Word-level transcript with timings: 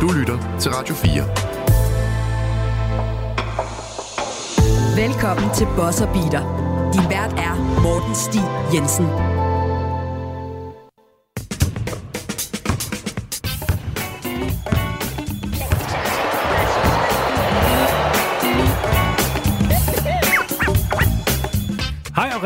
Du 0.00 0.12
lytter 0.12 0.58
til 0.60 0.70
Radio 0.70 0.94
4. 0.94 1.12
Velkommen 5.06 5.54
til 5.54 5.66
Bosser 5.76 6.06
Beater. 6.12 6.42
Din 6.92 7.10
vært 7.10 7.34
er 7.34 7.54
Morten 7.82 8.14
Stig 8.14 8.46
Jensen. 8.74 9.06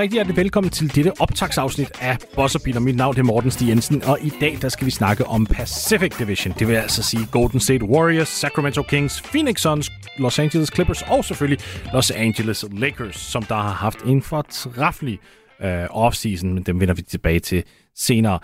Rigtig 0.02 0.16
hjertelig 0.16 0.36
velkommen 0.36 0.70
til 0.70 0.94
dette 0.94 1.12
optagsafsnit 1.20 1.90
af 2.00 2.18
Bosserbiler. 2.34 2.80
Mit 2.80 2.96
navn 2.96 3.18
er 3.18 3.22
Morten 3.22 3.50
Stig 3.50 3.68
Jensen, 3.68 4.02
og 4.04 4.18
i 4.22 4.32
dag 4.40 4.58
der 4.62 4.68
skal 4.68 4.86
vi 4.86 4.90
snakke 4.90 5.26
om 5.26 5.46
Pacific 5.46 6.16
Division. 6.18 6.54
Det 6.58 6.68
vil 6.68 6.74
altså 6.74 7.02
sige 7.02 7.26
Golden 7.32 7.60
State 7.60 7.84
Warriors, 7.84 8.28
Sacramento 8.28 8.82
Kings, 8.82 9.22
Phoenix 9.22 9.60
Suns, 9.60 9.90
Los 10.18 10.38
Angeles 10.38 10.70
Clippers 10.74 11.02
og 11.02 11.24
selvfølgelig 11.24 11.64
Los 11.92 12.10
Angeles 12.10 12.64
Lakers, 12.72 13.16
som 13.16 13.42
der 13.42 13.54
har 13.54 13.72
haft 13.72 14.02
en 14.02 14.22
fortræffelig 14.22 15.18
øh, 15.60 15.86
offseason, 15.90 16.54
men 16.54 16.62
dem 16.62 16.80
vender 16.80 16.94
vi 16.94 17.02
tilbage 17.02 17.40
til 17.40 17.64
senere. 17.94 18.38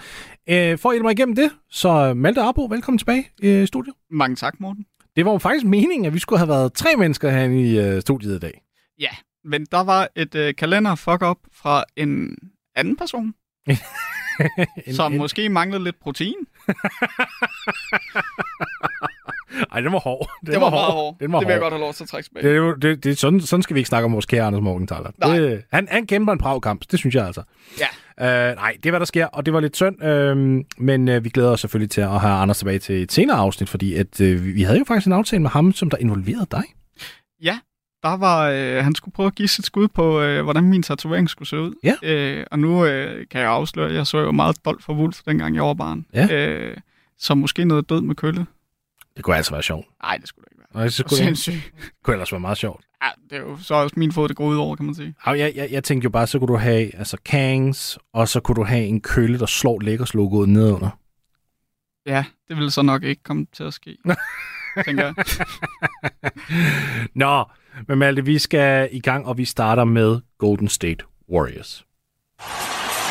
Øh, 0.49 0.79
for 0.79 0.89
at 0.89 0.95
hjælpe 0.95 1.05
mig 1.05 1.13
igennem 1.13 1.37
det, 1.37 1.51
så 1.71 2.15
Malte 2.15 2.41
Arbo, 2.41 2.65
velkommen 2.65 2.99
tilbage 2.99 3.29
i 3.43 3.67
studiet. 3.67 3.95
Mange 4.11 4.37
tak, 4.37 4.55
Morten. 4.61 4.85
Det 5.17 5.25
var 5.25 5.33
jo 5.33 5.39
faktisk 5.39 5.67
meningen, 5.67 6.05
at 6.07 6.15
vi 6.15 6.19
skulle 6.19 6.39
have 6.39 6.49
været 6.49 6.73
tre 6.73 6.97
mennesker 6.97 7.31
herinde 7.31 7.63
i 7.63 7.79
øh, 7.79 8.01
studiet 8.01 8.37
i 8.37 8.39
dag. 8.39 8.63
Ja, 9.01 9.11
men 9.49 9.67
der 9.73 9.81
var 9.85 10.09
et 10.17 10.35
øh, 10.35 10.55
kalender 10.55 10.95
fuck 10.95 11.23
up 11.23 11.39
fra 11.53 11.85
en 11.97 12.37
anden 12.77 12.97
person, 12.97 13.35
en, 14.87 14.95
som 14.95 15.13
en... 15.13 15.19
måske 15.19 15.49
manglede 15.49 15.85
lidt 15.85 16.01
protein. 16.01 16.35
Ej, 19.73 19.81
det 19.81 19.93
var 19.93 19.99
hård. 19.99 20.31
Det, 20.41 20.53
det 20.53 20.61
var, 20.61 20.71
var 20.71 20.79
hård. 20.79 20.93
hård. 20.93 21.17
Det, 21.21 21.33
var 21.33 21.39
det 21.39 21.49
vil 21.49 21.53
jeg 21.53 21.61
godt 21.61 21.73
have 21.73 21.81
lov 21.81 21.95
til 21.95 22.05
at 22.05 22.09
trække 22.09 22.29
tilbage. 22.29 22.73
Det, 22.73 22.83
det, 22.83 23.05
det, 23.05 23.19
sådan, 23.19 23.41
sådan 23.41 23.63
skal 23.63 23.75
vi 23.75 23.81
ikke 23.81 23.89
snakke 23.89 24.05
om 24.05 24.13
vores 24.13 24.27
kære 24.27 24.45
Anders 24.45 24.63
Morgenthaler. 24.63 25.11
Det, 25.11 25.65
han, 25.73 25.89
han 25.91 26.07
kæmper 26.07 26.33
en 26.33 26.39
brav 26.39 26.61
kamp, 26.61 26.83
det 26.91 26.99
synes 26.99 27.15
jeg 27.15 27.27
altså. 27.27 27.43
Ja. 27.81 27.87
Uh, 28.21 28.57
nej, 28.57 28.77
det 28.77 28.87
er, 28.87 28.91
hvad 28.91 29.01
der 29.01 29.07
sker, 29.07 29.27
og 29.27 29.47
det 29.47 29.55
var 29.55 29.61
lidt 29.61 29.77
synd, 29.77 30.03
uh, 30.03 30.83
men 30.85 31.09
uh, 31.09 31.25
vi 31.25 31.29
glæder 31.29 31.51
os 31.51 31.61
selvfølgelig 31.61 31.91
til 31.91 32.01
at 32.01 32.21
have 32.21 32.35
Anders 32.35 32.59
tilbage 32.59 32.79
til 32.79 33.03
et 33.03 33.13
senere 33.13 33.37
afsnit, 33.37 33.69
fordi 33.69 33.95
at, 33.95 34.21
uh, 34.21 34.45
vi 34.45 34.63
havde 34.63 34.79
jo 34.79 34.85
faktisk 34.85 35.07
en 35.07 35.13
aftale 35.13 35.43
med 35.43 35.51
ham, 35.51 35.73
som 35.73 35.91
der 35.91 35.97
involverede 35.97 36.47
dig. 36.51 36.63
Ja, 37.43 37.59
der 38.03 38.17
var, 38.17 38.49
øh, 38.49 38.85
han 38.85 38.95
skulle 38.95 39.13
prøve 39.13 39.27
at 39.27 39.35
give 39.35 39.49
sit 39.49 39.67
skud 39.67 39.89
på, 39.89 40.21
øh, 40.21 40.43
hvordan 40.45 40.65
min 40.65 40.83
tatovering 40.83 41.31
skulle 41.31 41.49
se 41.49 41.61
ud. 41.61 41.75
Ja. 41.85 41.95
Øh, 42.03 42.47
og 42.51 42.59
nu 42.59 42.85
øh, 42.85 43.27
kan 43.31 43.41
jeg 43.41 43.51
afsløre, 43.51 43.89
at 43.89 43.95
jeg 43.95 44.07
så 44.07 44.19
jo 44.19 44.33
meget 44.33 44.57
bold 44.65 44.81
for 44.81 44.95
Wolf, 44.95 45.21
dengang 45.27 45.55
jeg 45.55 45.63
var 45.65 45.75
barn. 45.75 46.07
Ja. 46.15 46.49
Øh, 46.49 46.77
så 47.19 47.35
måske 47.35 47.65
noget 47.65 47.89
død 47.89 48.01
med 48.01 48.15
kølle. 48.15 48.47
Det 49.17 49.25
kunne 49.25 49.37
altså 49.37 49.53
være 49.53 49.63
sjovt. 49.63 49.87
Nej, 50.03 50.17
det 50.17 50.29
skulle 50.29 50.45
det 50.45 50.53
ikke 50.53 50.65
være. 50.75 50.83
Nej, 50.83 50.91
det 50.97 51.05
kunne 51.09 51.17
Sindssygt. 51.17 51.73
Det 51.77 51.91
kunne 52.05 52.15
ellers 52.15 52.33
være 52.33 52.41
meget 52.41 52.59
sjovt. 52.59 52.85
Ja, 53.03 53.09
det 53.31 53.37
er 53.37 53.41
jo 53.51 53.59
så 53.63 53.75
også 53.75 53.95
min 53.99 54.13
fod, 54.13 54.29
det 54.29 54.37
går 54.37 54.47
ud 54.47 54.57
over, 54.57 54.77
kan 54.77 54.87
man 54.87 54.95
sige. 54.95 55.15
Ja, 55.27 55.31
jeg, 55.31 55.53
jeg, 55.57 55.69
jeg 55.71 55.85
tænkte 55.85 56.05
jo 56.05 56.11
bare, 56.11 56.27
så 56.27 56.39
kunne 56.39 56.49
du 56.49 56.57
have 56.57 56.97
altså 56.97 57.17
Kangs, 57.25 57.99
og 58.13 58.29
så 58.29 58.41
kunne 58.41 58.57
du 58.57 58.65
have 58.65 58.85
en 58.85 59.01
kølle, 59.01 59.39
der 59.39 59.47
slår 59.47 59.81
Lakers-logoet 59.81 60.49
nedunder. 60.49 60.91
Ja, 62.07 62.25
det 62.49 62.57
ville 62.57 62.71
så 62.71 62.83
nok 62.83 63.03
ikke 63.03 63.23
komme 63.23 63.47
til 63.53 63.65
at 63.65 63.75
ske, 63.75 63.97
tænker 64.87 65.05
jeg. 65.05 65.15
Nå, 67.15 67.45
men 67.89 67.99
Malte, 67.99 68.25
vi 68.25 68.39
skal 68.39 68.89
i 68.93 69.01
gang, 69.01 69.27
og 69.27 69.39
vi 69.39 69.45
starter 69.45 69.85
med 69.85 70.21
Golden 70.39 70.69
State 70.69 71.05
Warriors. 71.33 71.85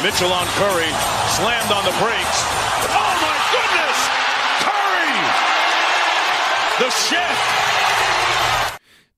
Mitchell 0.03 0.31
on 0.41 0.47
Curry, 0.59 0.91
slammed 1.37 1.71
on 1.77 1.83
the 1.89 1.95
brakes. 2.03 2.39
Oh 3.01 3.13
my 3.25 3.37
goodness! 3.55 3.97
Curry! 4.65 5.15
The 6.81 6.89
chef! 6.91 7.37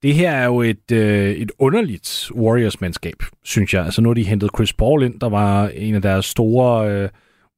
Det 0.03 0.16
her 0.16 0.31
er 0.31 0.45
jo 0.45 0.61
et, 0.61 0.91
øh, 0.91 1.31
et 1.31 1.52
underligt 1.59 2.31
Warriors-mandskab, 2.35 3.24
synes 3.44 3.74
jeg. 3.74 3.85
Altså 3.85 4.01
nu 4.01 4.09
har 4.09 4.13
de 4.13 4.24
hentet 4.24 4.50
Chris 4.56 4.74
Paul 4.74 5.03
ind, 5.03 5.19
der 5.19 5.29
var 5.29 5.68
en 5.68 5.95
af 5.95 6.01
deres 6.01 6.25
store 6.25 6.91
øh, 6.91 7.09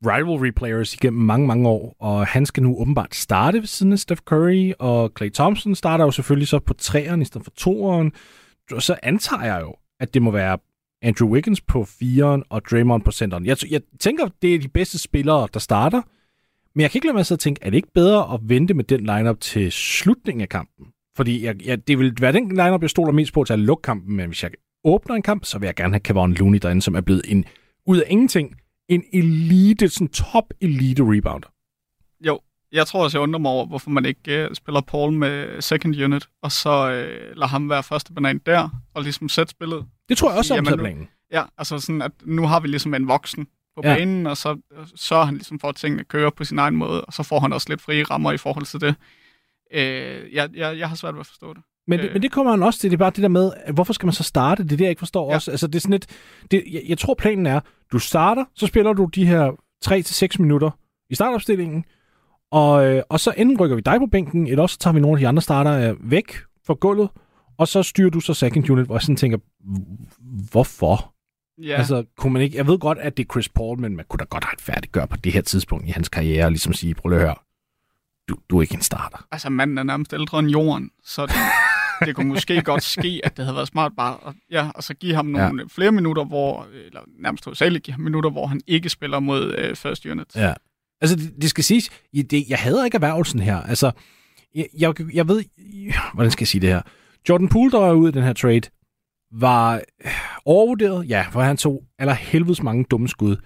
rivalry 0.05 0.51
players 0.55 0.93
igennem 0.93 1.21
mange, 1.21 1.47
mange 1.47 1.69
år, 1.69 1.95
og 1.99 2.27
han 2.27 2.45
skal 2.45 2.63
nu 2.63 2.77
åbenbart 2.77 3.15
starte 3.15 3.59
ved 3.59 3.67
siden 3.67 3.93
af 3.93 3.99
Steph 3.99 4.21
Curry, 4.21 4.71
og 4.79 5.11
Clay 5.17 5.31
Thompson 5.31 5.75
starter 5.75 6.05
jo 6.05 6.11
selvfølgelig 6.11 6.47
så 6.47 6.59
på 6.59 6.73
træeren 6.73 7.21
i 7.21 7.25
stedet 7.25 7.45
for 7.45 7.51
toeren. 7.51 8.11
Så 8.79 8.95
antager 9.03 9.43
jeg 9.43 9.61
jo, 9.61 9.75
at 9.99 10.13
det 10.13 10.21
må 10.21 10.31
være 10.31 10.57
Andrew 11.01 11.29
Wiggins 11.29 11.61
på 11.61 11.85
firen 11.85 12.43
og 12.49 12.61
Draymond 12.71 13.03
på 13.03 13.11
centeren. 13.11 13.45
Jeg, 13.45 13.57
jeg 13.71 13.81
tænker, 13.99 14.27
det 14.41 14.55
er 14.55 14.59
de 14.59 14.67
bedste 14.67 14.99
spillere, 14.99 15.47
der 15.53 15.59
starter, 15.59 16.01
men 16.75 16.81
jeg 16.81 16.91
kan 16.91 16.97
ikke 16.97 17.07
lade 17.07 17.13
mig 17.13 17.31
at 17.31 17.39
tænke, 17.39 17.59
er 17.63 17.69
det 17.69 17.77
ikke 17.77 17.93
bedre 17.95 18.33
at 18.33 18.39
vente 18.43 18.73
med 18.73 18.83
den 18.83 18.99
lineup 18.99 19.39
til 19.39 19.71
slutningen 19.71 20.41
af 20.41 20.49
kampen? 20.49 20.87
Fordi 21.17 21.45
jeg, 21.45 21.65
jeg, 21.65 21.87
det 21.87 21.99
vil 21.99 22.13
være 22.21 22.31
den 22.31 22.49
lineup, 22.49 22.81
jeg 22.81 22.89
stoler 22.89 23.11
mest 23.11 23.33
på 23.33 23.43
til 23.43 23.53
at 23.53 23.59
lukke 23.59 23.81
kampen, 23.81 24.15
men 24.15 24.27
hvis 24.27 24.43
jeg 24.43 24.51
åbner 24.83 25.15
en 25.15 25.21
kamp, 25.21 25.45
så 25.45 25.59
vil 25.59 25.65
jeg 25.65 25.75
gerne 25.75 25.93
have 25.93 25.99
Kevon 25.99 26.33
Looney 26.33 26.59
derinde, 26.61 26.81
som 26.81 26.95
er 26.95 27.01
blevet 27.01 27.21
en 27.27 27.45
ud 27.85 27.97
af 27.97 28.03
ingenting 28.09 28.55
en 28.91 29.03
elite, 29.13 29.89
sådan 29.89 30.07
top 30.07 30.53
elite 30.61 31.03
rebounder. 31.03 31.47
Jo, 32.25 32.39
jeg 32.71 32.87
tror 32.87 33.03
også, 33.03 33.17
jeg 33.17 33.23
undrer 33.23 33.39
mig 33.39 33.51
over, 33.51 33.65
hvorfor 33.65 33.89
man 33.89 34.05
ikke 34.05 34.47
uh, 34.49 34.55
spiller 34.55 34.81
Paul 34.81 35.13
med 35.13 35.61
second 35.61 36.03
unit, 36.03 36.29
og 36.41 36.51
så 36.51 36.83
uh, 36.85 37.37
lader 37.37 37.47
ham 37.47 37.69
være 37.69 37.83
første 37.83 38.13
banan 38.13 38.37
der, 38.45 38.69
og 38.93 39.03
ligesom 39.03 39.29
sætte 39.29 39.51
spillet. 39.51 39.85
Det 40.09 40.17
tror 40.17 40.29
jeg 40.29 40.37
også 40.37 40.55
er 40.55 40.61
planen. 40.61 41.07
Ja, 41.31 41.43
altså 41.57 41.79
sådan, 41.79 42.01
at 42.01 42.11
nu 42.23 42.47
har 42.47 42.59
vi 42.59 42.67
ligesom 42.67 42.93
en 42.93 43.07
voksen 43.07 43.47
på 43.75 43.81
ja. 43.83 43.95
banen, 43.95 44.27
og 44.27 44.37
så 44.37 44.57
sørger 44.95 45.25
han 45.25 45.33
ligesom 45.33 45.59
for, 45.59 45.69
at 45.69 45.75
tingene 45.75 46.03
kører 46.03 46.29
på 46.29 46.43
sin 46.43 46.59
egen 46.59 46.75
måde, 46.75 47.05
og 47.05 47.13
så 47.13 47.23
får 47.23 47.39
han 47.39 47.53
også 47.53 47.69
lidt 47.69 47.81
frie 47.81 48.03
rammer 48.03 48.31
i 48.31 48.37
forhold 48.37 48.65
til 48.65 48.81
det. 48.81 48.95
Uh, 49.73 50.33
jeg, 50.33 50.49
jeg, 50.53 50.77
jeg 50.77 50.89
har 50.89 50.95
svært 50.95 51.13
ved 51.13 51.19
at 51.19 51.27
forstå 51.27 51.53
det. 51.53 51.63
Men, 51.87 51.99
øh. 51.99 52.13
men 52.13 52.21
det 52.21 52.31
kommer 52.31 52.51
han 52.51 52.63
også 52.63 52.79
til. 52.79 52.89
Det 52.89 52.95
er 52.95 52.99
bare 52.99 53.11
det 53.15 53.23
der 53.23 53.27
med, 53.27 53.51
hvorfor 53.73 53.93
skal 53.93 54.05
man 54.05 54.13
så 54.13 54.23
starte? 54.23 54.63
Det 54.63 54.71
er 54.71 54.77
det, 54.77 54.83
jeg 54.83 54.89
ikke 54.89 54.99
forstår 54.99 55.29
ja. 55.29 55.35
også. 55.35 55.51
Altså, 55.51 55.67
det 55.67 55.75
er 55.75 55.79
sådan 55.79 55.93
et, 55.93 56.05
det, 56.51 56.63
jeg, 56.71 56.81
jeg 56.87 56.97
tror, 56.97 57.13
planen 57.13 57.45
er, 57.45 57.59
du 57.91 57.99
starter, 57.99 58.45
så 58.55 58.67
spiller 58.67 58.93
du 58.93 59.05
de 59.05 59.25
her 59.25 59.51
3-6 59.85 60.41
minutter 60.41 60.71
i 61.09 61.15
startopstillingen, 61.15 61.85
og, 62.51 62.87
øh, 62.87 63.03
og 63.09 63.19
så 63.19 63.33
enten 63.37 63.59
rykker 63.59 63.75
vi 63.75 63.81
dig 63.81 63.99
på 63.99 64.05
bænken, 64.05 64.47
eller 64.47 64.61
også 64.61 64.77
tager 64.77 64.93
vi 64.93 64.99
nogle 64.99 65.17
af 65.17 65.19
de 65.19 65.27
andre 65.27 65.41
starter 65.41 65.89
øh, 65.89 66.11
væk 66.11 66.35
fra 66.67 66.73
gulvet, 66.73 67.09
og 67.57 67.67
så 67.67 67.83
styrer 67.83 68.09
du 68.09 68.19
så 68.19 68.33
second 68.33 68.69
unit, 68.69 68.85
hvor 68.85 68.95
jeg 68.95 69.01
sådan 69.01 69.15
tænker, 69.15 69.37
hvorfor? 70.51 71.13
Ja. 71.63 71.75
Altså, 71.77 72.03
kunne 72.17 72.33
man 72.33 72.41
ikke, 72.41 72.57
jeg 72.57 72.67
ved 72.67 72.79
godt, 72.79 72.97
at 72.97 73.17
det 73.17 73.23
er 73.23 73.33
Chris 73.33 73.49
Paul, 73.49 73.79
men 73.79 73.95
man 73.95 74.05
kunne 74.09 74.17
da 74.17 74.23
godt 74.23 74.45
retfærdiggøre 74.53 75.07
på 75.07 75.17
det 75.17 75.33
her 75.33 75.41
tidspunkt 75.41 75.87
i 75.87 75.91
hans 75.91 76.09
karriere, 76.09 76.49
ligesom 76.49 76.73
sige, 76.73 76.95
prøv 76.95 77.11
at 77.11 77.19
høre, 77.19 77.35
du, 78.29 78.35
du 78.49 78.57
er 78.57 78.61
ikke 78.61 78.75
en 78.75 78.81
starter. 78.81 79.27
Altså, 79.31 79.49
manden 79.49 79.77
er 79.77 79.83
nærmest 79.83 80.13
ældre 80.13 80.39
end 80.39 80.49
jorden, 80.49 80.89
så 81.03 81.21
det, 82.05 82.15
kunne 82.15 82.27
måske 82.27 82.61
godt 82.61 82.83
ske, 82.83 83.21
at 83.23 83.37
det 83.37 83.45
havde 83.45 83.55
været 83.55 83.67
smart 83.67 83.91
bare 83.97 84.17
at, 84.27 84.33
ja, 84.51 84.69
og 84.75 84.83
så 84.83 84.93
give 84.93 85.15
ham 85.15 85.25
nogle 85.25 85.61
ja. 85.61 85.67
flere 85.69 85.91
minutter, 85.91 86.23
hvor, 86.25 86.67
eller 86.85 87.01
nærmest 87.19 87.45
hovedsageligt 87.45 87.83
give 87.83 87.93
ham 87.93 88.01
minutter, 88.01 88.29
hvor 88.29 88.47
han 88.47 88.61
ikke 88.67 88.89
spiller 88.89 89.19
mod 89.19 89.55
øh, 89.57 89.75
first 89.75 90.05
unit. 90.05 90.35
Ja. 90.35 90.53
Altså, 91.01 91.15
det, 91.15 91.33
det 91.41 91.49
skal 91.49 91.63
siges, 91.63 91.89
det, 92.13 92.49
jeg 92.49 92.57
hader 92.57 92.85
ikke 92.85 92.95
erhvervelsen 92.95 93.39
her. 93.39 93.61
Altså, 93.61 93.91
jeg, 94.55 94.67
jeg, 94.79 94.93
jeg 95.13 95.27
ved, 95.27 95.43
hvordan 96.13 96.31
skal 96.31 96.43
jeg 96.43 96.47
sige 96.47 96.61
det 96.61 96.69
her? 96.69 96.81
Jordan 97.29 97.47
Poole, 97.47 97.71
der 97.71 97.79
er 97.79 97.93
ude 97.93 98.09
i 98.09 98.11
den 98.11 98.23
her 98.23 98.33
trade, 98.33 98.61
var 99.31 99.81
overvurderet, 100.45 101.09
ja, 101.09 101.25
for 101.31 101.41
han 101.41 101.57
tog 101.57 101.83
eller 101.99 102.13
helvedes 102.13 102.63
mange 102.63 102.85
dumme 102.91 103.07
skud. 103.07 103.37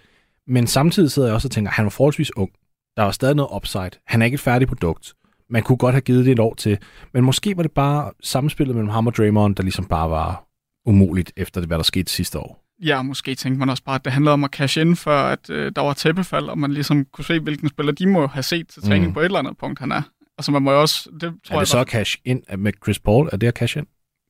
Men 0.48 0.68
samtidig 0.68 1.12
sidder 1.12 1.28
jeg 1.28 1.36
også 1.36 1.48
og 1.48 1.52
tænker, 1.52 1.72
at 1.72 1.76
han 1.76 1.86
var 1.86 1.90
forholdsvis 1.90 2.38
ung. 2.38 2.52
Der 2.98 3.04
var 3.04 3.12
stadig 3.12 3.36
noget 3.36 3.50
upside. 3.56 3.92
Han 4.08 4.22
er 4.22 4.26
ikke 4.26 4.36
et 4.36 4.42
færdigt 4.42 4.70
produkt. 4.70 5.14
Man 5.50 5.64
kunne 5.64 5.78
godt 5.78 5.94
have 5.94 6.02
givet 6.02 6.26
det 6.26 6.32
et 6.32 6.40
år 6.40 6.54
til. 6.56 6.78
Men 7.14 7.24
måske 7.24 7.58
var 7.58 7.64
det 7.64 7.72
bare 7.72 8.12
samspillet 8.24 8.76
mellem 8.76 8.90
ham 8.90 9.08
og 9.08 9.16
Draymond, 9.16 9.56
der 9.56 9.64
ligesom 9.64 9.86
bare 9.86 10.10
var 10.10 10.46
umuligt 10.86 11.32
efter 11.38 11.62
det, 11.62 11.70
hvad 11.70 11.78
der 11.78 11.84
skete 11.84 12.12
sidste 12.12 12.40
år. 12.40 12.62
Ja, 12.84 13.02
måske 13.02 13.36
tænkte 13.36 13.60
man 13.60 13.70
også 13.70 13.84
bare, 13.84 13.96
at 13.96 14.06
det 14.06 14.14
handlede 14.14 14.34
om 14.34 14.44
at 14.44 14.50
cash 14.50 14.80
ind, 14.80 14.96
før 14.96 15.24
at 15.24 15.50
øh, 15.50 15.72
der 15.76 15.82
var 15.82 15.94
tæppefald, 15.94 16.46
og 16.46 16.58
man 16.58 16.72
ligesom 16.72 17.06
kunne 17.06 17.26
se, 17.26 17.40
hvilken 17.40 17.70
spiller 17.70 17.92
de 17.92 18.08
må 18.08 18.28
have 18.28 18.44
set 18.44 18.68
til 18.68 18.82
træning 18.82 19.08
mm. 19.08 19.14
på 19.14 19.20
et 19.20 19.26
eller 19.26 19.40
andet 19.40 19.58
punkt, 19.58 19.80
han 19.80 19.92
er. 19.92 20.02
Altså 20.38 20.52
man 20.52 20.62
må 20.62 20.72
jo 20.72 20.82
også... 20.82 21.09
Det, 21.14 21.22
tror 21.22 21.30
er 21.30 21.36
det 21.38 21.59
jeg 21.59 21.68
så 21.68 21.78
bare, 21.78 21.86
cash 21.86 22.18
ind 22.26 22.44
med 22.58 22.74
Chris 22.84 23.00
Paul? 23.00 23.30
Er 23.32 23.38
det 23.38 23.48
at 23.48 23.53
cash 23.53 23.78
ind? 23.78 23.88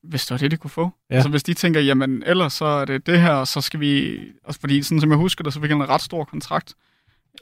Hvis 0.08 0.26
det 0.26 0.30
var 0.30 0.38
det, 0.38 0.50
de 0.50 0.56
kunne 0.56 0.70
få. 0.70 0.90
Ja. 1.10 1.14
Altså 1.14 1.28
hvis 1.28 1.42
de 1.42 1.54
tænker, 1.54 1.80
jamen 1.80 2.22
ellers 2.26 2.52
så 2.52 2.64
er 2.64 2.84
det 2.84 3.06
det 3.06 3.20
her, 3.20 3.30
og 3.30 3.48
så 3.48 3.60
skal 3.60 3.80
vi... 3.80 4.18
Altså, 4.44 4.60
fordi 4.60 4.82
sådan 4.82 5.00
som 5.00 5.10
jeg 5.10 5.18
husker 5.18 5.44
det, 5.44 5.52
så 5.52 5.60
fik 5.60 5.70
han 5.70 5.80
en 5.80 5.88
ret 5.88 6.02
stor 6.02 6.24
kontrakt. 6.24 6.74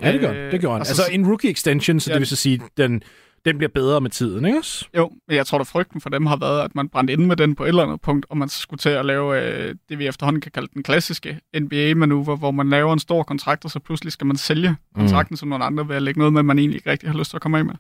Ja, 0.01 0.13
det 0.13 0.21
gør, 0.21 0.33
øh, 0.33 0.53
det 0.53 0.61
gjorde 0.61 0.75
han. 0.75 0.81
Altså, 0.81 1.03
altså 1.03 1.15
en 1.15 1.27
rookie 1.27 1.51
extension, 1.51 2.01
så 2.01 2.11
ja, 2.11 2.15
det 2.15 2.21
vil 2.21 2.27
så 2.27 2.37
sige, 2.37 2.61
den 2.77 3.03
den 3.45 3.59
bliver 3.59 3.71
bedre 3.75 4.01
med 4.01 4.11
tiden, 4.11 4.45
ikke 4.45 4.59
også? 4.59 4.89
Jo, 4.97 5.11
men 5.29 5.37
jeg 5.37 5.47
tror, 5.47 5.59
at 5.59 5.67
frygten 5.67 6.01
for 6.01 6.11
dem 6.11 6.27
har 6.27 6.37
været, 6.37 6.65
at 6.65 6.75
man 6.75 6.89
brændte 6.89 7.13
ind 7.13 7.25
med 7.25 7.37
den 7.37 7.55
på 7.55 7.65
et 7.65 7.69
eller 7.69 7.83
andet 7.83 8.01
punkt, 8.01 8.27
og 8.29 8.37
man 8.37 8.49
skulle 8.49 8.79
til 8.79 8.89
at 8.89 9.05
lave 9.05 9.43
øh, 9.43 9.75
det, 9.89 9.99
vi 9.99 10.07
efterhånden 10.07 10.41
kan 10.41 10.53
kalde 10.53 10.69
den 10.75 10.83
klassiske 10.83 11.41
NBA-manøvre, 11.61 12.37
hvor 12.37 12.51
man 12.51 12.71
laver 12.71 12.93
en 12.93 12.99
stor 12.99 13.23
kontrakt, 13.23 13.65
og 13.65 13.71
så 13.71 13.79
pludselig 13.79 14.13
skal 14.13 14.27
man 14.27 14.37
sælge 14.37 14.69
mm. 14.69 14.77
kontrakten 15.01 15.33
mm. 15.33 15.37
som 15.37 15.49
nogle 15.49 15.65
andre 15.65 15.89
ved 15.89 15.97
at 15.97 16.03
lægge 16.03 16.19
noget 16.19 16.33
med, 16.33 16.43
man 16.43 16.59
egentlig 16.59 16.77
ikke 16.77 16.91
rigtig 16.91 17.11
har 17.11 17.19
lyst 17.19 17.31
til 17.31 17.37
at 17.37 17.43
komme 17.43 17.59
af 17.59 17.65
med. 17.65 17.75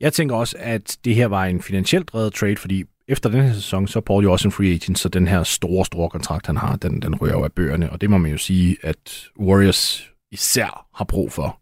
Jeg 0.00 0.12
tænker 0.12 0.36
også, 0.36 0.56
at 0.58 0.98
det 1.04 1.14
her 1.14 1.26
var 1.26 1.44
en 1.44 1.62
finansielt 1.62 2.08
drevet 2.08 2.34
trade, 2.34 2.56
fordi 2.56 2.84
efter 3.08 3.30
den 3.30 3.42
her 3.42 3.52
sæson, 3.52 3.88
så 3.88 3.98
er 3.98 4.00
Paul 4.00 4.24
jo 4.24 4.32
også 4.32 4.48
en 4.48 4.52
free 4.52 4.74
agent, 4.74 4.98
så 4.98 5.08
den 5.08 5.28
her 5.28 5.42
store, 5.42 5.84
store 5.84 6.10
kontrakt, 6.10 6.46
han 6.46 6.56
har, 6.56 6.76
den, 6.76 7.02
den 7.02 7.14
rører 7.14 7.32
jo 7.32 7.44
af 7.44 7.52
bøgerne, 7.52 7.90
og 7.90 8.00
det 8.00 8.10
må 8.10 8.18
man 8.18 8.30
jo 8.30 8.36
sige, 8.36 8.76
at 8.82 9.28
Warriors 9.40 10.10
især 10.30 10.86
har 10.94 11.04
brug 11.04 11.32
for 11.32 11.61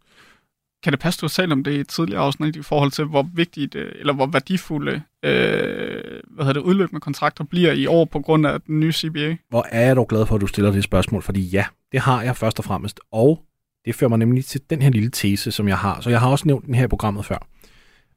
kan 0.82 0.92
det 0.92 1.00
passe, 1.00 1.20
du 1.20 1.26
har 1.26 1.28
talt 1.28 1.52
om 1.52 1.64
det 1.64 1.72
i 1.72 1.80
et 1.80 1.88
tidligere 1.88 2.22
afsnit 2.22 2.56
i 2.56 2.62
forhold 2.62 2.90
til, 2.90 3.04
hvor 3.04 3.28
vigtigt, 3.34 3.74
øh, 3.74 3.92
eller 3.98 4.12
hvor 4.12 4.26
værdifulde 4.26 5.02
øh, 5.22 6.02
hvad 6.30 6.44
hedder 6.44 6.52
det, 6.52 6.60
udløbende 6.60 7.00
kontrakter 7.00 7.44
bliver 7.44 7.72
i 7.72 7.86
år 7.86 8.04
på 8.04 8.20
grund 8.20 8.46
af 8.46 8.60
den 8.60 8.80
nye 8.80 8.92
CBA? 8.92 9.36
Hvor 9.48 9.66
er 9.70 9.86
jeg 9.86 9.96
dog 9.96 10.08
glad 10.08 10.26
for, 10.26 10.34
at 10.34 10.40
du 10.40 10.46
stiller 10.46 10.72
det 10.72 10.84
spørgsmål, 10.84 11.22
fordi 11.22 11.40
ja, 11.40 11.64
det 11.92 12.00
har 12.00 12.22
jeg 12.22 12.36
først 12.36 12.58
og 12.58 12.64
fremmest, 12.64 13.00
og 13.12 13.42
det 13.84 13.94
fører 13.94 14.08
mig 14.08 14.18
nemlig 14.18 14.44
til 14.44 14.60
den 14.70 14.82
her 14.82 14.90
lille 14.90 15.10
tese, 15.10 15.52
som 15.52 15.68
jeg 15.68 15.78
har. 15.78 16.00
Så 16.00 16.10
jeg 16.10 16.20
har 16.20 16.28
også 16.28 16.48
nævnt 16.48 16.66
den 16.66 16.74
her 16.74 16.84
i 16.84 16.88
programmet 16.88 17.24
før. 17.24 17.46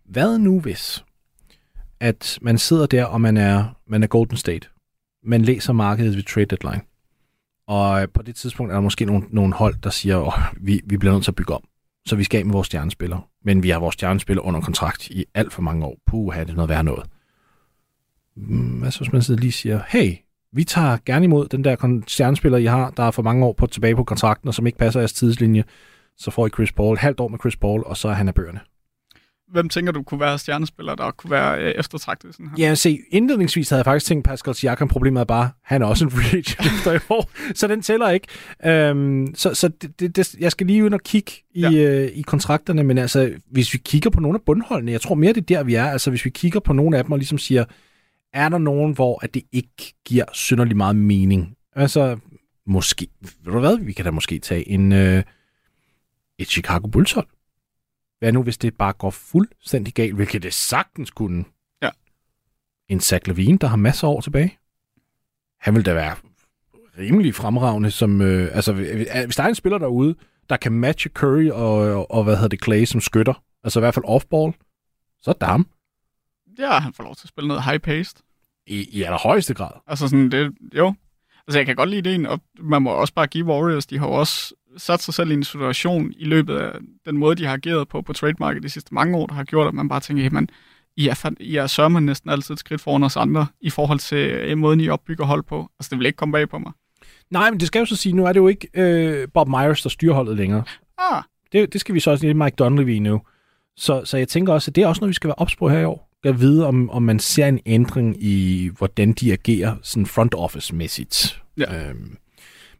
Hvad 0.06 0.38
nu 0.38 0.60
hvis, 0.60 1.04
at 2.00 2.40
man 2.42 2.58
sidder 2.58 2.86
der, 2.86 3.06
og 3.06 3.22
man 3.22 3.38
er, 3.38 3.66
man 3.88 4.04
er 4.04 4.08
Golden 4.08 4.38
State. 4.38 4.68
Man 5.26 5.42
læser 5.42 5.74
markedet 5.74 6.16
ved 6.16 6.24
trade 6.24 6.46
deadline. 6.46 6.82
Og 7.68 8.10
på 8.14 8.22
det 8.22 8.36
tidspunkt 8.36 8.72
er 8.72 8.76
der 8.76 8.82
måske 8.82 9.06
nogle, 9.06 9.26
nogle 9.30 9.54
hold, 9.54 9.76
der 9.84 9.90
siger, 9.90 10.20
at 10.20 10.28
oh, 10.28 10.68
vi, 10.68 10.82
vi 10.86 10.98
bliver 10.98 11.14
nødt 11.14 11.24
til 11.24 11.32
at 11.32 11.36
bygge 11.36 11.54
om. 11.54 11.64
Så 12.06 12.16
vi 12.16 12.24
skal 12.24 12.40
af 12.40 12.46
med 12.46 12.54
vores 12.54 12.68
stjernespiller. 12.68 13.30
Men 13.46 13.64
vi 13.64 13.70
har 13.70 13.80
vores 13.80 13.94
stjernespiller 13.94 14.44
under 14.44 14.62
kontrakt 14.62 15.10
i 15.10 15.26
alt 15.34 15.54
for 15.54 15.62
mange 15.62 15.86
år. 15.86 15.98
Puh, 16.08 16.36
det 16.44 16.56
noget 16.56 16.70
værd 16.70 16.86
noget. 16.86 17.06
Mm, 18.36 18.80
hvad 18.80 18.92
så, 18.92 19.00
hvis 19.00 19.14
man 19.14 19.22
sidder 19.22 19.42
lige 19.42 19.52
siger, 19.52 19.82
hey, 19.88 20.16
vi 20.52 20.64
tager 20.64 20.98
gerne 21.06 21.26
imod 21.26 21.48
den 21.48 21.64
der 21.64 21.76
stjernespiller, 22.08 22.58
I 22.58 22.66
har, 22.66 22.90
der 22.90 23.04
er 23.04 23.12
for 23.12 23.22
mange 23.22 23.46
år 23.46 23.54
på, 23.54 23.68
tilbage 23.68 23.96
på 23.96 24.04
kontrakten, 24.04 24.48
og 24.48 24.54
som 24.54 24.68
ikke 24.68 24.78
passer 24.78 25.00
jeres 25.00 25.14
tidslinje. 25.14 25.64
Så 26.18 26.32
får 26.32 26.48
I 26.48 26.50
Chris 26.50 26.72
Paul, 26.72 26.98
halvt 26.98 27.20
år 27.20 27.28
med 27.28 27.40
Chris 27.40 27.56
Paul, 27.56 27.84
og 27.86 27.98
så 27.98 28.08
er 28.08 28.14
han 28.14 28.28
af 28.28 28.34
bøgerne 28.34 28.60
hvem 29.52 29.70
tænker 29.70 29.92
du 29.92 30.04
kunne 30.04 30.20
være 30.20 30.40
stjernespiller, 30.40 30.96
der 30.96 31.12
kunne 31.12 31.32
være 31.32 31.62
øh, 31.64 31.72
eftertragtet? 31.72 32.34
Sådan 32.34 32.48
her? 32.48 32.68
Ja, 32.68 32.76
se, 32.76 33.00
indledningsvis 33.12 33.70
havde 33.70 33.80
jeg 33.80 33.86
faktisk 33.86 34.06
tænkt, 34.06 34.26
Pascal 34.26 34.56
Siakam, 34.56 34.88
problemet 34.88 35.22
er 35.22 35.26
bare, 35.26 35.50
han 35.64 35.82
er 35.82 35.86
også 35.86 36.06
en 36.06 36.12
free 36.12 36.38
agent 36.38 36.60
efter 36.76 36.94
i 36.94 37.00
år, 37.10 37.30
så 37.56 37.68
den 37.68 37.82
tæller 37.82 38.10
ikke. 38.10 38.28
Øhm, 38.66 39.36
så 39.36 39.54
så 39.54 39.68
det, 39.68 40.16
det, 40.16 40.36
jeg 40.40 40.52
skal 40.52 40.68
lige 40.68 40.86
ud 40.86 40.92
og 40.92 41.02
kigge 41.02 41.32
i, 41.52 41.62
ja. 41.62 41.72
øh, 41.72 42.08
i 42.08 42.22
kontrakterne, 42.22 42.84
men 42.84 42.98
altså, 42.98 43.34
hvis 43.52 43.74
vi 43.74 43.78
kigger 43.78 44.10
på 44.10 44.20
nogle 44.20 44.36
af 44.36 44.42
bundholdene, 44.46 44.92
jeg 44.92 45.02
tror 45.02 45.16
mere, 45.16 45.34
det 45.34 45.42
er 45.42 45.58
der, 45.58 45.64
vi 45.64 45.76
er. 45.76 45.86
Altså, 45.86 46.10
hvis 46.10 46.26
vi 46.26 46.30
kigger 46.30 46.60
på 46.60 46.74
nogle 46.74 46.98
af 46.98 47.04
dem 47.04 47.12
og 47.12 47.18
ligesom 47.18 47.38
siger, 47.38 47.66
er 48.34 48.50
der 48.50 48.58
nogen, 48.58 48.94
hvor 48.94 49.20
at 49.24 49.34
det 49.34 49.44
ikke 49.52 49.94
giver 50.06 50.26
synderligt 50.34 50.78
meget 50.78 50.96
mening? 50.96 51.56
Altså, 51.76 52.18
måske, 52.68 53.08
ved 53.22 53.54
du 53.54 53.60
hvad, 53.60 53.78
vi 53.78 53.94
kan 53.94 54.06
da 54.06 54.12
måske 54.12 54.40
tage 54.40 54.70
en, 54.70 54.92
øh, 54.92 55.24
et 56.38 56.48
Chicago 56.48 56.88
Bulls 56.88 57.12
hold 57.12 57.28
hvad 58.24 58.32
nu, 58.32 58.44
hvis 58.44 58.58
det 58.58 58.78
bare 58.78 58.94
går 58.94 59.10
fuldstændig 59.10 59.94
galt, 59.94 60.16
hvilket 60.16 60.44
det 60.44 60.54
sagtens 60.54 61.12
kunne? 61.12 61.46
Ja. 61.82 61.90
En 62.90 63.00
Zach 63.00 63.28
Levine, 63.28 63.58
der 63.58 63.68
har 63.68 63.76
masser 63.76 64.08
af 64.08 64.12
år 64.12 64.22
tilbage. 64.22 64.58
Han 65.60 65.76
vil 65.76 65.86
da 65.86 65.94
være 65.94 66.16
rimelig 66.98 67.36
fremragende 67.36 67.92
som... 67.92 68.22
Øh, 68.22 68.50
altså, 68.54 68.74
hvis 68.74 69.36
der 69.36 69.44
er 69.44 69.48
en 69.48 69.56
spiller 69.56 69.78
derude, 69.78 70.16
der 70.50 70.58
kan 70.58 70.72
matche 70.72 71.10
Curry 71.10 71.50
og, 71.50 71.76
og, 71.76 72.12
og 72.12 72.24
hvad 72.24 72.36
hedder 72.36 72.48
det, 72.48 72.64
Clay 72.64 72.86
som 72.86 73.02
skytter, 73.02 73.44
altså 73.64 73.80
i 73.80 73.82
hvert 73.82 73.94
fald 73.94 74.06
off-ball, 74.06 74.52
så 75.22 75.30
er 75.30 75.34
det 75.34 75.48
ham. 75.48 75.68
Ja, 76.60 76.80
han 76.80 76.94
får 76.94 77.04
lov 77.04 77.16
til 77.16 77.26
at 77.26 77.30
spille 77.30 77.48
noget 77.48 77.64
high-paced. 77.64 78.24
I, 78.68 78.90
i 78.92 79.04
allerhøjeste 79.04 79.54
grad. 79.54 79.72
Altså 79.88 80.08
sådan, 80.08 80.32
det, 80.32 80.54
jo. 80.76 80.94
Altså 81.48 81.60
jeg 81.60 81.66
kan 81.66 81.76
godt 81.76 81.90
lide 81.90 82.10
det, 82.10 82.28
og 82.28 82.40
man 82.60 82.82
må 82.82 82.90
også 82.90 83.14
bare 83.14 83.28
give 83.28 83.46
Warriors, 83.46 83.86
de 83.86 84.00
har 84.00 84.08
også 84.08 84.54
sat 84.78 85.02
sig 85.02 85.14
selv 85.14 85.32
i 85.32 85.34
en 85.34 85.44
situation 85.44 86.14
i 86.18 86.26
løbet 86.26 86.56
af 86.56 86.72
den 87.06 87.18
måde, 87.18 87.36
de 87.36 87.46
har 87.46 87.54
ageret 87.54 87.88
på 87.88 88.02
på 88.02 88.14
trademarket 88.14 88.64
de 88.64 88.70
sidste 88.70 88.94
mange 88.94 89.18
år, 89.18 89.28
der 89.28 89.34
har 89.34 89.44
gjort, 89.44 89.68
at 89.68 89.74
man 89.74 89.90
bare 89.90 90.00
tænker, 90.00 90.30
man, 90.30 90.50
I 90.98 91.08
er, 91.08 91.32
I 91.40 91.56
er 91.56 91.68
sørger 91.68 92.00
næsten 92.00 92.30
altid 92.30 92.54
et 92.54 92.60
skridt 92.60 92.82
foran 92.82 93.04
os 93.04 93.18
andre 93.18 93.48
i 93.62 93.70
forhold 93.70 94.00
til 94.00 94.18
øh, 94.18 94.58
måden, 94.58 94.80
I 94.80 94.90
opbygger 94.90 95.26
hold 95.26 95.44
på. 95.44 95.70
Altså, 95.80 95.90
det 95.90 96.00
vil 96.00 96.06
ikke 96.06 96.18
komme 96.18 96.32
bag 96.32 96.50
på 96.50 96.60
mig. 96.60 96.72
Nej, 97.30 97.50
men 97.50 97.60
det 97.60 97.68
skal 97.68 97.80
jo 97.80 97.86
så 97.86 97.96
sige, 97.96 98.14
nu 98.14 98.26
er 98.26 98.34
det 98.34 98.40
jo 98.40 98.48
ikke 98.48 98.68
øh, 98.74 99.28
Bob 99.34 99.48
Myers, 99.48 99.82
der 99.82 99.90
styrer 99.90 100.14
holdet 100.14 100.38
længere. 100.38 100.64
Ah. 100.98 101.24
Det, 101.52 101.74
det 101.74 101.82
skal 101.82 101.96
vi 101.96 102.00
så 102.00 102.12
også 102.12 102.26
lige 102.26 102.34
Mike 102.34 102.56
Dunleavy 102.56 102.98
nu. 102.98 103.22
Så, 103.78 104.02
så 104.06 104.18
jeg 104.18 104.28
tænker 104.28 104.54
også, 104.54 104.72
at 104.72 104.76
det 104.76 104.84
er 104.84 104.88
også 104.88 105.00
noget, 105.00 105.10
vi 105.10 105.14
skal 105.14 105.28
være 105.28 105.36
ops 105.38 105.56
på 105.56 105.70
her 105.70 105.80
i 105.80 105.86
år. 105.86 106.13
Jeg 106.24 106.40
vide, 106.40 106.68
om, 106.68 106.90
om 106.90 107.04
man 107.04 107.20
ser 107.20 107.48
en 107.48 107.60
ændring 107.66 108.24
i, 108.24 108.70
hvordan 108.78 109.14
de 109.14 109.34
agerer 109.34 109.76
sådan 109.82 110.06
front 110.06 110.36
office-mæssigt. 110.38 111.42
Ja. 111.58 111.90
Øhm, 111.90 112.18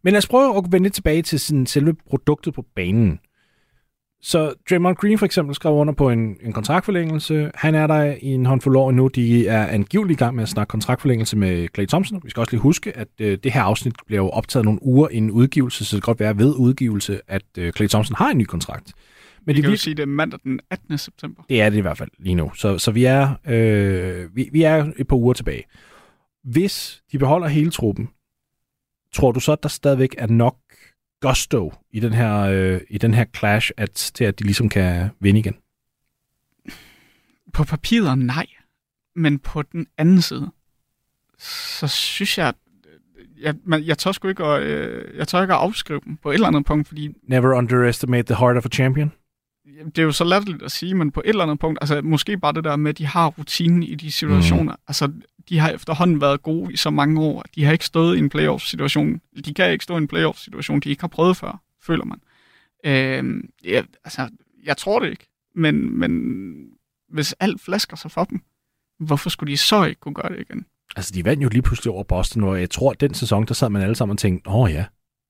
men 0.02 0.12
lad 0.12 0.18
os 0.18 0.28
prøve 0.28 0.56
at 0.56 0.64
vende 0.70 0.90
tilbage 0.90 1.22
til 1.22 1.40
sådan 1.40 1.66
selve 1.66 1.94
produktet 2.08 2.54
på 2.54 2.64
banen. 2.76 3.18
Så 4.22 4.54
Draymond 4.70 4.96
Green 4.96 5.18
for 5.18 5.26
eksempel 5.26 5.54
skrev 5.54 5.72
under 5.72 5.94
på 5.94 6.10
en, 6.10 6.36
en 6.42 6.52
kontraktforlængelse. 6.52 7.50
Han 7.54 7.74
er 7.74 7.86
der 7.86 8.02
i 8.22 8.26
en 8.26 8.46
håndfuld 8.46 8.76
år 8.76 8.90
nu. 8.90 9.08
De 9.08 9.48
er 9.48 9.66
angiveligt 9.66 10.20
i 10.20 10.24
gang 10.24 10.34
med 10.34 10.42
at 10.42 10.48
snakke 10.48 10.70
kontraktforlængelse 10.70 11.36
med 11.36 11.68
Clay 11.74 11.86
Thompson. 11.86 12.20
Vi 12.24 12.30
skal 12.30 12.40
også 12.40 12.52
lige 12.52 12.60
huske, 12.60 12.96
at 12.96 13.08
øh, 13.20 13.38
det 13.44 13.52
her 13.52 13.62
afsnit 13.62 13.94
bliver 14.06 14.22
jo 14.22 14.28
optaget 14.28 14.64
nogle 14.64 14.82
uger 14.82 15.08
inden 15.08 15.30
udgivelse, 15.30 15.84
så 15.84 15.96
det 15.96 16.02
kan 16.02 16.10
godt 16.10 16.20
være 16.20 16.38
ved 16.38 16.54
udgivelse, 16.54 17.20
at 17.28 17.42
øh, 17.58 17.72
Clay 17.72 17.88
Thompson 17.88 18.16
har 18.16 18.30
en 18.30 18.38
ny 18.38 18.44
kontrakt. 18.44 18.92
Men 19.46 19.54
vi 19.54 19.56
det 19.56 19.62
kan 19.62 19.70
jo 19.70 19.76
sige, 19.76 19.94
det 19.94 20.02
er 20.02 20.06
mandag 20.06 20.40
den 20.44 20.60
18. 20.70 20.98
september. 20.98 21.42
Det 21.48 21.62
er 21.62 21.70
det 21.70 21.76
i 21.76 21.80
hvert 21.80 21.98
fald 21.98 22.10
lige 22.18 22.34
nu. 22.34 22.52
Så, 22.54 22.78
så 22.78 22.90
vi, 22.90 23.04
er, 23.04 23.34
øh, 23.46 24.36
vi, 24.36 24.48
vi 24.52 24.62
er 24.62 24.92
et 24.96 25.08
par 25.08 25.16
uger 25.16 25.34
tilbage. 25.34 25.64
Hvis 26.44 27.02
de 27.12 27.18
beholder 27.18 27.48
hele 27.48 27.70
truppen, 27.70 28.08
tror 29.12 29.32
du 29.32 29.40
så, 29.40 29.52
at 29.52 29.62
der 29.62 29.68
stadigvæk 29.68 30.14
er 30.18 30.26
nok 30.26 30.56
gusto 31.20 31.72
i 31.92 32.00
den 32.00 32.12
her, 32.12 32.40
øh, 32.40 32.80
i 32.90 32.98
den 32.98 33.14
her 33.14 33.24
clash, 33.36 33.70
at, 33.76 33.90
til 33.90 34.24
at 34.24 34.38
de 34.38 34.44
ligesom 34.44 34.68
kan 34.68 35.10
vinde 35.20 35.40
igen? 35.40 35.54
På 37.52 37.64
papiret 37.64 38.18
nej, 38.18 38.46
men 39.16 39.38
på 39.38 39.62
den 39.62 39.86
anden 39.98 40.22
side, 40.22 40.50
så 41.38 41.88
synes 41.88 42.38
jeg, 42.38 42.48
at 42.48 42.54
jeg, 43.40 43.54
man, 43.64 43.84
jeg 43.84 43.98
tør 43.98 44.12
sgu 44.12 44.28
ikke 44.28 44.44
at, 44.44 44.62
øh, 44.62 45.18
jeg 45.18 45.28
tør 45.28 45.42
ikke 45.42 45.54
at 45.54 45.60
afskrive 45.60 46.00
dem 46.04 46.16
på 46.16 46.30
et 46.30 46.34
eller 46.34 46.48
andet 46.48 46.66
punkt, 46.66 46.88
fordi... 46.88 47.08
Never 47.22 47.56
underestimate 47.56 48.34
the 48.34 48.34
heart 48.34 48.56
of 48.56 48.66
a 48.66 48.68
champion? 48.68 49.12
Det 49.64 49.98
er 49.98 50.02
jo 50.02 50.12
så 50.12 50.24
latterligt 50.24 50.62
at 50.62 50.72
sige, 50.72 50.94
men 50.94 51.10
på 51.10 51.22
et 51.24 51.28
eller 51.28 51.42
andet 51.42 51.58
punkt, 51.58 51.78
altså 51.80 52.00
måske 52.02 52.38
bare 52.38 52.52
det 52.52 52.64
der 52.64 52.76
med, 52.76 52.90
at 52.90 52.98
de 52.98 53.06
har 53.06 53.26
rutinen 53.26 53.82
i 53.82 53.94
de 53.94 54.12
situationer. 54.12 54.72
Mm. 54.72 54.82
Altså, 54.88 55.12
de 55.48 55.58
har 55.58 55.70
efterhånden 55.70 56.20
været 56.20 56.42
gode 56.42 56.72
i 56.72 56.76
så 56.76 56.90
mange 56.90 57.20
år. 57.20 57.44
De 57.54 57.64
har 57.64 57.72
ikke 57.72 57.84
stået 57.84 58.16
i 58.16 58.18
en 58.18 58.28
playoff-situation. 58.28 59.20
De 59.44 59.54
kan 59.54 59.72
ikke 59.72 59.84
stå 59.84 59.94
i 59.94 59.98
en 59.98 60.08
playoff-situation, 60.08 60.80
de 60.80 60.90
ikke 60.90 61.02
har 61.02 61.08
prøvet 61.08 61.36
før, 61.36 61.62
føler 61.82 62.04
man. 62.04 62.18
Øh, 62.84 63.44
ja, 63.64 63.82
altså, 64.04 64.28
jeg 64.64 64.76
tror 64.76 64.98
det 64.98 65.10
ikke. 65.10 65.26
Men, 65.54 65.98
men 65.98 66.12
hvis 67.08 67.32
alt 67.32 67.60
flasker 67.60 67.96
sig 67.96 68.10
for 68.10 68.24
dem, 68.24 68.40
hvorfor 69.00 69.30
skulle 69.30 69.52
de 69.52 69.56
så 69.56 69.84
ikke 69.84 70.00
kunne 70.00 70.14
gøre 70.14 70.32
det 70.32 70.40
igen? 70.40 70.66
Altså, 70.96 71.12
de 71.14 71.24
vandt 71.24 71.42
jo 71.42 71.48
lige 71.48 71.62
pludselig 71.62 71.92
over 71.92 72.04
Boston, 72.04 72.44
og 72.44 72.60
jeg 72.60 72.70
tror, 72.70 72.90
at 72.90 73.00
den 73.00 73.14
sæson, 73.14 73.46
der 73.46 73.54
sad 73.54 73.68
man 73.68 73.82
alle 73.82 73.94
sammen 73.94 74.12
og 74.12 74.18
tænkte, 74.18 74.50
åh 74.50 74.70
ja, 74.70 74.84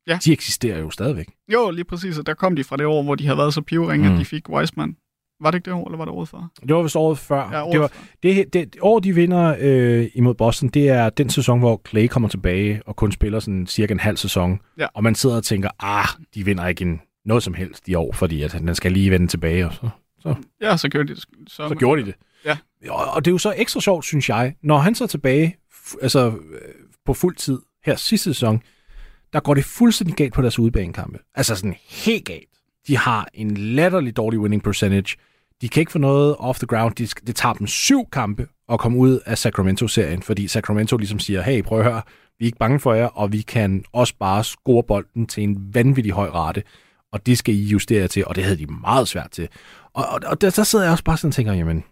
ja. 0.06 0.18
de 0.24 0.32
eksisterer 0.32 0.78
jo 0.78 0.90
stadigvæk. 0.90 1.28
Jo, 1.52 1.70
lige 1.70 1.84
præcis, 1.84 2.18
og 2.18 2.26
der 2.26 2.34
kom 2.34 2.56
de 2.56 2.64
fra 2.64 2.76
det 2.76 2.86
år, 2.86 3.02
hvor 3.02 3.14
de 3.14 3.24
havde 3.24 3.38
været 3.38 3.54
så 3.54 3.62
pivringe, 3.62 4.08
mm. 4.08 4.14
at 4.14 4.20
de 4.20 4.24
fik 4.24 4.48
Wiseman. 4.48 4.96
Var 5.40 5.50
det 5.50 5.58
ikke 5.58 5.64
det 5.64 5.72
år, 5.72 5.84
eller 5.84 5.98
var 5.98 6.04
det 6.04 6.14
året 6.14 6.28
før? 6.28 6.48
Det 6.68 6.76
var 6.76 6.82
vist 6.82 6.96
året 6.96 7.18
før. 7.18 7.50
Ja, 7.52 7.62
året 7.62 7.72
det, 7.72 7.80
var, 7.80 7.92
det, 8.22 8.52
det, 8.52 8.74
det, 8.74 8.80
år, 8.80 8.98
de 8.98 9.14
vinder 9.14 9.56
øh, 9.60 10.08
imod 10.14 10.34
Boston, 10.34 10.68
det 10.68 10.88
er 10.88 11.10
den 11.10 11.30
sæson, 11.30 11.58
hvor 11.58 11.80
Clay 11.88 12.06
kommer 12.06 12.28
tilbage 12.28 12.82
og 12.86 12.96
kun 12.96 13.12
spiller 13.12 13.40
sådan 13.40 13.66
cirka 13.66 13.92
en 13.92 14.00
halv 14.00 14.16
sæson. 14.16 14.60
Ja. 14.78 14.86
Og 14.94 15.02
man 15.02 15.14
sidder 15.14 15.36
og 15.36 15.44
tænker, 15.44 15.68
ah, 15.78 16.06
de 16.34 16.44
vinder 16.44 16.66
ikke 16.66 16.82
en, 16.82 17.00
noget 17.24 17.42
som 17.42 17.54
helst 17.54 17.88
i 17.88 17.94
år, 17.94 18.12
fordi 18.12 18.42
at 18.42 18.52
den 18.52 18.74
skal 18.74 18.92
lige 18.92 19.10
vende 19.10 19.26
tilbage. 19.26 19.66
Og 19.66 19.72
så, 19.74 19.88
så. 20.18 20.34
Ja, 20.60 20.76
så 20.76 20.88
gjorde 20.88 21.08
de 21.08 21.14
det. 21.14 21.24
Så, 21.48 21.68
så 21.68 21.74
gjorde 21.74 22.02
de 22.02 22.06
det. 22.06 22.14
Ja. 22.44 22.56
Og, 22.90 23.14
og 23.14 23.24
det 23.24 23.30
er 23.30 23.34
jo 23.34 23.38
så 23.38 23.54
ekstra 23.56 23.80
sjovt, 23.80 24.04
synes 24.04 24.28
jeg, 24.28 24.54
når 24.62 24.78
han 24.78 24.94
så 24.94 25.06
tilbage 25.06 25.56
altså, 26.02 26.28
øh, 26.28 26.34
på 27.06 27.14
fuld 27.14 27.36
tid 27.36 27.58
her 27.84 27.96
sidste 27.96 28.34
sæson, 28.34 28.62
der 29.34 29.40
går 29.40 29.54
det 29.54 29.64
fuldstændig 29.64 30.16
galt 30.16 30.34
på 30.34 30.42
deres 30.42 30.58
udebanekampe. 30.58 31.18
Altså 31.34 31.56
sådan 31.56 31.76
helt 31.88 32.24
galt. 32.24 32.48
De 32.86 32.96
har 32.96 33.28
en 33.34 33.56
latterlig 33.56 34.16
dårlig 34.16 34.40
winning 34.40 34.62
percentage. 34.62 35.16
De 35.60 35.68
kan 35.68 35.80
ikke 35.80 35.92
få 35.92 35.98
noget 35.98 36.36
off 36.38 36.58
the 36.58 36.66
ground. 36.66 36.94
De, 36.94 37.06
det 37.06 37.36
tager 37.36 37.52
dem 37.52 37.66
syv 37.66 38.08
kampe 38.12 38.48
at 38.72 38.78
komme 38.78 38.98
ud 38.98 39.20
af 39.26 39.38
Sacramento-serien, 39.38 40.22
fordi 40.22 40.48
Sacramento 40.48 40.96
ligesom 40.96 41.18
siger, 41.18 41.42
hey, 41.42 41.62
prøv 41.62 41.78
at 41.78 41.84
høre, 41.84 42.02
vi 42.38 42.44
er 42.44 42.46
ikke 42.46 42.58
bange 42.58 42.80
for 42.80 42.94
jer, 42.94 43.06
og 43.06 43.32
vi 43.32 43.40
kan 43.40 43.84
også 43.92 44.14
bare 44.20 44.44
score 44.44 44.82
bolden 44.82 45.26
til 45.26 45.42
en 45.42 45.74
vanvittig 45.74 46.12
høj 46.12 46.28
rate, 46.28 46.62
og 47.12 47.26
det 47.26 47.38
skal 47.38 47.54
I 47.54 47.62
justere 47.62 48.08
til, 48.08 48.26
og 48.26 48.36
det 48.36 48.44
havde 48.44 48.58
de 48.58 48.66
meget 48.66 49.08
svært 49.08 49.30
til. 49.30 49.48
Og, 49.94 50.04
og, 50.08 50.20
og 50.26 50.40
der, 50.40 50.50
der 50.50 50.64
sidder 50.64 50.84
jeg 50.84 50.92
også 50.92 51.04
bare 51.04 51.16
sådan 51.16 51.28
og 51.28 51.34
tænker, 51.34 51.52
jamen, 51.52 51.84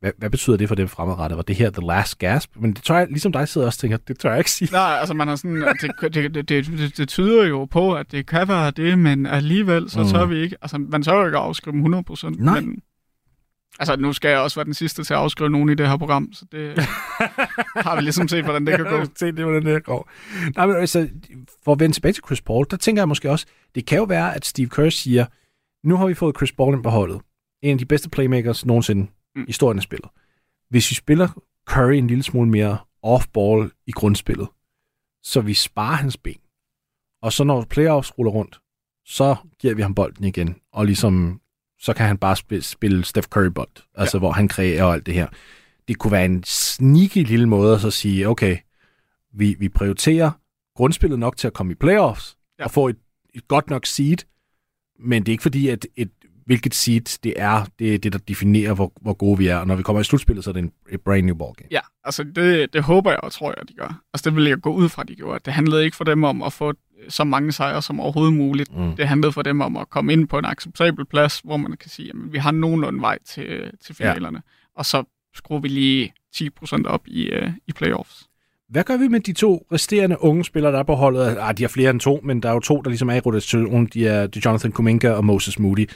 hvad, 0.00 0.12
hvad 0.18 0.30
betyder 0.30 0.56
det 0.56 0.68
for 0.68 0.74
dem 0.74 0.88
fremadrettet? 0.88 1.36
Var 1.36 1.42
det 1.42 1.56
her 1.56 1.70
the 1.70 1.86
last 1.86 2.18
gasp? 2.18 2.50
Men 2.56 2.72
det 2.72 2.82
tør 2.82 2.98
jeg, 2.98 3.06
ligesom 3.10 3.32
dig 3.32 3.48
sidder 3.48 3.66
også 3.66 3.78
tænker, 3.78 3.96
det 3.96 4.18
tør 4.18 4.30
jeg 4.30 4.38
ikke 4.38 4.50
sige. 4.50 4.68
Nej, 4.72 4.96
altså 5.00 5.14
man 5.14 5.28
har 5.28 5.36
sådan, 5.36 5.56
det, 5.56 6.14
det, 6.14 6.34
det, 6.34 6.48
det, 6.48 6.96
det, 6.96 7.08
tyder 7.08 7.46
jo 7.46 7.64
på, 7.64 7.94
at 7.94 8.12
det 8.12 8.26
kan 8.26 8.48
være 8.48 8.70
det, 8.70 8.98
men 8.98 9.26
alligevel, 9.26 9.90
så 9.90 10.08
tør 10.10 10.24
mm. 10.24 10.30
vi 10.30 10.42
ikke, 10.42 10.56
altså 10.62 10.78
man 10.78 11.02
tør 11.02 11.18
jo 11.18 11.26
ikke 11.26 11.38
at 11.38 11.44
afskrive 11.44 12.02
100%. 12.10 12.28
Nej. 12.28 12.60
Men, 12.60 12.82
altså 13.78 13.96
nu 13.96 14.12
skal 14.12 14.28
jeg 14.28 14.38
også 14.38 14.56
være 14.56 14.64
den 14.64 14.74
sidste 14.74 15.04
til 15.04 15.14
at 15.14 15.20
afskrive 15.20 15.50
nogen 15.50 15.68
i 15.68 15.74
det 15.74 15.88
her 15.88 15.96
program, 15.96 16.32
så 16.32 16.44
det 16.52 16.78
har 17.86 17.96
vi 17.96 18.02
ligesom 18.02 18.28
set, 18.28 18.44
hvordan 18.44 18.66
det 18.66 18.76
kan 18.76 18.84
gå. 18.84 19.04
se 19.16 19.26
det, 19.26 19.44
hvordan 19.44 19.66
det 19.66 19.84
går. 19.84 20.10
Nej, 20.56 20.66
men 20.66 20.76
altså, 20.76 21.08
for 21.64 21.72
at 21.72 21.80
vende 21.80 21.96
tilbage 21.96 22.12
til 22.12 22.22
Chris 22.26 22.40
Paul, 22.40 22.66
der 22.70 22.76
tænker 22.76 23.02
jeg 23.02 23.08
måske 23.08 23.30
også, 23.30 23.46
det 23.74 23.86
kan 23.86 23.98
jo 23.98 24.04
være, 24.04 24.34
at 24.34 24.46
Steve 24.46 24.68
Kerr 24.68 24.90
siger, 24.90 25.26
nu 25.84 25.96
har 25.96 26.06
vi 26.06 26.14
fået 26.14 26.36
Chris 26.36 26.52
Paul 26.52 26.74
ind 26.74 26.82
på 26.82 26.90
holdet. 26.90 27.20
En 27.62 27.72
af 27.72 27.78
de 27.78 27.86
bedste 27.86 28.10
playmakers 28.10 28.66
nogensinde 28.66 29.06
mm. 29.38 29.46
historien 29.46 29.78
af 29.78 29.82
spillet. 29.82 30.10
Hvis 30.70 30.90
vi 30.90 30.94
spiller 30.94 31.28
Curry 31.68 31.92
en 31.92 32.06
lille 32.06 32.22
smule 32.22 32.50
mere 32.50 32.78
off-ball 33.02 33.70
i 33.86 33.92
grundspillet, 33.92 34.48
så 35.22 35.40
vi 35.40 35.54
sparer 35.54 35.96
hans 35.96 36.16
ben, 36.16 36.40
og 37.22 37.32
så 37.32 37.44
når 37.44 37.64
playoffs 37.70 38.18
ruller 38.18 38.32
rundt, 38.32 38.60
så 39.06 39.36
giver 39.58 39.74
vi 39.74 39.82
ham 39.82 39.94
bolden 39.94 40.24
igen, 40.24 40.56
og 40.72 40.86
ligesom 40.86 41.40
så 41.80 41.94
kan 41.94 42.06
han 42.06 42.18
bare 42.18 42.36
spille, 42.36 42.62
spille 42.62 43.04
Steph 43.04 43.28
Curry 43.28 43.46
bold, 43.46 43.68
altså 43.94 44.16
ja. 44.16 44.18
hvor 44.18 44.32
han 44.32 44.48
kreerer 44.48 44.84
og 44.84 44.92
alt 44.92 45.06
det 45.06 45.14
her. 45.14 45.28
Det 45.88 45.98
kunne 45.98 46.12
være 46.12 46.24
en 46.24 46.44
sneaky 46.44 47.24
lille 47.24 47.46
måde 47.46 47.74
at 47.74 47.80
så 47.80 47.90
sige, 47.90 48.28
okay, 48.28 48.56
vi, 49.32 49.56
vi 49.58 49.68
prioriterer 49.68 50.30
grundspillet 50.74 51.18
nok 51.18 51.36
til 51.36 51.46
at 51.46 51.52
komme 51.52 51.72
i 51.72 51.74
playoffs 51.74 52.36
ja. 52.58 52.64
og 52.64 52.70
få 52.70 52.88
et, 52.88 52.98
et 53.34 53.48
godt 53.48 53.70
nok 53.70 53.86
seed, 53.86 54.16
men 54.98 55.22
det 55.22 55.28
er 55.28 55.34
ikke 55.34 55.42
fordi, 55.42 55.68
at 55.68 55.86
et, 55.96 56.10
hvilket 56.48 56.74
seed 56.74 57.18
det 57.24 57.34
er, 57.36 57.66
det 57.78 57.94
er 57.94 57.98
det, 57.98 58.12
der 58.12 58.18
definerer, 58.18 58.74
hvor, 58.74 58.92
hvor 59.00 59.12
gode 59.12 59.38
vi 59.38 59.46
er. 59.46 59.56
Og 59.56 59.66
når 59.66 59.74
vi 59.74 59.82
kommer 59.82 60.00
i 60.00 60.04
slutspillet, 60.04 60.44
så 60.44 60.50
er 60.50 60.52
det 60.52 60.62
en 60.62 60.72
et 60.90 61.00
brand 61.00 61.26
new 61.26 61.34
ball 61.34 61.54
game. 61.54 61.68
Ja, 61.70 61.80
altså 62.04 62.24
det, 62.24 62.72
det 62.72 62.82
håber 62.82 63.10
jeg 63.10 63.20
og 63.20 63.32
tror 63.32 63.54
jeg, 63.56 63.68
de 63.68 63.74
gør. 63.74 64.00
Altså 64.14 64.30
det 64.30 64.36
vil 64.36 64.44
jeg 64.44 64.60
gå 64.60 64.72
ud 64.72 64.88
fra, 64.88 65.02
de 65.02 65.14
gjorde. 65.14 65.40
Det 65.44 65.52
handlede 65.52 65.84
ikke 65.84 65.96
for 65.96 66.04
dem 66.04 66.24
om 66.24 66.42
at 66.42 66.52
få 66.52 66.72
så 67.08 67.24
mange 67.24 67.52
sejre 67.52 67.82
som 67.82 68.00
overhovedet 68.00 68.34
muligt. 68.34 68.76
Mm. 68.76 68.96
Det 68.96 69.08
handlede 69.08 69.32
for 69.32 69.42
dem 69.42 69.60
om 69.60 69.76
at 69.76 69.90
komme 69.90 70.12
ind 70.12 70.28
på 70.28 70.38
en 70.38 70.44
acceptabel 70.44 71.04
plads, 71.04 71.40
hvor 71.44 71.56
man 71.56 71.76
kan 71.80 71.90
sige, 71.90 72.08
at 72.08 72.32
vi 72.32 72.38
har 72.38 72.50
nogenlunde 72.50 73.00
vej 73.00 73.18
til, 73.26 73.70
til 73.86 73.94
finalerne. 73.94 74.42
Ja. 74.46 74.78
Og 74.78 74.86
så 74.86 75.04
skruer 75.34 75.60
vi 75.60 75.68
lige 75.68 76.12
10% 76.36 76.82
op 76.86 77.02
i, 77.06 77.30
uh, 77.42 77.52
i 77.66 77.72
playoffs. 77.72 78.24
Hvad 78.68 78.84
gør 78.84 78.96
vi 78.96 79.08
med 79.08 79.20
de 79.20 79.32
to 79.32 79.66
resterende 79.72 80.16
unge 80.20 80.44
spillere, 80.44 80.72
der 80.72 80.78
er 80.78 80.82
på 80.82 80.94
holdet? 80.94 81.36
Ah, 81.40 81.58
de 81.58 81.62
har 81.62 81.68
flere 81.68 81.90
end 81.90 82.00
to, 82.00 82.20
men 82.24 82.42
der 82.42 82.48
er 82.48 82.52
jo 82.52 82.60
to, 82.60 82.80
der 82.80 82.90
ligesom 82.90 83.08
er 83.08 83.14
i 83.14 83.16
er, 83.16 83.90
de 83.94 84.06
er 84.06 84.40
Jonathan 84.44 84.72
Kuminga 84.72 85.10
og 85.10 85.24
Moses 85.24 85.58
Moody. 85.58 85.88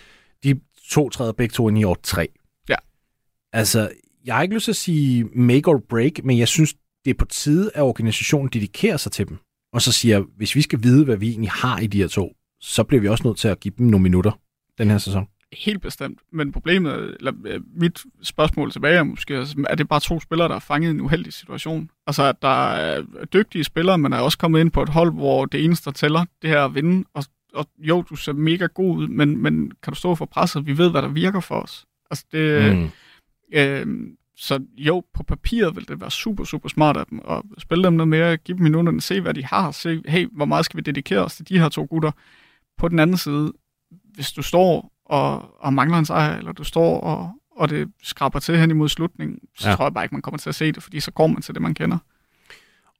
De 0.44 0.60
to 0.90 1.08
træder 1.08 1.32
begge 1.32 1.52
to 1.52 1.68
ind 1.68 1.78
i 1.78 1.84
år 1.84 1.96
tre. 2.02 2.28
Ja. 2.68 2.76
Altså, 3.52 3.90
jeg 4.24 4.34
har 4.34 4.42
ikke 4.42 4.54
lyst 4.54 4.64
til 4.64 4.72
at 4.72 4.76
sige 4.76 5.24
make 5.24 5.68
or 5.70 5.82
break, 5.88 6.24
men 6.24 6.38
jeg 6.38 6.48
synes, 6.48 6.74
det 7.04 7.10
er 7.10 7.14
på 7.14 7.24
tide, 7.24 7.70
at 7.74 7.82
organisationen 7.82 8.48
dedikerer 8.48 8.96
sig 8.96 9.12
til 9.12 9.28
dem. 9.28 9.38
Og 9.72 9.82
så 9.82 9.92
siger, 9.92 10.24
hvis 10.36 10.56
vi 10.56 10.62
skal 10.62 10.82
vide, 10.82 11.04
hvad 11.04 11.16
vi 11.16 11.28
egentlig 11.28 11.50
har 11.50 11.78
i 11.78 11.86
de 11.86 11.98
her 11.98 12.08
to, 12.08 12.32
så 12.60 12.84
bliver 12.84 13.00
vi 13.00 13.08
også 13.08 13.24
nødt 13.26 13.38
til 13.38 13.48
at 13.48 13.60
give 13.60 13.74
dem 13.78 13.86
nogle 13.86 14.02
minutter 14.02 14.32
den 14.78 14.90
her 14.90 14.98
sæson. 14.98 15.28
Helt 15.52 15.82
bestemt. 15.82 16.18
Men 16.32 16.52
problemet, 16.52 17.16
eller 17.18 17.32
øh, 17.46 17.60
mit 17.76 18.00
spørgsmål 18.22 18.72
tilbage 18.72 18.98
er 18.98 19.02
måske, 19.02 19.34
er 19.68 19.74
det 19.74 19.88
bare 19.88 20.00
to 20.00 20.20
spillere, 20.20 20.48
der 20.48 20.54
er 20.54 20.58
fanget 20.58 20.88
i 20.88 20.90
en 20.90 21.00
uheldig 21.00 21.32
situation? 21.32 21.90
Altså, 22.06 22.22
at 22.22 22.42
der 22.42 22.72
er 22.72 23.02
dygtige 23.24 23.64
spillere, 23.64 23.98
men 23.98 24.12
er 24.12 24.18
også 24.18 24.38
kommet 24.38 24.60
ind 24.60 24.70
på 24.70 24.82
et 24.82 24.88
hold, 24.88 25.12
hvor 25.12 25.44
det 25.44 25.64
eneste, 25.64 25.84
der 25.84 25.90
tæller, 25.90 26.24
det 26.42 26.50
her 26.50 26.64
at 26.64 26.74
vinde. 26.74 27.04
Og, 27.14 27.24
og 27.54 27.66
jo, 27.78 28.02
du 28.02 28.16
ser 28.16 28.32
mega 28.32 28.66
god 28.66 28.96
ud, 28.96 29.08
men, 29.08 29.38
men 29.38 29.72
kan 29.82 29.92
du 29.92 29.98
stå 29.98 30.14
for 30.14 30.24
presset? 30.24 30.66
Vi 30.66 30.78
ved, 30.78 30.90
hvad 30.90 31.02
der 31.02 31.08
virker 31.08 31.40
for 31.40 31.54
os. 31.54 31.84
Altså, 32.10 32.24
det... 32.32 32.76
Mm. 32.76 32.90
Øh, 33.52 33.86
så 34.36 34.64
jo, 34.76 35.04
på 35.14 35.22
papiret 35.22 35.76
vil 35.76 35.88
det 35.88 36.00
være 36.00 36.10
super, 36.10 36.44
super 36.44 36.68
smart 36.68 36.96
af 36.96 37.06
dem 37.06 37.20
at 37.28 37.42
spille 37.58 37.84
dem 37.84 37.92
noget 37.92 38.08
mere, 38.08 38.36
give 38.36 38.56
dem 38.56 38.62
minutterne, 38.62 39.00
se 39.00 39.20
hvad 39.20 39.34
de 39.34 39.44
har, 39.44 39.70
se, 39.70 40.02
hey, 40.06 40.28
hvor 40.32 40.44
meget 40.44 40.64
skal 40.64 40.76
vi 40.76 40.82
dedikere 40.82 41.24
os 41.24 41.36
til 41.36 41.48
de 41.48 41.58
her 41.58 41.68
to 41.68 41.86
gutter. 41.90 42.10
På 42.78 42.88
den 42.88 42.98
anden 42.98 43.16
side, 43.16 43.52
hvis 44.14 44.32
du 44.32 44.42
står 44.42 44.92
og, 45.04 45.60
og 45.60 45.72
mangler 45.72 45.98
en 45.98 46.04
sejr, 46.04 46.38
eller 46.38 46.52
du 46.52 46.64
står 46.64 47.00
og, 47.00 47.32
og 47.56 47.70
det 47.70 47.92
skraber 48.02 48.38
til 48.38 48.58
hen 48.58 48.70
imod 48.70 48.88
slutningen, 48.88 49.38
så 49.58 49.68
ja. 49.68 49.74
tror 49.74 49.84
jeg 49.84 49.94
bare 49.94 50.04
ikke, 50.04 50.14
man 50.14 50.22
kommer 50.22 50.38
til 50.38 50.48
at 50.48 50.54
se 50.54 50.72
det, 50.72 50.82
fordi 50.82 51.00
så 51.00 51.10
går 51.10 51.26
man 51.26 51.42
til 51.42 51.54
det, 51.54 51.62
man 51.62 51.74
kender. 51.74 51.98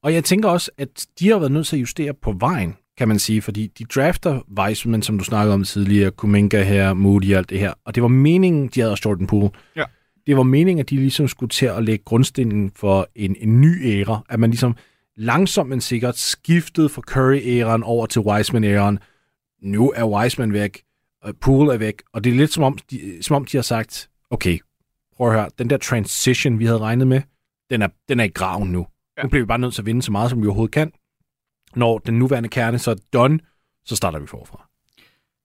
Og 0.01 0.13
jeg 0.13 0.23
tænker 0.23 0.49
også, 0.49 0.71
at 0.77 1.07
de 1.19 1.29
har 1.29 1.39
været 1.39 1.51
nødt 1.51 1.67
til 1.67 1.75
at 1.75 1.81
justere 1.81 2.13
på 2.13 2.31
vejen, 2.31 2.77
kan 2.97 3.07
man 3.07 3.19
sige, 3.19 3.41
fordi 3.41 3.67
de 3.67 3.83
drafter 3.83 4.41
Weissman, 4.59 5.01
som 5.01 5.17
du 5.17 5.23
snakkede 5.23 5.53
om 5.53 5.63
tidligere, 5.63 6.11
Kuminga 6.11 6.63
her, 6.63 6.93
Moody 6.93 7.33
og 7.33 7.37
alt 7.37 7.49
det 7.49 7.59
her, 7.59 7.73
og 7.85 7.95
det 7.95 8.03
var 8.03 8.09
meningen, 8.09 8.67
de 8.67 8.79
havde 8.79 8.91
også 8.91 9.09
Jordan 9.09 9.27
Poole. 9.27 9.49
Ja. 9.75 9.83
Det 10.27 10.37
var 10.37 10.43
meningen, 10.43 10.79
at 10.79 10.89
de 10.89 10.95
ligesom 10.95 11.27
skulle 11.27 11.49
til 11.49 11.65
at 11.65 11.83
lægge 11.83 12.03
grundstenen 12.05 12.71
for 12.75 13.07
en, 13.15 13.35
en 13.39 13.61
ny 13.61 13.85
æra, 13.85 14.21
at 14.29 14.39
man 14.39 14.49
ligesom 14.49 14.75
langsomt 15.17 15.69
men 15.69 15.81
sikkert 15.81 16.17
skiftede 16.17 16.89
fra 16.89 17.01
Curry-æraen 17.01 17.83
over 17.83 18.05
til 18.05 18.21
Wiseman-æraen. 18.21 18.99
Nu 19.61 19.91
er 19.95 20.03
Wiseman 20.03 20.53
væk, 20.53 20.83
Poole 21.41 21.73
er 21.73 21.77
væk, 21.77 22.01
og 22.13 22.23
det 22.23 22.29
er 22.29 22.35
lidt 22.35 22.53
som 22.53 22.63
om, 22.63 22.77
de, 22.91 23.17
som 23.21 23.35
om 23.35 23.45
de 23.45 23.57
har 23.57 23.61
sagt, 23.61 24.09
okay, 24.29 24.59
prøv 25.17 25.27
at 25.27 25.33
høre, 25.33 25.49
den 25.59 25.69
der 25.69 25.77
transition, 25.77 26.59
vi 26.59 26.65
havde 26.65 26.79
regnet 26.79 27.07
med, 27.07 27.21
den 27.69 27.81
er, 27.81 27.87
den 28.09 28.19
er 28.19 28.23
i 28.23 28.27
graven 28.27 28.71
nu. 28.71 28.87
Ja. 29.17 29.23
Nu 29.23 29.29
bliver 29.29 29.43
vi 29.43 29.47
bare 29.47 29.59
nødt 29.59 29.73
til 29.73 29.81
at 29.81 29.85
vinde 29.85 30.01
så 30.01 30.11
meget, 30.11 30.29
som 30.29 30.41
vi 30.41 30.47
overhovedet 30.47 30.73
kan. 30.73 30.91
Når 31.75 31.97
den 31.97 32.19
nuværende 32.19 32.49
kerne 32.49 32.79
så 32.79 32.91
er 32.91 32.95
done, 33.13 33.39
så 33.85 33.95
starter 33.95 34.19
vi 34.19 34.27
forfra. 34.27 34.69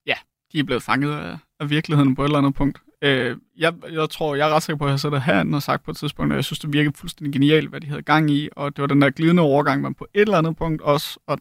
Ja, 0.07 0.15
de 0.53 0.59
er 0.59 0.65
blevet 0.65 0.83
fanget 0.83 1.13
af, 1.13 1.39
af 1.61 1.71
virkeligheden 1.71 2.15
på 2.15 2.23
et 2.23 2.27
eller 2.27 2.39
andet 2.39 2.55
punkt. 2.55 2.79
Øh, 3.03 3.37
jeg, 3.57 3.75
jeg 3.91 4.11
tror, 4.11 4.35
jeg 4.35 4.49
er 4.49 4.55
ret 4.55 4.63
sikker 4.63 4.79
på, 4.79 4.85
at 4.85 4.91
jeg 4.91 5.01
sidder 5.01 5.19
herinde 5.19 5.57
og 5.57 5.63
sagt 5.63 5.85
på 5.85 5.91
et 5.91 5.97
tidspunkt, 5.97 6.33
at 6.33 6.37
jeg 6.37 6.45
synes, 6.45 6.59
det 6.59 6.73
virkede 6.73 6.97
fuldstændig 6.97 7.33
genialt, 7.33 7.69
hvad 7.69 7.81
de 7.81 7.87
havde 7.87 8.03
gang 8.03 8.31
i, 8.31 8.49
og 8.57 8.77
det 8.77 8.83
var 8.83 8.87
den 8.89 9.03
der 9.03 9.11
glidende 9.11 9.43
overgang, 9.43 9.83
man 9.83 9.95
på 9.95 10.07
et 10.15 10.21
eller 10.21 10.39
andet 10.39 10.57
punkt 10.57 10.83
også, 10.83 11.19
og 11.27 11.39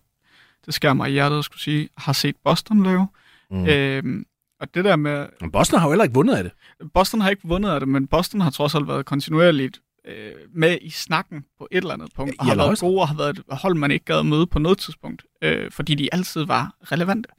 det 0.66 0.74
skærer 0.74 0.94
mig 0.94 1.10
i 1.10 1.12
hjertet 1.12 1.38
at 1.38 1.46
skulle 1.46 1.62
sige, 1.62 1.90
har 1.98 2.14
set 2.14 2.36
Boston 2.44 2.84
lave. 2.84 3.08
Mm. 3.52 3.66
Øh, 3.66 4.26
og 4.60 4.74
det 4.74 4.86
der 4.86 4.96
med... 4.96 5.28
Men 5.42 5.52
Boston 5.52 5.80
har 5.80 5.88
jo 5.88 5.92
heller 5.92 6.04
ikke 6.04 6.16
vundet 6.16 6.36
af 6.36 6.44
det. 6.44 6.52
Boston 6.94 7.22
har 7.22 7.30
ikke 7.30 7.48
vundet 7.48 7.70
af 7.70 7.80
det, 7.80 7.90
men 7.90 8.08
Boston 8.08 8.42
har 8.42 8.50
trods 8.50 8.76
alt 8.76 8.88
været 8.88 9.06
kontinuerligt 9.06 9.82
øh, 10.08 10.32
med 10.54 10.78
i 10.82 10.90
snakken 10.90 11.46
på 11.60 11.68
et 11.72 11.78
eller 11.78 11.94
andet 11.94 12.10
punkt, 12.16 12.36
og 12.40 12.46
har 12.46 12.56
været 12.56 12.80
gode 12.80 13.02
og 13.02 13.08
har 13.08 13.16
været 13.16 13.38
et 13.38 13.44
hold, 13.50 13.76
man 13.76 13.92
ikke 13.92 14.06
gad 14.06 14.24
møde 14.24 14.48
på 14.48 14.60
noget 14.60 14.78
tidspunkt, 14.78 15.26
øh, 15.42 15.72
fordi 15.72 15.96
de 15.96 16.10
altid 16.14 16.46
var 16.46 16.76
relevante. 16.84 17.30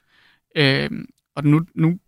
Øh, 0.57 0.91
og 1.37 1.45
nu, 1.45 1.67
nu 1.75 1.99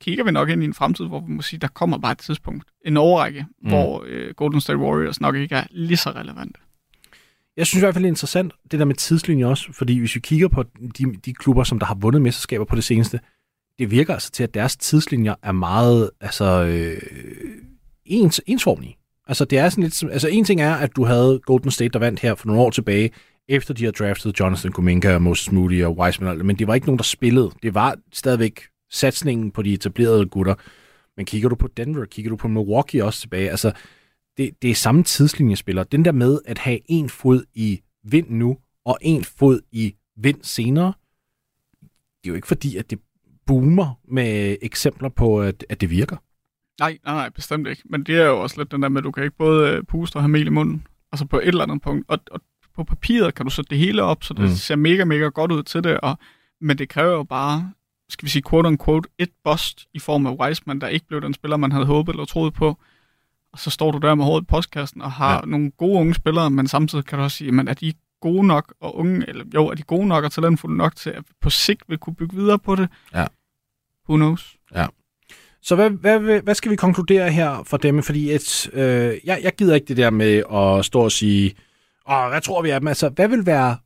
kigger 0.00 0.24
vi 0.24 0.30
nok 0.30 0.48
ind 0.48 0.62
i 0.62 0.64
en 0.64 0.74
fremtid, 0.74 1.04
hvor 1.04 1.20
vi 1.20 1.32
må 1.32 1.42
sige, 1.42 1.60
der 1.60 1.68
kommer 1.68 1.98
bare 1.98 2.12
et 2.12 2.18
tidspunkt, 2.18 2.64
en 2.84 2.96
overrække, 2.96 3.46
mm. 3.62 3.68
hvor 3.68 4.04
øh, 4.06 4.34
Golden 4.34 4.60
State 4.60 4.78
Warriors 4.78 5.20
nok 5.20 5.36
ikke 5.36 5.54
er 5.54 5.64
lige 5.70 5.96
så 5.96 6.10
relevante. 6.10 6.60
Jeg 7.56 7.66
synes 7.66 7.82
i 7.82 7.84
hvert 7.84 7.94
fald, 7.94 8.04
det 8.04 8.08
er 8.08 8.12
interessant, 8.12 8.52
det 8.70 8.78
der 8.78 8.84
med 8.84 8.94
tidslinje 8.94 9.46
også, 9.46 9.72
fordi 9.72 9.98
hvis 9.98 10.14
vi 10.14 10.20
kigger 10.20 10.48
på 10.48 10.62
de, 10.98 11.16
de 11.24 11.34
klubber, 11.34 11.64
som 11.64 11.78
der 11.78 11.86
har 11.86 11.94
vundet 11.94 12.22
mesterskaber 12.22 12.64
på 12.64 12.76
det 12.76 12.84
seneste, 12.84 13.20
det 13.78 13.90
virker 13.90 14.14
altså 14.14 14.30
til, 14.30 14.42
at 14.42 14.54
deres 14.54 14.76
tidslinjer 14.76 15.34
er 15.42 15.52
meget 15.52 16.10
altså, 16.20 16.64
øh, 16.64 17.00
ens, 18.04 18.40
ensformige. 18.46 18.96
Altså, 19.26 19.44
det 19.44 19.58
er 19.58 19.68
sådan 19.68 19.84
lidt, 19.84 20.02
altså 20.02 20.28
en 20.28 20.44
ting 20.44 20.60
er, 20.60 20.74
at 20.74 20.96
du 20.96 21.04
havde 21.04 21.40
Golden 21.46 21.70
State, 21.70 21.88
der 21.88 21.98
vandt 21.98 22.20
her 22.20 22.34
for 22.34 22.46
nogle 22.46 22.62
år 22.62 22.70
tilbage, 22.70 23.10
efter 23.48 23.74
de 23.74 23.84
har 23.84 23.92
draftet 23.92 24.40
Jonathan 24.40 24.72
Kuminga, 24.72 25.18
Moses 25.18 25.52
Moody 25.52 25.84
og 25.84 25.98
Wiseman, 25.98 26.46
men 26.46 26.58
det 26.58 26.66
var 26.66 26.74
ikke 26.74 26.86
nogen, 26.86 26.98
der 26.98 27.04
spillede. 27.04 27.50
Det 27.62 27.74
var 27.74 27.96
stadigvæk 28.12 28.60
satsningen 28.90 29.50
på 29.50 29.62
de 29.62 29.72
etablerede 29.72 30.26
gutter. 30.26 30.54
Men 31.16 31.26
kigger 31.26 31.48
du 31.48 31.54
på 31.54 31.68
Denver, 31.76 32.04
kigger 32.04 32.30
du 32.30 32.36
på 32.36 32.48
Milwaukee 32.48 33.04
også 33.04 33.20
tilbage, 33.20 33.50
altså 33.50 33.72
det, 34.36 34.62
det 34.62 34.70
er 34.70 34.74
samme 34.74 35.02
tidslinjespiller. 35.02 35.84
Den 35.84 36.04
der 36.04 36.12
med 36.12 36.38
at 36.46 36.58
have 36.58 36.78
en 36.88 37.08
fod 37.08 37.44
i 37.54 37.80
vind 38.04 38.30
nu, 38.30 38.56
og 38.84 38.98
en 39.00 39.24
fod 39.24 39.60
i 39.72 39.94
vind 40.16 40.38
senere, 40.42 40.92
det 42.22 42.28
er 42.28 42.28
jo 42.28 42.34
ikke 42.34 42.48
fordi, 42.48 42.76
at 42.76 42.90
det 42.90 42.98
boomer 43.46 44.00
med 44.08 44.56
eksempler 44.62 45.08
på, 45.08 45.42
at, 45.42 45.66
at 45.68 45.80
det 45.80 45.90
virker. 45.90 46.16
Nej, 46.80 46.98
nej, 47.04 47.14
nej, 47.14 47.28
bestemt 47.28 47.68
ikke. 47.68 47.82
Men 47.84 48.02
det 48.02 48.16
er 48.16 48.26
jo 48.26 48.42
også 48.42 48.60
lidt 48.60 48.70
den 48.70 48.82
der 48.82 48.88
med, 48.88 49.00
at 49.00 49.04
du 49.04 49.10
kan 49.10 49.24
ikke 49.24 49.36
både 49.36 49.70
øh, 49.70 49.82
puste 49.82 50.16
og 50.16 50.22
have 50.22 50.28
mel 50.28 50.46
i 50.46 50.50
munden. 50.50 50.86
Altså 51.12 51.26
på 51.26 51.38
et 51.38 51.48
eller 51.48 51.62
andet 51.62 51.82
punkt. 51.82 52.04
Og, 52.08 52.18
og 52.30 52.40
på 52.74 52.84
papiret 52.84 53.34
kan 53.34 53.46
du 53.46 53.50
sætte 53.50 53.70
det 53.70 53.78
hele 53.78 54.02
op, 54.02 54.24
så 54.24 54.34
det 54.34 54.42
mm. 54.44 54.50
ser 54.50 54.76
mega, 54.76 55.04
mega 55.04 55.24
godt 55.24 55.52
ud 55.52 55.62
til 55.62 55.84
det. 55.84 56.00
Og, 56.00 56.18
men 56.60 56.78
det 56.78 56.88
kræver 56.88 57.12
jo 57.12 57.22
bare, 57.22 57.72
skal 58.08 58.26
vi 58.26 58.30
sige 58.30 58.42
quote 58.50 58.66
on 58.66 58.78
quote, 58.78 59.08
et 59.18 59.30
bust 59.44 59.86
i 59.94 59.98
form 59.98 60.26
af 60.26 60.34
Wiseman, 60.34 60.80
der 60.80 60.88
ikke 60.88 61.06
blev 61.06 61.20
den 61.20 61.34
spiller, 61.34 61.56
man 61.56 61.72
havde 61.72 61.86
håbet 61.86 62.12
eller 62.12 62.24
troet 62.24 62.54
på. 62.54 62.78
Og 63.52 63.58
så 63.58 63.70
står 63.70 63.90
du 63.90 63.98
der 63.98 64.14
med 64.14 64.24
hovedet 64.24 64.44
i 64.44 64.46
postkassen 64.46 65.02
og 65.02 65.12
har 65.12 65.34
ja. 65.34 65.40
nogle 65.46 65.70
gode 65.70 66.00
unge 66.00 66.14
spillere, 66.14 66.50
men 66.50 66.68
samtidig 66.68 67.04
kan 67.04 67.18
du 67.18 67.24
også 67.24 67.36
sige, 67.36 67.52
men 67.52 67.68
er 67.68 67.74
de 67.74 67.92
gode 68.20 68.46
nok 68.46 68.74
og 68.80 68.96
unge, 68.96 69.28
eller 69.28 69.44
jo, 69.54 69.66
er 69.66 69.74
de 69.74 69.82
gode 69.82 70.06
nok 70.06 70.24
og 70.24 70.32
talentfulde 70.32 70.76
nok 70.76 70.96
til 70.96 71.10
at 71.10 71.24
på 71.40 71.50
sigt 71.50 71.82
vil 71.88 71.98
kunne 71.98 72.14
bygge 72.14 72.36
videre 72.36 72.58
på 72.58 72.76
det? 72.76 72.88
Ja. 73.14 73.26
Who 74.08 74.16
knows? 74.16 74.56
Ja. 74.74 74.86
Så 75.66 75.74
hvad, 75.74 75.90
hvad, 75.90 76.42
hvad 76.42 76.54
skal 76.54 76.70
vi 76.70 76.76
konkludere 76.76 77.30
her 77.30 77.62
for 77.66 77.76
dem? 77.76 78.02
Fordi 78.02 78.32
et, 78.32 78.70
øh, 78.72 79.14
jeg, 79.24 79.40
jeg 79.42 79.52
gider 79.58 79.74
ikke 79.74 79.88
det 79.88 79.96
der 79.96 80.10
med 80.10 80.42
at 80.52 80.84
stå 80.84 81.00
og 81.00 81.12
sige, 81.12 81.54
åh, 82.10 82.28
hvad 82.28 82.40
tror 82.40 82.62
vi 82.62 82.70
af 82.70 82.80
dem? 82.80 82.88
Altså, 82.88 83.08
hvad 83.08 83.28
vil 83.28 83.46
være, 83.46 83.76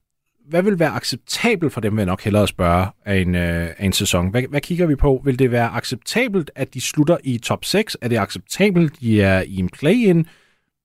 hvad 0.49 0.63
vil 0.63 0.79
være 0.79 0.91
acceptabelt 0.91 1.73
for 1.73 1.81
dem, 1.81 1.93
vil 1.93 2.01
jeg 2.01 2.07
nok 2.07 2.23
hellere 2.23 2.49
spørge 2.49 2.87
af 3.05 3.17
en, 3.17 3.35
øh, 3.35 3.69
af 3.79 3.85
en 3.85 3.93
sæson? 3.93 4.31
Hvad, 4.31 4.43
hvad 4.51 4.61
kigger 4.61 4.87
vi 4.87 4.97
på? 4.97 5.23
Vil 5.25 5.39
det 5.39 5.51
være 5.51 5.69
acceptabelt, 5.71 6.51
at 6.55 6.75
de 6.75 6.81
slutter 6.81 7.17
i 7.25 7.39
top 7.39 7.65
6? 7.65 7.97
Er 8.01 8.09
det 8.09 8.19
acceptabelt, 8.19 9.01
de 9.01 9.23
er 9.23 9.43
i 9.47 9.57
en 9.57 9.69
play-in? 9.69 10.27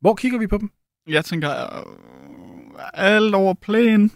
Hvor 0.02 0.14
kigger 0.14 0.40
vi 0.40 0.48
på 0.48 0.58
dem? 0.58 0.70
Jeg 1.08 1.26
tænker, 1.26 1.50
øh, 1.50 1.84
alt 2.94 3.36
over 3.36 3.54
play-in 3.54 4.12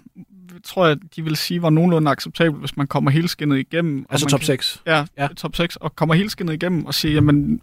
tror 0.64 0.88
jeg, 0.88 0.98
de 1.16 1.24
vil 1.24 1.36
sige, 1.36 1.62
var 1.62 1.70
nogenlunde 1.70 2.12
acceptabelt, 2.12 2.60
hvis 2.60 2.78
man 2.78 2.88
kommer 2.88 3.12
helt 3.12 3.30
skinnet 3.30 3.60
igennem. 3.60 4.06
Altså 4.10 4.28
top 4.28 4.44
6? 4.44 4.82
Ja, 4.86 5.06
ja, 5.18 5.28
top 5.28 5.56
6, 5.56 5.76
og 5.76 5.96
kommer 5.96 6.16
helt 6.16 6.32
skinnet 6.32 6.54
igennem 6.54 6.86
og 6.86 6.94
siger, 6.94 7.14
jamen, 7.14 7.62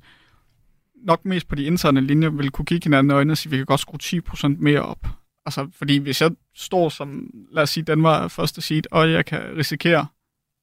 nok 1.05 1.25
mest 1.25 1.49
på 1.49 1.55
de 1.55 1.65
interne 1.65 2.01
linjer, 2.01 2.31
vil 2.31 2.51
kunne 2.51 2.67
kigge 2.67 2.85
hinanden 2.85 3.11
i 3.11 3.15
øjnene 3.15 3.33
og 3.33 3.39
sige, 3.39 3.51
vi 3.51 3.57
kan 3.57 3.67
godt 3.67 3.81
skrue 3.81 4.23
10% 4.49 4.57
mere 4.59 4.81
op. 4.81 5.07
Altså, 5.47 5.69
fordi 5.73 5.97
hvis 5.97 6.21
jeg 6.21 6.31
står 6.55 6.89
som, 6.89 7.31
lad 7.53 7.63
os 7.63 7.71
sige, 7.71 7.85
den 7.85 8.03
var 8.03 8.29
første 8.29 8.61
seed, 8.61 8.83
og 8.91 9.13
jeg 9.13 9.27
kan 9.27 9.41
risikere, 9.57 10.07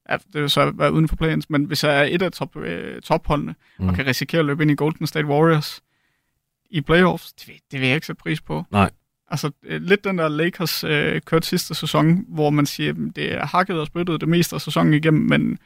at 0.05 0.23
det 0.33 0.41
vil 0.41 0.49
så 0.49 0.71
være 0.75 0.93
uden 0.93 1.07
for 1.07 1.15
plans, 1.15 1.49
men 1.49 1.63
hvis 1.63 1.83
jeg 1.83 1.99
er 1.99 2.03
et 2.03 2.21
af 2.21 2.31
top, 2.31 2.57
øh, 2.57 3.01
topholdene, 3.01 3.55
mm. 3.79 3.87
og 3.87 3.95
kan 3.95 4.05
risikere 4.05 4.39
at 4.39 4.45
løbe 4.45 4.63
ind 4.63 4.71
i 4.71 4.75
Golden 4.75 5.07
State 5.07 5.27
Warriors 5.27 5.81
i 6.69 6.81
playoffs, 6.81 7.33
det, 7.33 7.53
det 7.71 7.79
vil 7.79 7.87
jeg 7.87 7.95
ikke 7.95 8.07
sætte 8.07 8.19
pris 8.19 8.41
på. 8.41 8.63
Nej. 8.71 8.89
Altså 9.33 9.51
øh, 9.63 9.81
lidt 9.81 10.03
den 10.03 10.17
der 10.17 10.27
Lakers 10.27 10.83
øh, 10.83 11.21
kørt 11.21 11.45
sidste 11.45 11.75
sæson, 11.75 12.25
hvor 12.27 12.49
man 12.49 12.65
siger, 12.65 12.89
at 12.91 13.15
det 13.15 13.33
er 13.33 13.45
hakket 13.45 13.79
og 13.79 13.87
spyttet 13.87 14.21
det 14.21 14.29
meste 14.29 14.55
af 14.55 14.61
sæsonen 14.61 14.93
igennem, 14.93 15.21
men 15.29 15.57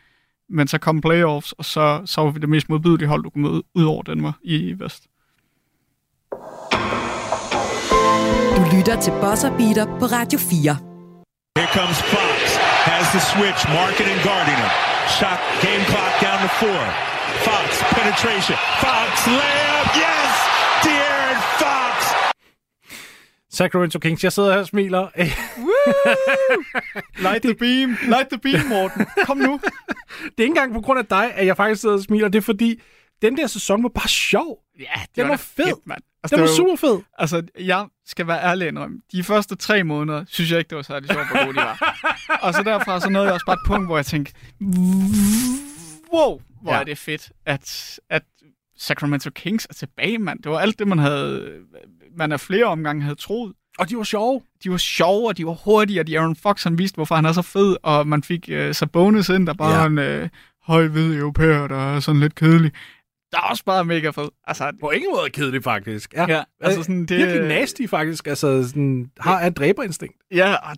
men 0.50 0.68
så 0.68 0.78
kom 0.78 1.02
playoffs, 1.02 1.52
og 1.52 1.66
så, 1.66 2.02
så 2.06 2.22
var 2.22 2.32
vi 2.32 2.40
det 2.40 2.50
mest 2.50 2.70
modbydelige 2.70 3.08
hold, 3.08 3.24
du 3.24 3.30
kunne 3.30 3.50
møde 3.50 3.64
ud 3.76 3.86
over 3.86 4.04
Danmark 4.04 4.34
i 4.44 4.74
vest. 4.78 5.04
Du 8.58 8.62
lytter 8.76 8.98
til 9.02 9.12
Bosser 9.22 9.52
Beater 9.58 9.86
på 10.00 10.06
Radio 10.18 10.40
4. 10.40 10.78
Here 11.58 11.72
comes 11.80 12.00
Fox. 12.14 12.42
Has 12.92 13.06
the 13.16 13.22
switch. 13.34 13.60
Market 13.80 14.08
and 14.14 14.22
Gardiner. 14.30 14.70
Shot. 15.18 15.40
Game 15.66 15.84
clock 15.92 16.14
down 16.26 16.40
to 16.46 16.50
four. 16.62 16.82
Fox 17.48 17.68
penetration. 17.98 18.56
Fox 18.86 19.12
layup. 19.40 19.86
Yes. 20.06 20.32
De'Aaron 20.86 21.40
Fox. 21.62 21.96
Sacramento 23.58 24.00
Kings, 24.00 24.24
jeg 24.24 24.34
sidder 24.34 24.52
her 24.52 24.60
og 24.60 24.68
smiler. 24.68 25.08
Light 27.28 27.44
the 27.44 27.56
beam. 27.56 27.98
Light 28.08 28.30
the 28.30 28.38
beam, 28.40 28.66
Morten. 28.66 29.06
Kom 29.26 29.38
nu. 29.38 29.60
det 30.24 30.30
er 30.38 30.44
ikke 30.44 30.46
engang 30.46 30.74
på 30.74 30.82
grund 30.82 31.00
af 31.00 31.06
dig, 31.06 31.34
at 31.36 31.46
jeg 31.46 31.58
faktisk 31.58 31.82
sidder 31.82 31.96
og 31.96 32.02
smiler. 32.04 32.28
Det 32.30 32.38
er 32.38 32.42
fordi, 32.44 32.82
den 33.22 33.38
der 33.38 33.48
sæson 33.48 33.84
var 33.84 33.90
bare 33.90 34.08
sjov. 34.08 34.60
Ja, 34.80 34.84
det 35.02 35.16
Den 35.16 35.24
var 35.24 35.30
da 35.30 35.36
fed. 35.36 35.66
fedt, 35.66 35.80
mand. 35.86 36.02
Altså, 36.24 36.36
Den 36.36 36.42
var 36.44 36.50
jo- 36.50 36.56
super 36.56 36.76
fed. 36.76 37.00
Altså, 37.18 37.42
jeg 37.60 37.86
skal 38.06 38.28
være 38.28 38.44
ærlig 38.44 38.68
indrømme. 38.68 38.98
De 39.12 39.24
første 39.24 39.56
tre 39.56 39.84
måneder, 39.84 40.26
synes 40.28 40.52
jeg 40.52 40.60
ikke, 40.60 40.70
det 40.70 40.76
var 40.76 40.82
særlig 40.82 41.10
sjovt, 41.12 41.28
hvor 41.28 41.46
gode 41.46 41.54
de 41.58 41.62
var. 41.62 42.00
og 42.44 42.54
så 42.54 42.64
derfra, 42.64 43.00
så 43.00 43.10
nåede 43.10 43.26
jeg 43.26 43.34
også 43.34 43.46
bare 43.46 43.54
et 43.54 43.60
punkt, 43.68 43.88
hvor 43.88 43.98
jeg 43.98 44.06
tænkte, 44.06 44.34
wow, 46.14 46.40
hvor 46.62 46.74
ja. 46.74 46.80
er 46.80 46.84
det 46.84 46.98
fedt, 46.98 47.32
at, 47.46 48.00
at 48.10 48.24
Sacramento 48.78 49.30
Kings 49.30 49.68
er 49.70 49.74
tilbage, 49.74 50.18
mand. 50.20 50.40
Det 50.44 50.52
var 50.52 50.60
alt 50.60 50.80
det, 50.80 50.88
man 50.88 50.98
havde, 51.00 51.54
man 52.18 52.32
af 52.32 52.40
flere 52.40 52.66
omgange 52.66 53.02
havde 53.04 53.16
troet. 53.16 53.54
Og 53.80 53.90
de 53.90 53.98
var 53.98 54.04
sjove. 54.04 54.42
De 54.64 54.72
var 54.72 54.78
sjove, 54.78 55.28
og 55.28 55.38
de 55.38 55.46
var 55.46 55.52
hurtige, 55.66 56.00
og 56.00 56.08
de 56.08 56.20
Aaron 56.20 56.36
Fox, 56.36 56.64
han 56.64 56.78
viste, 56.78 56.96
hvorfor 56.96 57.16
han 57.16 57.26
er 57.26 57.32
så 57.32 57.42
fed, 57.42 57.76
og 57.84 58.08
man 58.08 58.24
fik 58.24 58.50
uh, 58.52 58.72
Sabonis 58.72 59.30
ind, 59.30 59.48
der 59.48 59.54
bare 59.54 59.82
Ja. 59.82 59.86
en 59.88 59.98
øh, 59.98 60.30
høj 60.64 60.88
hvid 60.88 61.16
europæer, 61.18 61.68
der 61.68 61.96
er 61.96 62.00
sådan 62.00 62.22
lidt 62.22 62.36
kedelig. 62.36 62.72
Der 63.32 63.38
er 63.38 63.42
også 63.42 63.64
bare 63.66 63.86
mega 63.86 64.10
fed. 64.10 64.28
Altså, 64.48 64.72
På 64.82 64.90
ingen 64.90 65.12
måde 65.16 65.30
kedeligt, 65.30 65.64
faktisk. 65.64 66.14
Ja, 66.14 66.26
Ja, 66.30 66.44
altså 66.62 66.84
sådan, 66.84 67.06
det- 67.06 67.18
Virkelig 67.18 67.48
nasty, 67.48 67.82
faktisk. 67.90 68.28
Altså, 68.28 68.68
sådan, 68.68 69.12
har 69.20 69.40
et 69.42 69.58
dræberinstinkt. 69.58 70.16
Ja, 70.32 70.54
og 70.54 70.76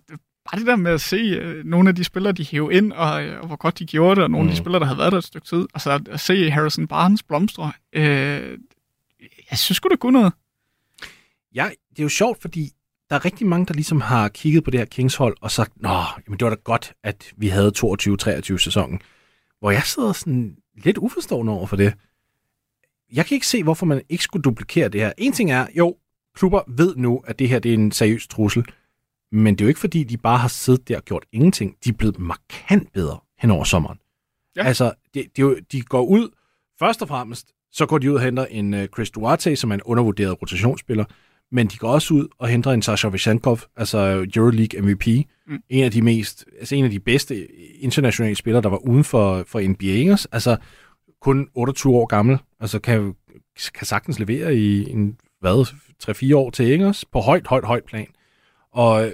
bare 0.50 0.58
det 0.58 0.66
der 0.66 0.76
med 0.76 0.92
at 0.92 1.00
se 1.00 1.16
øh, 1.16 1.64
nogle 1.64 1.88
af 1.88 1.94
de 1.94 2.04
spillere, 2.04 2.32
de 2.32 2.44
hævde 2.44 2.76
ind, 2.76 2.92
og, 2.92 3.24
øh, 3.24 3.40
og 3.40 3.46
hvor 3.46 3.56
godt 3.56 3.78
de 3.78 3.86
gjorde 3.86 4.16
det, 4.16 4.24
og 4.24 4.30
nogle 4.30 4.44
mm. 4.44 4.48
af 4.48 4.54
de 4.54 4.58
spillere, 4.58 4.80
der 4.80 4.86
havde 4.86 4.98
været 4.98 5.12
der 5.12 5.18
et 5.18 5.24
stykke 5.24 5.46
tid, 5.46 5.66
og 5.74 5.80
så 5.80 5.90
at, 5.90 6.08
at 6.08 6.20
se 6.20 6.50
Harrison 6.50 6.86
Barnes 6.86 7.22
blomstre, 7.22 7.72
øh, 7.92 8.58
jeg 9.50 9.58
synes 9.58 9.76
sgu, 9.76 9.88
det 9.88 10.00
kunne 10.00 10.18
noget. 10.18 10.32
Ja, 11.54 11.70
det 11.90 11.98
er 11.98 12.02
jo 12.02 12.08
sjovt, 12.08 12.40
fordi 12.40 12.70
der 13.10 13.16
er 13.16 13.24
rigtig 13.24 13.46
mange, 13.46 13.66
der 13.66 13.74
ligesom 13.74 14.00
har 14.00 14.28
kigget 14.28 14.64
på 14.64 14.70
det 14.70 14.80
her 14.80 14.84
Kings-hold 14.84 15.36
og 15.40 15.50
sagt, 15.50 15.82
nå, 15.82 15.88
jamen 16.26 16.38
det 16.38 16.44
var 16.44 16.50
da 16.50 16.56
godt, 16.64 16.92
at 17.04 17.32
vi 17.36 17.48
havde 17.48 17.72
22-23 17.76 18.58
sæsonen. 18.58 19.00
Hvor 19.60 19.70
jeg 19.70 19.82
sidder 19.82 20.12
sådan 20.12 20.56
lidt 20.84 20.98
uforstående 20.98 21.52
over 21.52 21.66
for 21.66 21.76
det. 21.76 21.94
Jeg 23.12 23.26
kan 23.26 23.34
ikke 23.34 23.46
se, 23.46 23.62
hvorfor 23.62 23.86
man 23.86 24.02
ikke 24.08 24.24
skulle 24.24 24.42
duplikere 24.42 24.88
det 24.88 25.00
her. 25.00 25.12
En 25.18 25.32
ting 25.32 25.50
er, 25.50 25.66
jo, 25.76 25.96
klubber 26.34 26.62
ved 26.68 26.96
nu, 26.96 27.22
at 27.26 27.38
det 27.38 27.48
her 27.48 27.58
det 27.58 27.70
er 27.70 27.74
en 27.74 27.92
seriøs 27.92 28.26
trussel. 28.26 28.64
Men 29.32 29.54
det 29.54 29.60
er 29.60 29.64
jo 29.64 29.68
ikke, 29.68 29.80
fordi 29.80 30.04
de 30.04 30.16
bare 30.16 30.38
har 30.38 30.48
siddet 30.48 30.88
der 30.88 30.96
og 30.96 31.04
gjort 31.04 31.24
ingenting. 31.32 31.76
De 31.84 31.88
er 31.88 31.94
blevet 31.94 32.18
markant 32.18 32.92
bedre 32.92 33.18
hen 33.38 33.50
over 33.50 33.64
sommeren. 33.64 33.98
Ja. 34.56 34.64
Altså, 34.64 34.92
det, 35.14 35.24
det 35.36 35.42
er 35.42 35.46
jo, 35.46 35.56
de 35.72 35.82
går 35.82 36.02
ud, 36.02 36.28
først 36.78 37.02
og 37.02 37.08
fremmest, 37.08 37.52
så 37.72 37.86
går 37.86 37.98
de 37.98 38.10
ud 38.10 38.16
og 38.16 38.22
henter 38.22 38.46
en 38.46 38.74
uh, 38.74 38.84
Chris 38.84 39.10
Duarte, 39.10 39.56
som 39.56 39.70
er 39.70 39.74
en 39.74 39.82
undervurderet 39.82 40.42
rotationsspiller, 40.42 41.04
men 41.52 41.66
de 41.66 41.76
går 41.76 41.88
også 41.88 42.14
ud 42.14 42.28
og 42.38 42.48
henter 42.48 42.70
en 42.70 42.82
Sasha 42.82 43.08
Vishankov, 43.08 43.58
altså 43.76 44.26
Euroleague 44.36 44.82
MVP, 44.82 45.06
mm. 45.46 45.58
en 45.68 45.84
af 45.84 45.90
de 45.90 46.02
mest, 46.02 46.44
altså 46.58 46.74
en 46.74 46.84
af 46.84 46.90
de 46.90 47.00
bedste 47.00 47.46
internationale 47.82 48.36
spillere, 48.36 48.62
der 48.62 48.68
var 48.68 48.76
uden 48.76 49.04
for, 49.04 49.44
for 49.46 49.68
NBA, 49.68 49.84
ikke 49.84 50.18
altså 50.32 50.56
kun 51.20 51.48
28 51.54 51.96
år 51.96 52.06
gammel, 52.06 52.38
altså 52.60 52.78
kan, 52.78 53.14
kan 53.74 53.86
sagtens 53.86 54.18
levere 54.18 54.56
i 54.56 54.90
en, 54.90 55.16
hvad, 55.40 55.66
3-4 56.02 56.36
år 56.36 56.50
til, 56.50 56.66
ikke? 56.66 56.94
På 57.12 57.20
højt, 57.20 57.46
højt, 57.46 57.64
højt 57.64 57.84
plan. 57.84 58.06
Og 58.72 59.12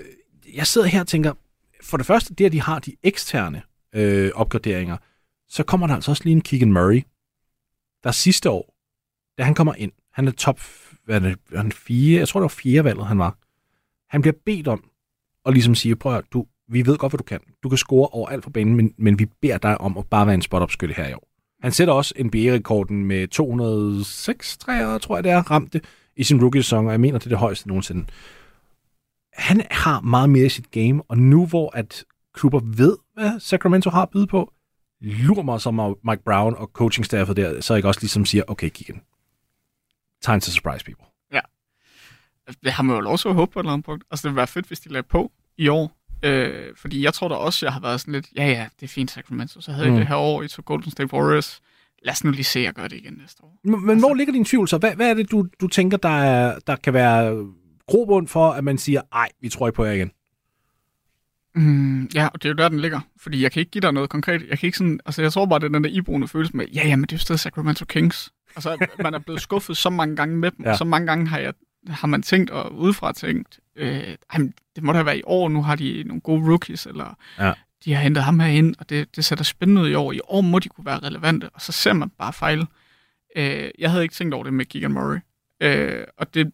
jeg 0.55 0.66
sidder 0.66 0.87
her 0.87 1.01
og 1.01 1.07
tænker, 1.07 1.33
for 1.83 1.97
det 1.97 2.07
første, 2.07 2.35
det 2.35 2.45
at 2.45 2.53
de 2.53 2.61
har 2.61 2.79
de 2.79 2.97
eksterne 3.03 3.62
øh, 3.95 4.31
opgraderinger, 4.35 4.97
så 5.49 5.62
kommer 5.62 5.87
der 5.87 5.95
altså 5.95 6.11
også 6.11 6.25
lige 6.25 6.33
en 6.33 6.40
Keegan 6.40 6.73
Murray, 6.73 7.03
der 8.05 8.11
sidste 8.11 8.51
år, 8.51 8.75
da 9.38 9.42
han 9.42 9.55
kommer 9.55 9.75
ind, 9.75 9.92
han 10.12 10.29
er 10.29 10.33
top 10.33 10.61
hvad 11.07 11.16
er 11.16 11.21
det, 11.21 11.38
han 11.55 11.73
fire, 11.73 12.19
jeg 12.19 12.29
tror 12.29 12.40
det 12.40 12.42
var 12.42 12.49
fire 12.49 12.85
valget, 12.85 13.07
han 13.07 13.19
var. 13.19 13.38
Han 14.11 14.23
bliver 14.23 14.35
bedt 14.45 14.69
om 14.69 14.90
at 15.47 15.53
ligesom 15.53 15.75
sige, 15.75 15.97
prøv 15.97 16.16
at 16.16 16.25
du, 16.33 16.47
vi 16.69 16.87
ved 16.87 16.99
godt, 16.99 17.12
hvad 17.12 17.19
du 17.19 17.25
kan. 17.25 17.40
Du 17.62 17.69
kan 17.69 17.79
score 17.79 18.09
over 18.09 18.29
alt 18.29 18.45
for 18.45 18.51
banen, 18.51 18.77
men, 18.77 18.95
men 18.99 19.19
vi 19.19 19.27
beder 19.42 19.59
dig 19.59 19.81
om 19.81 19.99
at 19.99 20.07
bare 20.07 20.27
være 20.27 20.35
en 20.35 20.42
spot-up 20.42 20.71
skytte 20.71 20.95
her 20.95 21.09
i 21.09 21.12
år. 21.12 21.29
Han 21.62 21.73
sætter 21.73 21.95
også 21.95 22.14
NBA-rekorden 22.25 23.05
med 23.05 23.29
206 23.29 24.57
træer, 24.59 24.99
tror 24.99 25.16
jeg 25.16 25.25
det 25.25 25.33
er, 25.33 25.51
ramte 25.51 25.81
i 26.16 26.25
sin 26.25 26.40
rookie-sæson, 26.40 26.87
og 26.87 26.92
jeg 26.92 27.01
mener, 27.01 27.19
det 27.19 27.27
er 27.27 27.29
det 27.29 27.38
højeste 27.38 27.69
nogensinde. 27.69 28.07
Han 29.37 29.62
har 29.70 30.01
meget 30.01 30.31
mere 30.31 30.46
i 30.46 30.49
sit 30.49 30.70
game, 30.70 31.03
og 31.09 31.18
nu 31.18 31.46
hvor 31.46 31.77
at 31.77 32.05
klubber 32.35 32.61
ved, 32.64 32.96
hvad 33.14 33.40
Sacramento 33.40 33.90
har 33.90 34.03
at 34.03 34.11
byde 34.11 34.27
på, 34.27 34.53
lurer 35.01 35.42
mig 35.42 35.61
som 35.61 35.96
Mike 36.05 36.22
Brown 36.25 36.55
og 36.55 36.70
coachingstaffet 36.72 37.37
der, 37.37 37.61
så 37.61 37.75
jeg 37.75 37.85
også 37.85 38.01
ligesom 38.01 38.25
siger, 38.25 38.44
okay, 38.46 38.68
Keegan, 38.68 39.03
time 40.22 40.40
to 40.40 40.51
surprise 40.51 40.85
people. 40.85 41.07
Altså, 42.46 42.61
Det 42.64 42.72
har 42.72 42.83
man 42.83 42.96
jo 42.96 43.01
lov 43.01 43.18
til 43.18 43.29
at 43.29 43.35
håbe 43.35 43.53
på 43.53 43.61
et 43.61 43.64
eller 43.64 43.72
andet 43.72 43.85
punkt. 43.85 44.05
Altså, 44.11 44.22
det 44.22 44.31
ville 44.31 44.37
være 44.37 44.46
fedt, 44.46 44.66
hvis 44.66 44.81
de 44.81 44.88
lagde 44.88 45.07
på 45.11 45.33
i 45.59 45.68
år. 45.68 45.96
Øh, 46.22 46.77
fordi 46.77 47.05
jeg 47.05 47.14
tror 47.14 47.29
da 47.29 47.35
også, 47.35 47.66
jeg 47.66 47.72
har 47.72 47.81
været 47.81 48.01
sådan 48.01 48.12
lidt, 48.14 48.29
ja 48.37 48.46
ja, 48.46 48.68
det 48.81 48.87
er 48.87 48.88
fint 48.88 49.11
Sacramento, 49.11 49.61
så 49.61 49.72
havde 49.72 49.90
Mm. 49.90 49.96
I 49.96 49.99
det 49.99 50.09
her 50.09 50.16
år 50.16 50.42
i 50.42 50.49
to 50.49 50.62
Golden 50.66 50.90
State 50.90 51.14
Warriors. 51.14 51.61
Lad 52.03 52.12
os 52.12 52.25
nu 52.25 52.31
lige 52.31 52.44
se 52.44 52.68
at 52.68 52.75
gøre 52.75 52.88
det 52.88 52.96
igen 52.96 53.12
næste 53.12 53.42
år. 53.44 53.59
Men, 53.64 53.81
men 53.81 53.90
altså, 53.90 54.07
hvor 54.07 54.14
ligger 54.14 54.33
din 54.33 54.44
tvivl 54.44 54.68
så? 54.68 54.79
Hvad, 54.79 54.94
hvad 54.96 55.11
er 55.11 55.14
det, 55.14 55.31
du, 55.31 55.46
du 55.61 55.68
tænker, 55.68 55.96
der, 55.96 56.09
er, 56.09 56.59
der 56.66 56.77
kan 56.77 56.92
være 56.94 57.46
grobund 57.88 58.29
for, 58.29 58.51
at 58.51 58.64
man 58.64 58.79
siger, 58.79 59.01
ej, 59.12 59.29
vi 59.40 59.49
tror 59.49 59.68
ikke 59.68 59.77
på 59.77 59.85
jer 59.85 59.92
igen? 59.92 60.11
Mm, 61.55 62.05
ja, 62.14 62.27
og 62.35 62.42
det 62.42 62.49
er 62.49 62.53
jo 62.53 62.57
der, 62.57 62.68
den 62.68 62.81
ligger. 62.81 63.01
Fordi 63.20 63.42
jeg 63.42 63.53
kan 63.53 63.61
ikke 63.61 63.70
give 63.70 63.83
dig 63.83 63.92
noget 63.92 64.11
konkret. 64.11 64.46
Jeg 64.49 64.59
kan 64.59 64.66
ikke 64.66 64.79
sådan, 64.79 65.01
altså 65.07 65.22
jeg 65.22 65.33
tror 65.33 65.46
bare, 65.46 65.59
det 65.59 65.64
er 65.64 65.68
den 65.68 65.85
der 65.85 65.90
iboende 65.90 66.29
følelse 66.29 66.57
med, 66.57 66.66
ja, 66.75 66.87
ja, 66.88 66.96
men 66.96 67.03
det 67.03 67.12
er 67.12 67.16
jo 67.16 67.20
stadig 67.20 67.40
Sacramento 67.40 67.85
Kings. 67.85 68.33
Altså, 68.57 68.87
man 69.03 69.14
er 69.14 69.18
blevet 69.18 69.40
skuffet 69.40 69.77
så 69.77 69.90
mange 69.90 70.16
gange 70.16 70.37
med 70.37 70.51
dem, 70.51 70.64
Ja. 70.64 70.70
og 70.72 70.79
så 70.79 70.85
mange 70.85 71.07
gange 71.07 71.27
har, 71.29 71.38
jeg, 71.38 71.53
har 71.88 72.09
man 72.09 72.22
tænkt, 72.22 72.51
og 72.51 72.75
udefra 72.75 73.12
tænkt, 73.12 73.59
øh, 73.77 73.88
ej, 74.31 74.38
men 74.38 74.55
det 74.77 74.83
må 74.85 74.92
da 74.92 75.03
være 75.03 75.18
i 75.18 75.22
år, 75.25 75.49
nu 75.49 75.62
har 75.62 75.77
de 75.77 76.05
nogle 76.07 76.20
gode 76.20 76.49
rookies, 76.51 76.87
eller 76.87 77.16
Ja. 77.38 77.53
de 77.85 77.94
har 77.94 78.03
hentet 78.03 78.25
ham 78.25 78.40
her 78.40 78.49
ind, 78.49 78.75
og 78.79 78.90
det, 78.90 79.16
det 79.16 79.25
sætter 79.25 79.44
spændende 79.44 79.83
ud 79.83 79.88
i 79.88 79.94
år. 79.94 80.12
I 80.12 80.20
år 80.25 80.40
må 80.40 80.59
de 80.59 80.68
kunne 80.68 80.87
være 80.87 80.99
relevante, 80.99 81.49
og 81.55 81.61
så 81.61 81.72
ser 81.72 81.92
man 81.92 82.11
bare 82.11 82.33
fejl. 82.33 82.66
Øh, 83.37 83.70
jeg 83.79 83.90
havde 83.90 84.03
ikke 84.03 84.14
tænkt 84.14 84.35
over 84.35 84.44
det 84.44 84.55
med 84.55 84.64
Keegan 84.64 84.92
Murray. 84.92 85.18
Øh, 85.61 86.05
og 86.16 86.35
det 86.35 86.53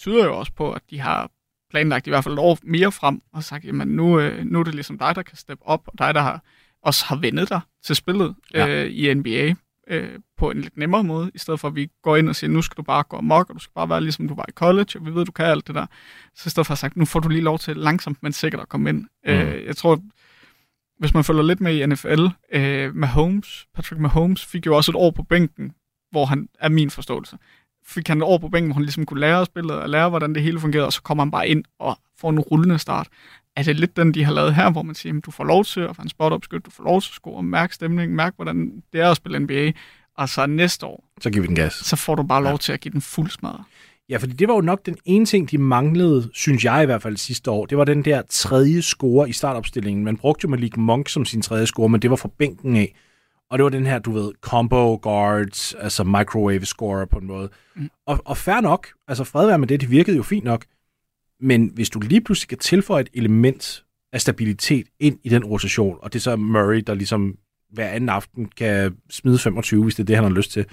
tyder 0.00 0.24
jo 0.24 0.38
også 0.38 0.52
på, 0.52 0.72
at 0.72 0.82
de 0.90 1.00
har 1.00 1.30
planlagt 1.70 2.06
i 2.06 2.10
hvert 2.10 2.24
fald 2.24 2.34
et 2.34 2.38
år 2.38 2.58
mere 2.62 2.92
frem, 2.92 3.20
og 3.32 3.44
sagt, 3.44 3.64
jamen 3.64 3.88
nu, 3.88 4.20
øh, 4.20 4.44
nu 4.44 4.60
er 4.60 4.64
det 4.64 4.74
ligesom 4.74 4.98
dig, 4.98 5.14
der 5.14 5.22
kan 5.22 5.36
steppe 5.36 5.66
op, 5.66 5.82
og 5.86 5.98
dig, 5.98 6.14
der 6.14 6.20
har, 6.20 6.42
også 6.82 7.04
har 7.04 7.16
vendet 7.16 7.48
dig 7.48 7.60
til 7.84 7.96
spillet 7.96 8.34
Ja. 8.54 8.66
ja. 8.66 8.84
øh, 8.84 8.90
i 8.90 9.14
NBA 9.14 9.54
øh, 9.90 10.18
på 10.38 10.50
en 10.50 10.60
lidt 10.60 10.76
nemmere 10.76 11.04
måde, 11.04 11.30
i 11.34 11.38
stedet 11.38 11.60
for 11.60 11.68
at 11.68 11.74
vi 11.74 11.88
går 12.02 12.16
ind 12.16 12.28
og 12.28 12.36
siger, 12.36 12.50
nu 12.50 12.62
skal 12.62 12.76
du 12.76 12.82
bare 12.82 13.02
gå 13.02 13.16
amok, 13.16 13.48
og 13.50 13.54
du 13.54 13.60
skal 13.60 13.72
bare 13.74 13.88
være 13.88 14.00
ligesom 14.00 14.28
du 14.28 14.34
var 14.34 14.44
i 14.48 14.52
college, 14.52 14.88
og 14.96 15.06
vi 15.06 15.14
ved, 15.14 15.24
du 15.24 15.32
kan 15.32 15.46
alt 15.46 15.66
det 15.66 15.74
der. 15.74 15.86
Så 16.34 16.42
i 16.46 16.50
stedet 16.50 16.66
for 16.66 16.72
at 16.72 16.78
sagt, 16.78 16.96
nu 16.96 17.04
får 17.04 17.20
du 17.20 17.28
lige 17.28 17.42
lov 17.42 17.58
til 17.58 17.76
langsomt, 17.76 18.22
men 18.22 18.32
sikkert 18.32 18.60
at 18.60 18.68
komme 18.68 18.90
ind. 18.90 18.98
Mm. 18.98 19.32
Øh, 19.32 19.64
jeg 19.64 19.76
tror, 19.76 20.00
hvis 20.98 21.14
man 21.14 21.24
følger 21.24 21.42
lidt 21.42 21.60
med 21.60 21.74
i 21.74 21.86
NFL, 21.86 22.26
øh, 22.52 22.94
Mahomes, 22.94 23.66
Patrick 23.74 24.00
Mahomes, 24.00 24.46
fik 24.46 24.66
jo 24.66 24.76
også 24.76 24.92
et 24.92 24.96
år 24.96 25.10
på 25.10 25.22
bænken, 25.22 25.72
hvor 26.10 26.24
han, 26.24 26.48
er 26.58 26.68
min 26.68 26.90
forståelse, 26.90 27.36
fik 27.90 28.08
han 28.08 28.18
et 28.18 28.22
år 28.24 28.38
på 28.38 28.48
bænken, 28.48 28.68
hvor 28.68 28.74
han 28.74 28.82
ligesom 28.82 29.06
kunne 29.06 29.20
lære 29.20 29.46
spillet 29.46 29.76
og 29.76 29.88
lære, 29.88 30.08
hvordan 30.08 30.34
det 30.34 30.42
hele 30.42 30.60
fungerede, 30.60 30.86
og 30.86 30.92
så 30.92 31.02
kommer 31.02 31.24
han 31.24 31.30
bare 31.30 31.48
ind 31.48 31.64
og 31.78 31.98
får 32.20 32.30
en 32.30 32.40
rullende 32.40 32.78
start. 32.78 33.08
Er 33.56 33.62
det 33.62 33.76
lidt 33.80 33.96
den, 33.96 34.14
de 34.14 34.24
har 34.24 34.32
lavet 34.32 34.54
her, 34.54 34.70
hvor 34.70 34.82
man 34.82 34.94
siger, 34.94 35.16
at 35.18 35.24
du 35.26 35.30
får 35.30 35.44
lov 35.44 35.64
til 35.64 35.80
at 35.80 35.96
få 35.96 36.02
en 36.02 36.08
spot 36.08 36.32
opskyt, 36.32 36.66
du 36.66 36.70
får 36.70 36.84
lov 36.84 37.00
til 37.00 37.10
at 37.10 37.14
score, 37.14 37.42
mærke 37.42 37.74
stemningen, 37.74 38.16
mærke, 38.16 38.36
hvordan 38.36 38.82
det 38.92 39.00
er 39.00 39.10
at 39.10 39.16
spille 39.16 39.38
NBA, 39.38 39.72
og 40.18 40.28
så 40.28 40.46
næste 40.46 40.86
år, 40.86 41.04
Så 41.20 41.30
giver 41.30 41.40
vi 41.42 41.46
den 41.46 41.54
gas. 41.56 41.72
så 41.72 41.96
får 41.96 42.14
du 42.14 42.22
bare 42.22 42.42
lov 42.44 42.58
til 42.58 42.72
at 42.72 42.80
give 42.80 42.92
den 42.92 43.00
fuld 43.00 43.30
smadre. 43.30 43.64
Ja, 44.08 44.16
fordi 44.16 44.32
det 44.32 44.48
var 44.48 44.54
jo 44.54 44.60
nok 44.60 44.86
den 44.86 44.96
ene 45.04 45.26
ting, 45.26 45.50
de 45.50 45.58
manglede, 45.58 46.30
synes 46.34 46.64
jeg 46.64 46.82
i 46.82 46.86
hvert 46.86 47.02
fald 47.02 47.16
sidste 47.16 47.50
år. 47.50 47.66
Det 47.66 47.78
var 47.78 47.84
den 47.84 48.04
der 48.04 48.22
tredje 48.28 48.82
score 48.82 49.28
i 49.28 49.32
startopstillingen. 49.32 50.04
Man 50.04 50.16
brugte 50.16 50.44
jo 50.44 50.48
Malik 50.48 50.76
Monk 50.76 51.08
som 51.08 51.24
sin 51.24 51.42
tredje 51.42 51.66
score, 51.66 51.88
men 51.88 52.02
det 52.02 52.10
var 52.10 52.16
fra 52.16 52.28
bænken 52.38 52.76
af. 52.76 52.94
Og 53.50 53.58
det 53.58 53.64
var 53.64 53.70
den 53.70 53.86
her, 53.86 53.98
du 53.98 54.12
ved, 54.12 54.32
combo 54.40 54.98
guards, 55.02 55.74
altså 55.74 56.04
microwave 56.04 56.64
scorer 56.64 57.04
på 57.04 57.18
en 57.18 57.26
måde. 57.26 57.48
Mm. 57.76 57.90
Og, 58.06 58.22
og 58.24 58.36
fair 58.36 58.60
nok, 58.60 58.88
altså 59.08 59.24
fred 59.24 59.46
være 59.46 59.58
med 59.58 59.68
det, 59.68 59.80
det 59.80 59.90
virkede 59.90 60.16
jo 60.16 60.22
fint 60.22 60.44
nok. 60.44 60.64
Men 61.40 61.70
hvis 61.74 61.90
du 61.90 62.00
lige 62.00 62.20
pludselig 62.20 62.48
kan 62.48 62.58
tilføje 62.58 63.00
et 63.00 63.08
element 63.14 63.84
af 64.12 64.20
stabilitet 64.20 64.86
ind 65.00 65.18
i 65.22 65.28
den 65.28 65.44
rotation, 65.44 65.98
og 66.02 66.12
det 66.12 66.18
er 66.18 66.22
så 66.22 66.36
Murray, 66.36 66.82
der 66.86 66.94
ligesom 66.94 67.38
hver 67.70 67.88
anden 67.88 68.08
aften 68.08 68.48
kan 68.48 68.96
smide 69.10 69.38
25, 69.38 69.82
hvis 69.82 69.94
det 69.94 70.02
er 70.02 70.06
det, 70.06 70.16
han 70.16 70.24
har 70.24 70.30
lyst 70.30 70.50
til, 70.50 70.66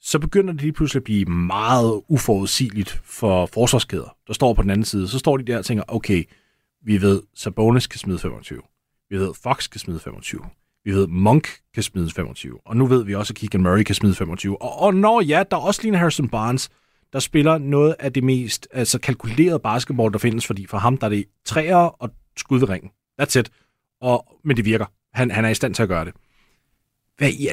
så 0.00 0.18
begynder 0.18 0.52
det 0.52 0.62
lige 0.62 0.72
pludselig 0.72 1.00
at 1.00 1.04
blive 1.04 1.24
meget 1.24 2.02
uforudsigeligt 2.08 3.00
for 3.04 3.46
forsvarskæder, 3.46 4.16
der 4.26 4.32
står 4.32 4.54
på 4.54 4.62
den 4.62 4.70
anden 4.70 4.84
side. 4.84 5.08
Så 5.08 5.18
står 5.18 5.36
de 5.36 5.44
der 5.44 5.58
og 5.58 5.64
tænker, 5.64 5.84
okay, 5.88 6.24
vi 6.84 7.02
ved, 7.02 7.22
Sabonis 7.34 7.86
kan 7.86 7.98
smide 7.98 8.18
25. 8.18 8.62
Vi 9.10 9.16
ved, 9.16 9.34
Fox 9.42 9.70
kan 9.70 9.80
smide 9.80 10.00
25. 10.00 10.40
Vi 10.84 10.92
ved, 10.92 11.06
Monk 11.06 11.48
kan 11.74 11.82
smide 11.82 12.10
25. 12.10 12.60
Og 12.66 12.76
nu 12.76 12.86
ved 12.86 13.04
vi 13.04 13.14
også, 13.14 13.32
at 13.32 13.36
Keegan 13.36 13.62
Murray 13.62 13.82
kan 13.82 13.94
smide 13.94 14.14
25. 14.14 14.62
Og, 14.62 14.78
og 14.80 14.94
når 14.94 15.20
ja, 15.20 15.42
der 15.50 15.56
er 15.56 15.60
også 15.60 15.82
lige 15.82 15.96
Harrison 15.96 16.28
Barnes, 16.28 16.70
der 17.12 17.18
spiller 17.18 17.58
noget 17.58 17.96
af 17.98 18.12
det 18.12 18.24
mest 18.24 18.68
altså 18.70 18.98
kalkulerede 18.98 19.58
basketball, 19.58 20.12
der 20.12 20.18
findes, 20.18 20.46
fordi 20.46 20.66
for 20.66 20.78
ham 20.78 20.98
der 20.98 21.06
er 21.06 21.08
det 21.08 21.24
træer 21.44 21.76
og 21.76 22.10
skud 22.36 22.58
ved 22.58 22.68
ringen. 22.68 22.90
That's 23.22 23.38
it. 23.38 23.50
Og, 24.00 24.38
men 24.44 24.56
det 24.56 24.64
virker. 24.64 24.86
Han, 25.14 25.30
han 25.30 25.44
er 25.44 25.48
i 25.48 25.54
stand 25.54 25.74
til 25.74 25.82
at 25.82 25.88
gøre 25.88 26.04
det. 26.04 26.14
Hvad, 27.18 27.28
i, 27.30 27.48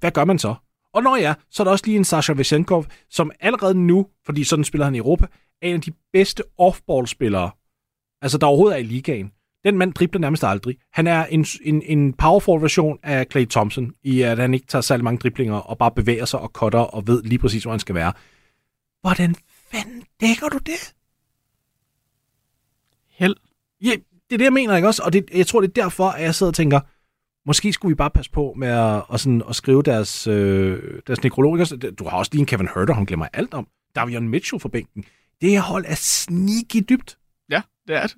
hvad 0.00 0.10
gør 0.10 0.24
man 0.24 0.38
så? 0.38 0.54
Og 0.94 1.02
når 1.02 1.16
ja, 1.16 1.34
så 1.50 1.62
er 1.62 1.64
der 1.64 1.70
også 1.70 1.86
lige 1.86 1.96
en 1.96 2.04
Sasha 2.04 2.32
Vesenkov, 2.32 2.86
som 3.10 3.30
allerede 3.40 3.74
nu, 3.74 4.06
fordi 4.26 4.44
sådan 4.44 4.64
spiller 4.64 4.84
han 4.84 4.94
i 4.94 4.98
Europa, 4.98 5.26
er 5.62 5.68
en 5.68 5.74
af 5.74 5.80
de 5.80 5.92
bedste 6.12 6.42
off-ball-spillere, 6.58 7.50
altså 8.22 8.38
der 8.38 8.46
overhovedet 8.46 8.76
er 8.76 8.80
i 8.80 8.86
ligaen. 8.86 9.32
Den 9.64 9.78
mand 9.78 9.94
dribler 9.94 10.20
nærmest 10.20 10.44
aldrig. 10.44 10.76
Han 10.92 11.06
er 11.06 11.24
en, 11.24 11.46
en, 11.62 11.82
en 11.82 12.12
powerful 12.12 12.62
version 12.62 12.98
af 13.02 13.26
Clay 13.30 13.46
Thompson, 13.46 13.94
i 14.02 14.22
at 14.22 14.38
han 14.38 14.54
ikke 14.54 14.66
tager 14.66 14.82
særlig 14.82 15.04
mange 15.04 15.18
driblinger, 15.18 15.54
og 15.54 15.78
bare 15.78 15.90
bevæger 15.90 16.24
sig 16.24 16.40
og 16.40 16.48
cutter, 16.48 16.78
og 16.78 17.06
ved 17.06 17.22
lige 17.22 17.38
præcis, 17.38 17.62
hvor 17.62 17.72
han 17.72 17.80
skal 17.80 17.94
være. 17.94 18.12
Hvordan 19.00 19.34
fanden 19.72 20.04
dækker 20.20 20.48
du 20.48 20.58
det? 20.58 20.94
Held. 23.08 23.36
Ja, 23.82 23.90
det 24.30 24.34
er 24.34 24.38
det, 24.38 24.44
jeg 24.44 24.52
mener, 24.52 24.76
ikke 24.76 24.88
også? 24.88 25.02
Og 25.02 25.12
det, 25.12 25.30
jeg 25.34 25.46
tror, 25.46 25.60
det 25.60 25.68
er 25.68 25.82
derfor, 25.82 26.08
at 26.08 26.22
jeg 26.22 26.34
sidder 26.34 26.50
og 26.50 26.54
tænker, 26.54 26.80
måske 27.46 27.72
skulle 27.72 27.90
vi 27.90 27.94
bare 27.94 28.10
passe 28.10 28.30
på 28.30 28.54
med 28.56 28.68
at, 28.68 29.02
at, 29.12 29.20
sådan, 29.20 29.42
at 29.48 29.56
skrive 29.56 29.82
deres, 29.82 30.26
øh, 30.26 31.00
deres 31.06 31.22
nekrolog. 31.22 31.58
Du 31.98 32.08
har 32.08 32.18
også 32.18 32.30
lige 32.32 32.40
en 32.40 32.46
Kevin 32.46 32.68
Herter, 32.74 32.94
han 32.94 33.04
glemmer 33.04 33.26
alt 33.32 33.54
om. 33.54 33.66
Davion 33.94 34.28
Mitchell 34.28 34.60
for 34.60 34.68
bænken. 34.68 35.04
Det 35.40 35.50
her 35.50 35.60
hold 35.60 35.84
er 35.88 35.94
sneaky 35.94 36.84
dybt. 36.88 37.18
Ja, 37.50 37.62
det 37.88 37.96
er 37.96 38.06
det. 38.06 38.16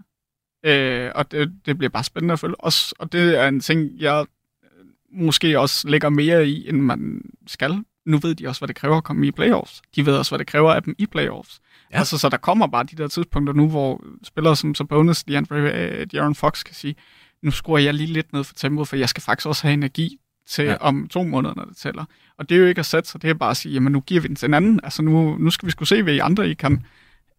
Øh, 0.64 1.10
og 1.14 1.30
det, 1.30 1.52
det 1.66 1.78
bliver 1.78 1.90
bare 1.90 2.04
spændende 2.04 2.32
at 2.32 2.38
følge. 2.38 2.60
Også, 2.60 2.94
og 2.98 3.12
det 3.12 3.38
er 3.38 3.48
en 3.48 3.60
ting, 3.60 3.90
jeg 3.98 4.26
øh, 4.64 4.86
måske 5.12 5.60
også 5.60 5.88
lægger 5.88 6.08
mere 6.08 6.48
i, 6.48 6.68
end 6.68 6.80
man 6.80 7.22
skal. 7.46 7.84
Nu 8.06 8.18
ved 8.18 8.34
de 8.34 8.46
også, 8.46 8.60
hvad 8.60 8.68
det 8.68 8.76
kræver 8.76 8.96
at 8.96 9.04
komme 9.04 9.26
i 9.26 9.30
playoffs. 9.30 9.82
De 9.96 10.06
ved 10.06 10.16
også, 10.16 10.30
hvad 10.30 10.38
det 10.38 10.46
kræver 10.46 10.74
af 10.74 10.82
dem 10.82 10.94
i 10.98 11.06
playoffs. 11.06 11.60
Ja. 11.92 11.98
Altså, 11.98 12.18
så 12.18 12.28
der 12.28 12.36
kommer 12.36 12.66
bare 12.66 12.84
de 12.84 12.96
der 12.96 13.08
tidspunkter 13.08 13.52
nu, 13.52 13.68
hvor 13.68 14.04
spillere 14.22 14.56
som 14.56 14.74
Sabonis, 14.74 15.24
DeAndre, 15.24 15.56
uh, 15.56 16.02
De'Aaron 16.14 16.32
Fox 16.34 16.64
kan 16.64 16.74
sige, 16.74 16.94
nu 17.42 17.50
skruer 17.50 17.78
jeg 17.78 17.94
lige 17.94 18.12
lidt 18.12 18.32
ned 18.32 18.44
for 18.44 18.54
tempoet, 18.54 18.88
for 18.88 18.96
jeg 18.96 19.08
skal 19.08 19.22
faktisk 19.22 19.46
også 19.46 19.62
have 19.62 19.72
energi 19.72 20.18
til 20.48 20.64
ja. 20.64 20.76
om 20.76 21.08
to 21.08 21.22
måneder, 21.22 21.54
når 21.54 21.64
det 21.64 21.76
tæller. 21.76 22.04
Og 22.38 22.48
det 22.48 22.54
er 22.54 22.60
jo 22.60 22.66
ikke 22.66 22.78
at 22.78 22.86
sætte 22.86 23.08
sig, 23.08 23.22
det 23.22 23.30
er 23.30 23.34
bare 23.34 23.50
at 23.50 23.56
sige, 23.56 23.72
jamen 23.72 23.92
nu 23.92 24.00
giver 24.00 24.20
vi 24.20 24.28
den 24.28 24.36
til 24.36 24.46
en 24.46 24.54
anden. 24.54 24.80
Altså 24.82 25.02
nu, 25.02 25.36
nu 25.38 25.50
skal 25.50 25.66
vi 25.66 25.70
skulle 25.70 25.88
se, 25.88 26.02
hvad 26.02 26.14
I 26.14 26.18
andre 26.18 26.48
I 26.48 26.54
kan. 26.54 26.86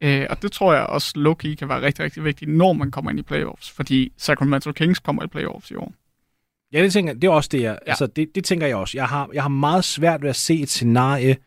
Øh, 0.04 0.28
og 0.30 0.42
det 0.42 0.52
tror 0.52 0.74
jeg 0.74 0.84
også, 0.84 1.12
Loki 1.16 1.56
kan 1.56 1.70
være 1.70 1.82
rigtig, 1.82 2.06
rigtig 2.06 2.24
vigtigt, 2.24 2.52
når 2.52 2.74
man 2.74 2.92
kommer 2.92 3.12
ind 3.12 3.20
i 3.20 3.24
playoffs, 3.24 3.72
fordi 3.72 4.14
Sacramento 4.18 4.72
Kings 4.72 5.00
kommer 5.00 5.24
i 5.24 5.28
playoffs 5.28 5.72
i 5.72 5.76
år. 5.76 5.94
Ja, 6.74 6.84
det, 6.84 6.94
tænker, 6.94 7.14
det 7.14 7.24
er 7.24 7.32
også 7.32 7.50
det, 7.52 7.62
jeg, 7.62 7.80
ja. 7.86 7.92
altså, 7.92 8.08
det, 8.08 8.36
det 8.36 8.44
tænker 8.44 8.68
jeg 8.68 8.76
også. 8.76 8.98
Jeg 8.98 9.08
har, 9.08 9.30
jeg 9.34 9.44
har 9.44 9.50
meget 9.50 9.84
svært 9.84 10.22
ved 10.22 10.30
at 10.30 10.36
se 10.36 10.62
et 10.62 10.70
scenarie, 10.70 11.38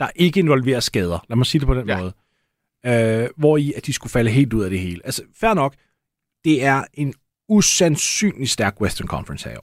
der 0.00 0.08
ikke 0.16 0.40
involverer 0.40 0.80
skader. 0.80 1.24
Lad 1.28 1.36
mig 1.36 1.46
sige 1.46 1.60
det 1.60 1.66
på 1.66 1.74
den 1.74 1.88
ja. 1.88 1.98
måde. 1.98 2.12
Øh, 2.86 3.28
hvor 3.36 3.56
i, 3.56 3.72
at 3.76 3.86
de 3.86 3.92
skulle 3.92 4.10
falde 4.10 4.30
helt 4.30 4.52
ud 4.52 4.64
af 4.64 4.70
det 4.70 4.78
hele. 4.78 5.00
Altså, 5.04 5.22
fair 5.40 5.54
nok, 5.54 5.74
det 6.44 6.64
er 6.64 6.84
en 6.94 7.14
usandsynlig 7.48 8.48
stærk 8.48 8.80
Western 8.80 9.08
Conference 9.08 9.48
her 9.48 9.58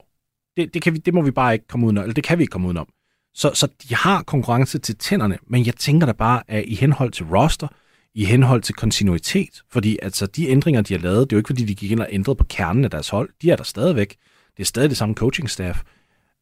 det, 0.59 0.73
det, 0.73 0.81
kan 0.81 0.93
vi, 0.93 0.99
det 0.99 1.13
må 1.13 1.21
vi 1.21 1.31
bare 1.31 1.53
ikke 1.53 1.67
komme 1.67 1.85
udenom, 1.85 2.03
eller 2.03 2.13
det 2.13 2.23
kan 2.23 2.37
vi 2.37 2.43
ikke 2.43 2.51
komme 2.51 2.67
udenom. 2.67 2.87
Så, 3.33 3.51
så 3.53 3.67
de 3.89 3.95
har 3.95 4.23
konkurrence 4.23 4.79
til 4.79 4.95
tænderne, 4.95 5.37
men 5.47 5.65
jeg 5.65 5.75
tænker 5.75 6.05
da 6.05 6.11
bare, 6.11 6.43
at 6.47 6.63
i 6.67 6.75
henhold 6.75 7.11
til 7.11 7.25
roster, 7.25 7.67
i 8.15 8.25
henhold 8.25 8.61
til 8.61 8.75
kontinuitet, 8.75 9.63
fordi 9.71 9.97
altså 10.01 10.25
de 10.25 10.47
ændringer, 10.49 10.81
de 10.81 10.93
har 10.93 11.01
lavet, 11.01 11.29
det 11.29 11.35
er 11.35 11.37
jo 11.37 11.39
ikke 11.39 11.47
fordi, 11.47 11.65
de 11.65 11.75
gik 11.75 11.91
ind 11.91 11.99
og 11.99 12.07
ændrede 12.11 12.35
på 12.35 12.43
kernen 12.43 12.83
af 12.83 12.91
deres 12.91 13.09
hold, 13.09 13.29
de 13.41 13.51
er 13.51 13.55
der 13.55 13.63
stadigvæk. 13.63 14.15
Det 14.57 14.63
er 14.63 14.65
stadig 14.65 14.89
det 14.89 14.97
samme 14.97 15.15
coaching 15.15 15.49
staff. 15.49 15.81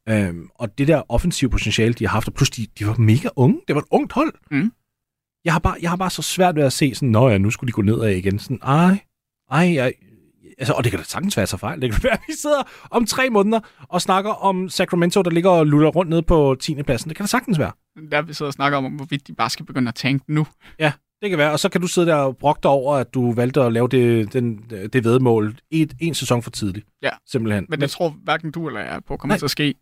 Øhm, 0.09 0.49
og 0.55 0.77
det 0.77 0.87
der 0.87 1.11
offensive 1.11 1.49
potentiale, 1.49 1.93
de 1.93 2.05
har 2.07 2.11
haft, 2.11 2.27
og 2.27 2.33
plus 2.33 2.49
de, 2.49 2.67
de 2.79 2.87
var 2.87 2.95
mega 2.97 3.29
unge, 3.35 3.61
det 3.67 3.75
var 3.75 3.81
et 3.81 3.87
ungt 3.91 4.13
hold. 4.13 4.33
Mm. 4.51 4.71
Jeg, 5.45 5.53
har 5.53 5.59
bare, 5.59 5.75
jeg 5.81 5.89
har 5.89 5.97
bare 5.97 6.09
så 6.09 6.21
svært 6.21 6.55
ved 6.55 6.63
at 6.63 6.73
se 6.73 6.95
sådan, 6.95 7.09
nå 7.09 7.29
ja, 7.29 7.37
nu 7.37 7.49
skulle 7.49 7.67
de 7.67 7.71
gå 7.71 7.81
nedad 7.81 8.09
igen. 8.09 8.39
Sådan, 8.39 8.59
ej, 8.63 8.99
ej, 9.51 9.73
jeg, 9.73 9.93
altså, 10.57 10.73
og 10.73 10.83
det 10.83 10.91
kan 10.91 10.99
da 10.99 11.05
sagtens 11.05 11.37
være 11.37 11.47
så 11.47 11.57
fejl. 11.57 11.81
Det 11.81 11.91
kan 11.91 12.03
være, 12.03 12.13
at 12.13 12.21
vi 12.27 12.33
sidder 12.33 12.63
om 12.89 13.05
tre 13.05 13.29
måneder 13.29 13.59
og 13.89 14.01
snakker 14.01 14.31
om 14.31 14.69
Sacramento, 14.69 15.21
der 15.21 15.31
ligger 15.31 15.49
og 15.49 15.67
luller 15.67 15.89
rundt 15.89 16.09
nede 16.09 16.21
på 16.21 16.55
10. 16.59 16.83
pladsen. 16.83 17.09
Det 17.09 17.17
kan 17.17 17.23
da 17.23 17.27
sagtens 17.27 17.59
være. 17.59 17.71
Der 18.11 18.21
vi 18.21 18.33
sidder 18.33 18.49
og 18.49 18.53
snakker 18.53 18.77
om, 18.77 18.85
hvorvidt 18.85 19.27
de 19.27 19.33
bare 19.33 19.49
skal 19.49 19.65
begynde 19.65 19.89
at 19.89 19.95
tænke 19.95 20.33
nu. 20.33 20.47
Ja, 20.79 20.91
det 21.21 21.29
kan 21.29 21.37
være. 21.39 21.51
Og 21.51 21.59
så 21.59 21.69
kan 21.69 21.81
du 21.81 21.87
sidde 21.87 22.07
der 22.07 22.15
og 22.15 22.37
brokke 22.37 22.59
dig 22.63 22.71
over, 22.71 22.95
at 22.95 23.13
du 23.13 23.33
valgte 23.33 23.61
at 23.61 23.73
lave 23.73 23.87
det, 23.87 24.33
den, 24.33 24.57
det 24.93 25.03
vedmål 25.03 25.55
et, 25.71 25.93
en 25.99 26.13
sæson 26.13 26.43
for 26.43 26.51
tidligt. 26.51 26.87
Ja, 27.01 27.09
simpelthen. 27.27 27.65
Men 27.69 27.81
jeg 27.81 27.89
tror 27.89 28.09
hverken 28.09 28.51
du 28.51 28.67
eller 28.67 28.79
jeg 28.79 29.01
på 29.07 29.17
kommer 29.17 29.33
Nej. 29.33 29.37
til 29.37 29.45
at 29.45 29.51
ske. 29.51 29.75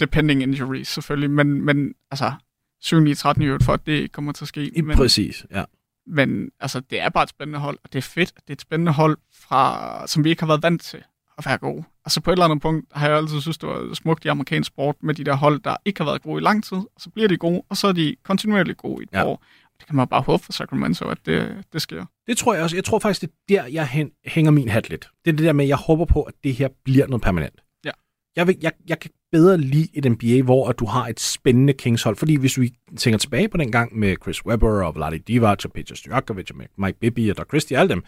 Depending 0.00 0.42
injuries 0.42 0.88
selvfølgelig, 0.88 1.30
men, 1.30 1.64
men 1.64 1.94
altså 2.10 2.32
7 2.80 3.00
9 3.00 3.14
13 3.14 3.42
i 3.42 3.64
for 3.64 3.72
at 3.72 3.86
det 3.86 4.12
kommer 4.12 4.32
til 4.32 4.44
at 4.44 4.48
ske. 4.48 4.78
I, 4.78 4.80
men, 4.80 4.96
præcis, 4.96 5.46
ja. 5.50 5.64
Men 6.06 6.50
altså, 6.60 6.80
det 6.80 7.00
er 7.00 7.08
bare 7.08 7.22
et 7.22 7.28
spændende 7.28 7.58
hold, 7.58 7.78
og 7.84 7.92
det 7.92 7.98
er 7.98 8.02
fedt. 8.02 8.34
Det 8.34 8.48
er 8.48 8.52
et 8.52 8.60
spændende 8.60 8.92
hold, 8.92 9.18
fra, 9.34 10.06
som 10.06 10.24
vi 10.24 10.30
ikke 10.30 10.42
har 10.42 10.46
været 10.46 10.62
vant 10.62 10.82
til 10.82 11.02
at 11.38 11.46
være 11.46 11.58
gode. 11.58 11.84
Altså 12.04 12.20
på 12.20 12.30
et 12.30 12.34
eller 12.34 12.44
andet 12.44 12.62
punkt 12.62 12.86
har 12.92 13.08
jeg 13.08 13.16
altid 13.16 13.40
synes, 13.40 13.58
det 13.58 13.68
var 13.68 13.94
smukt 13.94 14.24
i 14.24 14.28
amerikansk 14.28 14.68
sport 14.68 14.96
med 15.02 15.14
de 15.14 15.24
der 15.24 15.34
hold, 15.34 15.60
der 15.60 15.76
ikke 15.84 16.00
har 16.00 16.04
været 16.04 16.22
gode 16.22 16.40
i 16.40 16.44
lang 16.44 16.64
tid, 16.64 16.76
og 16.76 16.98
så 16.98 17.10
bliver 17.10 17.28
de 17.28 17.36
gode, 17.36 17.62
og 17.68 17.76
så 17.76 17.86
er 17.88 17.92
de 17.92 18.16
kontinuerligt 18.24 18.78
gode 18.78 19.02
i 19.02 19.04
et 19.04 19.08
ja. 19.12 19.24
år. 19.24 19.44
Det 19.78 19.86
kan 19.86 19.96
man 19.96 20.08
bare 20.08 20.22
håbe 20.22 20.44
for 20.44 20.52
Sacramento, 20.52 21.08
at 21.08 21.18
det, 21.26 21.64
det 21.72 21.82
sker. 21.82 22.04
Det 22.26 22.38
tror 22.38 22.54
jeg 22.54 22.62
også. 22.62 22.76
Jeg 22.76 22.84
tror 22.84 22.98
faktisk, 22.98 23.20
det 23.20 23.30
er 23.30 23.62
der, 23.62 23.68
jeg 23.68 24.10
hænger 24.26 24.50
min 24.50 24.68
hat 24.68 24.90
lidt. 24.90 25.10
Det 25.24 25.32
er 25.32 25.36
det 25.36 25.44
der 25.44 25.52
med, 25.52 25.64
at 25.64 25.68
jeg 25.68 25.76
håber 25.76 26.04
på, 26.04 26.22
at 26.22 26.34
det 26.44 26.54
her 26.54 26.68
bliver 26.84 27.06
noget 27.06 27.22
permanent. 27.22 27.60
Ja. 27.84 27.90
Jeg, 28.36 28.46
vil, 28.46 28.56
jeg, 28.60 28.72
jeg 28.88 28.98
kan 28.98 29.10
bedre 29.32 29.58
lide 29.58 29.88
et 29.94 30.04
NBA, 30.12 30.42
hvor 30.42 30.68
at 30.68 30.78
du 30.78 30.86
har 30.86 31.06
et 31.08 31.20
spændende 31.20 31.72
Kings-hold. 31.72 32.16
Fordi 32.16 32.36
hvis 32.36 32.60
vi 32.60 32.74
tænker 32.96 33.18
tilbage 33.18 33.48
på 33.48 33.56
den 33.56 33.72
gang 33.72 33.98
med 33.98 34.16
Chris 34.22 34.46
Webber 34.46 34.84
og 34.86 34.94
Vladi 34.94 35.18
Divac 35.18 35.64
og 35.64 35.72
Peter 35.72 35.94
Stojakovic 35.94 36.50
og 36.50 36.56
Mike 36.78 36.98
Bibby 36.98 37.30
og 37.30 37.36
Doug 37.36 37.46
Christie, 37.46 37.78
alle 37.78 37.88
dem, 37.88 38.04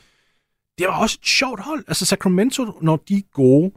det 0.79 0.87
var 0.87 1.01
også 1.01 1.19
et 1.23 1.27
sjovt 1.27 1.61
hold. 1.61 1.85
Altså 1.89 2.07
Sacramento, 2.07 2.79
når 2.83 2.97
de 2.97 3.17
er 3.17 3.23
gode, 3.33 3.73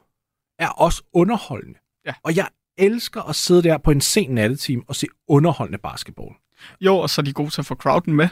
er 0.60 0.68
også 0.70 1.04
underholdende. 1.14 1.80
Ja. 2.06 2.14
Og 2.24 2.36
jeg 2.36 2.48
elsker 2.78 3.22
at 3.22 3.36
sidde 3.36 3.64
der 3.64 3.78
på 3.78 3.92
en 3.92 4.02
sen 4.02 4.32
natteteam 4.32 4.84
og 4.88 4.96
se 4.96 5.08
underholdende 5.28 5.78
basketball. 5.78 6.30
Jo, 6.82 6.98
og 6.98 7.10
så 7.10 7.22
er 7.22 7.24
de 7.24 7.34
gode 7.34 7.50
til 7.50 7.62
at 7.62 7.66
få 7.66 7.76
crowden 7.76 8.14
med. 8.14 8.28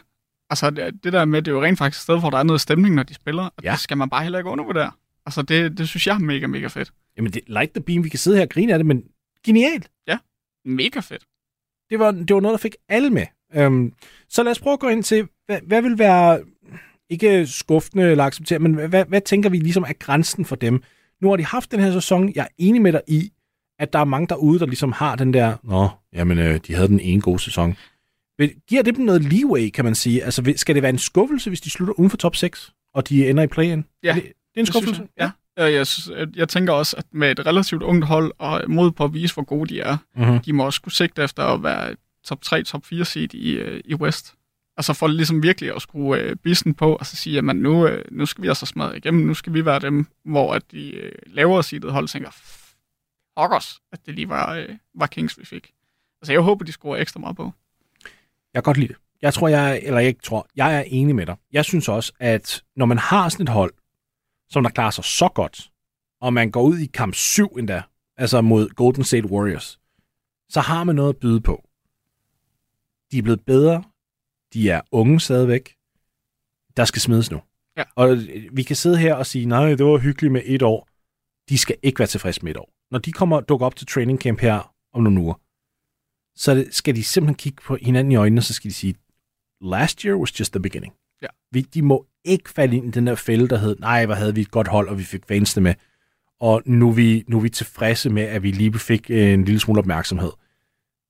Altså 0.49 0.69
det, 0.69 1.03
det 1.03 1.13
der 1.13 1.25
med, 1.25 1.41
det 1.41 1.51
er 1.51 1.55
jo 1.55 1.63
rent 1.63 1.77
faktisk 1.77 1.99
et 1.99 2.03
sted, 2.03 2.19
hvor 2.19 2.29
der 2.29 2.38
er 2.38 2.43
noget 2.43 2.62
stemning, 2.62 2.95
når 2.95 3.03
de 3.03 3.13
spiller. 3.13 3.43
Og 3.43 3.63
ja. 3.63 3.71
det 3.71 3.79
skal 3.79 3.97
man 3.97 4.10
bare 4.10 4.23
heller 4.23 4.39
ikke 4.39 4.49
undervurdere. 4.49 4.91
Altså 5.25 5.41
det, 5.41 5.77
det 5.77 5.89
synes 5.89 6.07
jeg 6.07 6.15
er 6.15 6.19
mega, 6.19 6.47
mega 6.47 6.67
fedt. 6.67 6.91
Jamen, 7.17 7.31
det, 7.31 7.41
like 7.47 7.71
the 7.75 7.84
beam, 7.84 8.03
vi 8.03 8.10
kan 8.10 8.19
sidde 8.19 8.38
her 8.38 8.43
og 8.43 8.49
grine 8.49 8.73
af 8.73 8.79
det, 8.79 8.86
men 8.86 9.03
genialt. 9.45 9.89
Ja, 10.07 10.17
mega 10.65 10.99
fedt. 10.99 11.23
Det 11.89 11.99
var, 11.99 12.12
det 12.12 12.34
var 12.34 12.41
noget, 12.41 12.53
der 12.53 12.62
fik 12.62 12.75
alle 12.89 13.10
med. 13.10 13.25
Um, 13.57 13.93
så 14.29 14.43
lad 14.43 14.51
os 14.51 14.60
prøve 14.60 14.73
at 14.73 14.79
gå 14.79 14.88
ind 14.88 15.03
til, 15.03 15.27
hvad, 15.45 15.60
hvad 15.67 15.81
vil 15.81 15.99
være, 15.99 16.39
ikke 17.10 17.47
skuffende 17.47 18.12
eller 18.12 18.23
acceptere, 18.23 18.60
men 18.60 18.73
hvad, 18.73 19.05
hvad 19.05 19.21
tænker 19.21 19.49
vi 19.49 19.57
ligesom 19.57 19.84
er 19.84 19.93
grænsen 19.93 20.45
for 20.45 20.55
dem? 20.55 20.84
Nu 21.21 21.29
har 21.29 21.36
de 21.36 21.45
haft 21.45 21.71
den 21.71 21.79
her 21.79 21.91
sæson, 21.91 22.31
jeg 22.36 22.41
er 22.41 22.47
enig 22.57 22.81
med 22.81 22.91
dig 22.91 23.01
i, 23.07 23.31
at 23.79 23.93
der 23.93 23.99
er 23.99 24.03
mange 24.03 24.27
derude, 24.27 24.60
der 24.60 24.65
ligesom 24.65 24.91
har 24.91 25.15
den 25.15 25.34
der, 25.34 25.55
nå, 25.63 25.89
jamen, 26.13 26.38
øh, 26.38 26.60
de 26.67 26.73
havde 26.73 26.88
den 26.88 26.99
ene 26.99 27.21
gode 27.21 27.39
sæson. 27.39 27.75
Giver 28.49 28.82
det 28.82 28.95
dem 28.95 29.06
noget 29.06 29.34
leeway, 29.34 29.69
kan 29.69 29.86
man 29.86 29.95
sige? 29.95 30.23
Altså, 30.23 30.54
skal 30.56 30.75
det 30.75 30.84
være 30.84 30.89
en 30.89 30.97
skuffelse, 30.97 31.49
hvis 31.49 31.62
de 31.62 31.69
slutter 31.69 31.93
uden 31.93 32.10
for 32.10 32.17
top 32.17 32.36
6, 32.36 32.73
og 32.93 33.10
de 33.10 33.30
ender 33.30 33.43
i 33.43 33.47
play-in? 33.47 33.86
Ja. 34.04 34.10
Er 34.10 34.13
det, 34.13 34.23
det 34.23 34.32
er 34.56 34.60
en 34.60 34.65
skuffelse? 34.65 35.08
Ja. 35.19 35.32
Jeg, 35.58 35.73
jeg, 35.73 35.88
jeg 36.36 36.49
tænker 36.49 36.73
også, 36.73 36.97
at 36.97 37.06
med 37.12 37.32
et 37.32 37.45
relativt 37.45 37.84
ungt 37.84 38.06
hold 38.06 38.32
og 38.38 38.63
mod 38.67 38.91
på 38.91 39.04
at 39.04 39.13
vise, 39.13 39.34
hvor 39.34 39.43
gode 39.43 39.69
de 39.69 39.80
er, 39.80 39.97
mm-hmm. 40.15 40.39
de 40.39 40.54
må 40.54 40.65
også 40.65 40.82
kunne 40.82 40.91
sigte 40.91 41.23
efter 41.23 41.43
at 41.43 41.63
være 41.63 41.95
top 42.25 42.41
3, 42.41 42.63
top 42.63 42.86
4 42.86 43.06
seed 43.06 43.34
i, 43.34 43.51
øh, 43.51 43.82
i 43.86 43.95
West. 43.95 44.34
Altså 44.77 44.93
for 44.93 45.08
ligesom 45.08 45.43
virkelig 45.43 45.75
at 45.75 45.82
skrue 45.82 46.17
øh, 46.17 46.36
bissen 46.36 46.73
på, 46.73 46.95
og 46.95 47.06
så 47.06 47.15
sige, 47.15 47.38
at 47.38 47.43
nu, 47.43 47.88
øh, 47.88 48.06
nu 48.12 48.25
skal 48.25 48.41
vi 48.41 48.47
altså 48.47 48.65
smadre 48.65 48.97
igennem, 48.97 49.25
nu 49.25 49.34
skal 49.34 49.54
vi 49.54 49.65
være 49.65 49.80
dem, 49.80 50.06
hvor 50.25 50.54
at 50.54 50.71
de 50.71 50.95
øh, 50.95 51.12
lavere 51.25 51.63
seedet 51.63 51.91
hold 51.91 52.08
tænker, 52.08 52.32
fuck 53.39 53.51
os, 53.51 53.80
at 53.91 54.06
det 54.06 54.15
lige 54.15 54.30
var, 54.30 54.56
øh, 54.56 54.69
var 54.95 55.08
Kings, 55.08 55.39
vi 55.39 55.45
fik. 55.45 55.71
Altså 56.21 56.34
jeg 56.34 56.41
håber, 56.41 56.65
de 56.65 56.71
skruer 56.71 56.97
ekstra 56.97 57.19
meget 57.19 57.36
på. 57.36 57.51
Jeg 58.53 58.63
kan 58.63 58.69
godt 58.69 58.77
lide 58.77 58.87
det. 58.87 58.97
Jeg 59.21 59.33
tror, 59.33 59.47
jeg, 59.47 59.81
eller 59.83 59.99
jeg 59.99 60.07
ikke 60.07 60.21
tror, 60.21 60.47
jeg 60.55 60.77
er 60.77 60.83
enig 60.87 61.15
med 61.15 61.25
dig. 61.25 61.35
Jeg 61.51 61.65
synes 61.65 61.89
også, 61.89 62.13
at 62.19 62.63
når 62.75 62.85
man 62.85 62.97
har 62.97 63.29
sådan 63.29 63.43
et 63.43 63.49
hold, 63.49 63.73
som 64.49 64.63
der 64.63 64.69
klarer 64.69 64.91
sig 64.91 65.03
så 65.03 65.29
godt, 65.35 65.71
og 66.21 66.33
man 66.33 66.51
går 66.51 66.61
ud 66.61 66.77
i 66.77 66.85
kamp 66.85 67.15
7 67.15 67.47
endda, 67.47 67.81
altså 68.17 68.41
mod 68.41 68.69
Golden 68.69 69.03
State 69.03 69.31
Warriors, 69.31 69.79
så 70.49 70.59
har 70.59 70.83
man 70.83 70.95
noget 70.95 71.09
at 71.09 71.19
byde 71.19 71.41
på. 71.41 71.63
De 73.11 73.17
er 73.17 73.21
blevet 73.21 73.45
bedre, 73.45 73.83
de 74.53 74.69
er 74.69 74.81
unge 74.91 75.19
stadigvæk, 75.19 75.75
der 76.77 76.85
skal 76.85 77.01
smides 77.01 77.31
nu. 77.31 77.41
Ja. 77.77 77.83
Og 77.95 78.17
vi 78.51 78.63
kan 78.63 78.75
sidde 78.75 78.97
her 78.97 79.13
og 79.13 79.25
sige, 79.25 79.45
nej, 79.45 79.69
det 79.69 79.85
var 79.85 79.97
hyggeligt 79.97 80.33
med 80.33 80.41
et 80.45 80.61
år. 80.61 80.87
De 81.49 81.57
skal 81.57 81.75
ikke 81.83 81.99
være 81.99 82.07
tilfredse 82.07 82.43
med 82.43 82.51
et 82.51 82.57
år. 82.57 82.73
Når 82.91 82.99
de 82.99 83.11
kommer 83.11 83.35
og 83.37 83.49
dukker 83.49 83.65
op 83.65 83.75
til 83.75 83.87
training 83.87 84.19
camp 84.19 84.39
her 84.39 84.73
om 84.93 85.03
nogle 85.03 85.21
uger, 85.21 85.33
så 86.35 86.65
skal 86.71 86.95
de 86.95 87.03
simpelthen 87.03 87.35
kigge 87.35 87.61
på 87.65 87.77
hinanden 87.81 88.11
i 88.11 88.15
øjnene, 88.15 88.39
og 88.39 88.43
så 88.43 88.53
skal 88.53 88.69
de 88.69 88.75
sige, 88.75 88.95
last 89.61 90.01
year 90.01 90.15
was 90.15 90.39
just 90.39 90.53
the 90.53 90.61
beginning. 90.61 90.93
Ja. 91.21 91.27
Vi, 91.51 91.61
de 91.61 91.81
må 91.81 92.07
ikke 92.25 92.49
falde 92.49 92.77
ind 92.77 92.85
i 92.87 92.91
den 92.91 93.07
der 93.07 93.15
fælde, 93.15 93.47
der 93.47 93.57
hed, 93.57 93.75
nej, 93.79 94.05
hvor 94.05 94.15
havde 94.15 94.35
vi 94.35 94.41
et 94.41 94.51
godt 94.51 94.67
hold, 94.67 94.89
og 94.89 94.97
vi 94.97 95.03
fik 95.03 95.25
fansene 95.27 95.63
med. 95.63 95.73
og 96.39 96.61
nu 96.65 96.89
er, 96.89 96.93
vi, 96.93 97.23
nu 97.27 97.37
er 97.37 97.41
vi 97.41 97.49
tilfredse 97.49 98.09
med, 98.09 98.23
at 98.23 98.43
vi 98.43 98.51
lige 98.51 98.79
fik 98.79 99.11
en 99.11 99.45
lille 99.45 99.59
smule 99.59 99.79
opmærksomhed. 99.79 100.31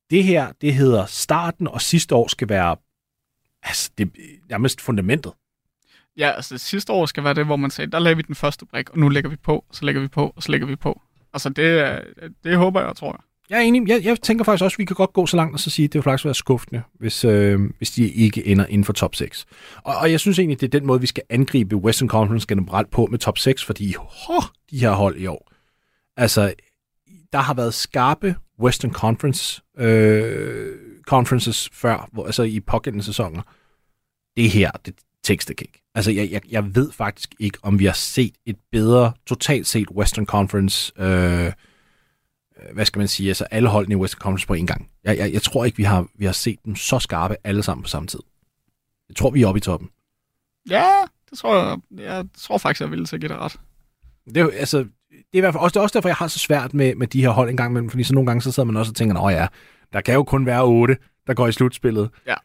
Det 0.09 0.23
her, 0.23 0.51
det 0.61 0.73
hedder 0.73 1.05
starten, 1.05 1.67
og 1.67 1.81
sidste 1.81 2.15
år 2.15 2.27
skal 2.27 2.49
være 2.49 2.75
altså, 3.63 3.91
det 3.97 4.11
nærmest 4.49 4.81
fundamentet. 4.81 5.31
Ja, 6.17 6.31
altså 6.31 6.57
sidste 6.57 6.93
år 6.93 7.05
skal 7.05 7.23
være 7.23 7.33
det, 7.33 7.45
hvor 7.45 7.55
man 7.55 7.71
sagde, 7.71 7.91
der 7.91 7.99
lagde 7.99 8.15
vi 8.15 8.21
den 8.21 8.35
første 8.35 8.65
brik, 8.65 8.89
og 8.89 8.97
nu 8.99 9.09
lægger 9.09 9.29
vi 9.29 9.35
på, 9.35 9.65
og 9.69 9.75
så 9.75 9.85
lægger 9.85 10.01
vi 10.01 10.07
på, 10.07 10.33
og 10.35 10.43
så 10.43 10.51
lægger 10.51 10.67
vi 10.67 10.75
på. 10.75 11.01
Altså 11.33 11.49
det, 11.49 11.99
det 12.43 12.57
håber 12.57 12.81
jeg, 12.81 12.95
tror 12.95 13.11
jeg. 13.11 13.19
Jeg 13.51 13.57
er 13.57 13.61
enig. 13.61 13.89
Jeg, 13.89 14.03
jeg 14.03 14.21
tænker 14.21 14.43
faktisk 14.45 14.63
også, 14.63 14.75
at 14.75 14.79
vi 14.79 14.85
kan 14.85 14.95
godt 14.95 15.13
gå 15.13 15.25
så 15.25 15.37
langt 15.37 15.53
og 15.53 15.59
så 15.59 15.69
sige, 15.69 15.83
at 15.83 15.93
det 15.93 15.99
vil 15.99 16.03
faktisk 16.03 16.25
være 16.25 16.33
skuffende, 16.33 16.81
hvis, 16.99 17.25
øh, 17.25 17.59
hvis 17.77 17.91
de 17.91 18.09
ikke 18.09 18.47
ender 18.47 18.65
inden 18.65 18.85
for 18.85 18.93
top 18.93 19.15
6. 19.15 19.45
Og, 19.83 19.95
og 19.95 20.11
jeg 20.11 20.19
synes 20.19 20.39
egentlig, 20.39 20.61
det 20.61 20.67
er 20.67 20.79
den 20.79 20.87
måde, 20.87 21.01
vi 21.01 21.07
skal 21.07 21.23
angribe 21.29 21.75
Western 21.75 22.09
Conference 22.09 22.47
generelt 22.47 22.91
på 22.91 23.05
med 23.05 23.19
top 23.19 23.37
6, 23.37 23.65
fordi 23.65 23.95
ho, 23.97 24.41
de 24.71 24.79
her 24.79 24.91
hold 24.91 25.17
i 25.17 25.25
år. 25.25 25.51
Altså, 26.17 26.53
der 27.33 27.39
har 27.39 27.53
været 27.53 27.73
skarpe 27.73 28.35
Western 28.59 28.91
Conference 28.91 29.61
øh, 29.77 30.75
conferences 31.07 31.69
før, 31.73 32.09
hvor, 32.11 32.25
altså 32.25 32.43
i 32.43 32.59
pågældende 32.59 33.05
sæsoner. 33.05 33.41
Det 34.37 34.49
her, 34.49 34.71
det 34.85 34.95
tekster 35.23 35.53
ikke. 35.61 35.83
Altså, 35.95 36.11
jeg, 36.11 36.31
jeg, 36.31 36.41
jeg 36.49 36.75
ved 36.75 36.91
faktisk 36.91 37.35
ikke, 37.39 37.57
om 37.61 37.79
vi 37.79 37.85
har 37.85 37.93
set 37.93 38.33
et 38.45 38.57
bedre, 38.71 39.13
totalt 39.27 39.67
set 39.67 39.91
Western 39.91 40.25
Conference 40.25 40.93
Øh, 40.97 41.51
hvad 42.73 42.85
skal 42.85 42.99
man 42.99 43.07
sige, 43.07 43.29
altså 43.29 43.43
alle 43.43 43.69
holdene 43.69 43.93
i 43.93 43.95
Western 43.95 44.19
Conference 44.19 44.47
på 44.47 44.53
en 44.53 44.67
gang. 44.67 44.89
Jeg, 45.03 45.17
jeg, 45.17 45.33
jeg 45.33 45.41
tror 45.41 45.65
ikke, 45.65 45.77
vi 45.77 45.83
har, 45.83 46.07
vi 46.15 46.25
har 46.25 46.31
set 46.31 46.59
dem 46.65 46.75
så 46.75 46.99
skarpe 46.99 47.35
alle 47.43 47.63
sammen 47.63 47.83
på 47.83 47.89
samme 47.89 48.07
tid. 48.07 48.19
Jeg 49.09 49.15
tror, 49.15 49.29
vi 49.29 49.41
er 49.41 49.47
oppe 49.47 49.57
i 49.57 49.61
toppen. 49.61 49.89
Ja, 50.69 50.91
det 51.29 51.37
tror 51.37 51.55
jeg. 51.55 51.77
Jeg 51.99 52.25
tror 52.37 52.57
faktisk, 52.57 52.81
jeg 52.81 52.91
ville 52.91 53.05
til 53.05 53.15
at 53.15 53.19
give 53.19 53.29
det 53.29 53.37
ret. 53.37 53.59
Det 54.25 54.37
er, 54.37 54.49
altså, 54.53 54.77
det 54.77 55.33
er 55.33 55.37
i 55.37 55.39
hvert 55.39 55.53
fald 55.53 55.63
også, 55.63 55.73
det 55.73 55.79
er 55.79 55.83
også 55.83 55.93
derfor, 55.93 56.09
jeg 56.09 56.15
har 56.15 56.27
så 56.27 56.39
svært 56.39 56.73
med, 56.73 56.95
med 56.95 57.07
de 57.07 57.21
her 57.21 57.29
hold 57.29 57.49
en 57.49 57.57
gang 57.57 57.71
imellem, 57.71 57.89
fordi 57.89 58.03
så 58.03 58.13
nogle 58.13 58.27
gange 58.27 58.41
så 58.41 58.51
sidder 58.51 58.67
man 58.67 58.77
også 58.77 58.91
og 58.91 58.95
tænker, 58.95 59.21
åh 59.21 59.33
ja, 59.33 59.47
der 59.93 60.01
kan 60.01 60.13
jo 60.13 60.23
kun 60.23 60.45
være 60.45 60.63
otte, 60.63 60.97
der 61.27 61.33
går 61.33 61.47
i 61.47 61.51
slutspillet. 61.51 62.09
Ja. 62.27 62.35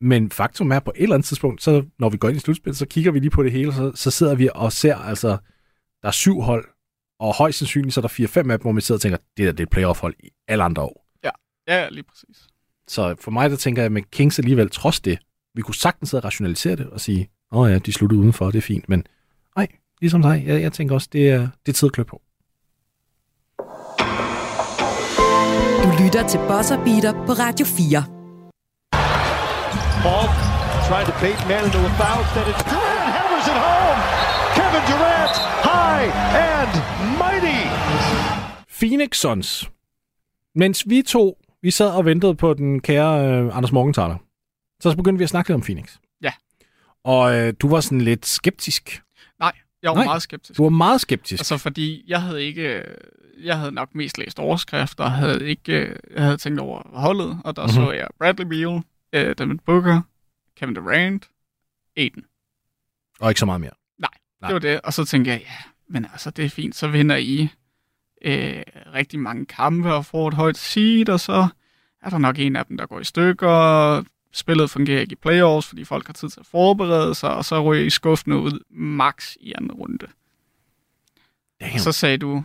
Men 0.00 0.30
faktum 0.30 0.72
er, 0.72 0.80
på 0.80 0.92
et 0.96 1.02
eller 1.02 1.14
andet 1.14 1.26
tidspunkt, 1.26 1.62
så 1.62 1.84
når 1.98 2.08
vi 2.08 2.16
går 2.16 2.28
ind 2.28 2.36
i 2.36 2.40
slutspillet, 2.40 2.78
så 2.78 2.86
kigger 2.86 3.12
vi 3.12 3.18
lige 3.18 3.30
på 3.30 3.42
det 3.42 3.52
hele, 3.52 3.74
så, 3.74 3.92
så 3.94 4.10
sidder 4.10 4.34
vi 4.34 4.48
og 4.54 4.72
ser, 4.72 4.96
altså, 4.96 5.28
der 6.02 6.08
er 6.08 6.12
syv 6.12 6.40
hold, 6.40 6.68
og 7.20 7.34
højst 7.34 7.58
sandsynligt 7.58 7.94
så 7.94 8.00
er 8.00 8.02
der 8.02 8.08
4-5 8.08 8.38
af 8.38 8.44
dem, 8.44 8.60
hvor 8.60 8.72
man 8.72 8.82
sidder 8.82 8.96
og 8.98 9.02
tænker, 9.02 9.18
det 9.36 9.46
der 9.46 9.52
det 9.52 9.60
er 9.60 9.64
et 9.64 9.70
playoff-hold 9.70 10.14
i 10.20 10.28
alle 10.48 10.64
andre 10.64 10.82
år. 10.82 11.06
Ja, 11.24 11.30
ja, 11.68 11.88
lige 11.88 12.04
præcis. 12.04 12.46
Så 12.88 13.14
for 13.20 13.30
mig, 13.30 13.50
der 13.50 13.56
tænker 13.56 13.82
jeg 13.82 13.92
med 13.92 14.02
Kings 14.02 14.38
alligevel, 14.38 14.70
trods 14.70 15.00
det, 15.00 15.18
vi 15.54 15.62
kunne 15.62 15.74
sagtens 15.74 16.10
sidde 16.10 16.20
og 16.20 16.24
rationalisere 16.24 16.76
det 16.76 16.86
og 16.90 17.00
sige, 17.00 17.30
åh 17.52 17.60
oh 17.60 17.70
ja, 17.70 17.78
de 17.78 17.92
sluttede 17.92 18.20
udenfor, 18.20 18.50
det 18.50 18.58
er 18.58 18.62
fint, 18.62 18.88
men 18.88 19.06
nej, 19.56 19.66
ligesom 20.00 20.22
dig, 20.22 20.44
jeg, 20.46 20.62
jeg 20.62 20.72
tænker 20.72 20.94
også, 20.94 21.08
det 21.12 21.30
er, 21.30 21.48
det 21.66 21.72
er 21.72 21.76
tid 21.76 21.86
at 21.86 21.92
klø 21.92 22.02
på. 22.02 22.22
Du 25.84 25.90
lytter 26.02 26.28
til 26.28 26.38
Buzzer 26.48 26.84
Beater 26.84 27.12
på 27.26 27.32
Radio 27.32 27.66
4. 27.66 28.04
Paul 30.02 30.28
trying 30.88 31.06
to 31.06 31.14
bait 31.24 31.38
man 31.48 31.64
into 31.64 31.80
a 31.90 31.92
foul, 32.00 32.20
instead 32.24 32.46
it's 32.52 32.64
Durant 32.72 33.08
hammers 33.16 33.46
it 33.52 33.58
home. 33.66 33.98
Kevin 34.56 34.73
Durant, 34.90 35.36
high 35.68 36.06
and 36.50 36.72
mighty. 37.22 37.60
Phoenix 38.80 39.16
Suns. 39.16 39.70
Mens 40.54 40.84
vi 40.88 41.02
to, 41.02 41.38
vi 41.62 41.70
sad 41.70 41.90
og 41.90 42.04
ventede 42.04 42.34
på 42.34 42.54
den 42.54 42.80
kære 42.80 43.26
øh, 43.28 43.56
Anders 43.56 43.72
Morgenthaler, 43.72 44.16
så 44.80 44.96
begyndte 44.96 45.18
vi 45.18 45.24
at 45.24 45.30
snakke 45.30 45.50
lidt 45.50 45.54
om 45.54 45.62
Phoenix. 45.62 45.96
Ja. 46.22 46.32
Og 47.04 47.36
øh, 47.36 47.54
du 47.60 47.68
var 47.68 47.80
sådan 47.80 48.00
lidt 48.00 48.26
skeptisk. 48.26 49.02
Nej, 49.40 49.52
jeg 49.82 49.90
var 49.90 49.96
Nej, 49.96 50.04
meget 50.04 50.22
skeptisk. 50.22 50.56
Du 50.56 50.62
var 50.62 50.70
meget 50.70 51.00
skeptisk. 51.00 51.40
Altså 51.40 51.58
fordi 51.58 52.04
jeg 52.06 52.22
havde 52.22 52.44
ikke, 52.44 52.84
jeg 53.42 53.58
havde 53.58 53.72
nok 53.72 53.94
mest 53.94 54.18
læst 54.18 54.38
overskrifter, 54.38 55.04
havde 55.04 55.48
ikke, 55.48 55.96
jeg 56.14 56.22
havde 56.22 56.36
tænkt 56.36 56.60
over 56.60 56.82
holdet, 56.98 57.40
og 57.44 57.56
der 57.56 57.62
mm-hmm. 57.62 57.84
så 57.84 57.92
jeg 57.92 58.08
Bradley 58.18 58.46
Beal, 58.46 58.82
uh, 59.28 59.34
Devin 59.38 59.58
Booker, 59.58 60.02
Kevin 60.56 60.74
Durant, 60.74 61.28
Aiden. 61.96 62.24
Og 63.20 63.30
ikke 63.30 63.40
så 63.40 63.46
meget 63.46 63.60
mere. 63.60 63.70
Nej, 64.44 64.48
det 64.48 64.54
var 64.54 64.70
det. 64.70 64.80
Og 64.80 64.92
så 64.92 65.04
tænkte 65.04 65.30
jeg, 65.30 65.40
ja, 65.40 65.56
men 65.88 66.04
altså 66.04 66.30
det 66.30 66.44
er 66.44 66.48
fint, 66.48 66.76
så 66.76 66.88
vinder 66.88 67.16
I 67.16 67.48
øh, 68.24 68.62
rigtig 68.94 69.20
mange 69.20 69.46
kampe 69.46 69.94
og 69.94 70.06
får 70.06 70.28
et 70.28 70.34
højt 70.34 70.58
seed, 70.58 71.08
og 71.08 71.20
så 71.20 71.48
er 72.02 72.10
der 72.10 72.18
nok 72.18 72.38
en 72.38 72.56
af 72.56 72.66
dem, 72.66 72.76
der 72.76 72.86
går 72.86 73.00
i 73.00 73.04
stykker. 73.04 74.04
Spillet 74.32 74.70
fungerer 74.70 75.00
ikke 75.00 75.12
i 75.12 75.16
playoffs, 75.22 75.68
fordi 75.68 75.84
folk 75.84 76.06
har 76.06 76.12
tid 76.12 76.28
til 76.28 76.40
at 76.40 76.46
forberede 76.46 77.14
sig, 77.14 77.34
og 77.34 77.44
så 77.44 77.62
ryger 77.62 77.84
I 77.84 77.90
skuffende 77.90 78.36
ud 78.36 78.64
max 78.70 79.34
i 79.40 79.52
anden 79.56 79.72
runde. 79.72 80.06
Damn. 81.60 81.78
Så 81.78 81.92
sagde 81.92 82.18
du, 82.18 82.44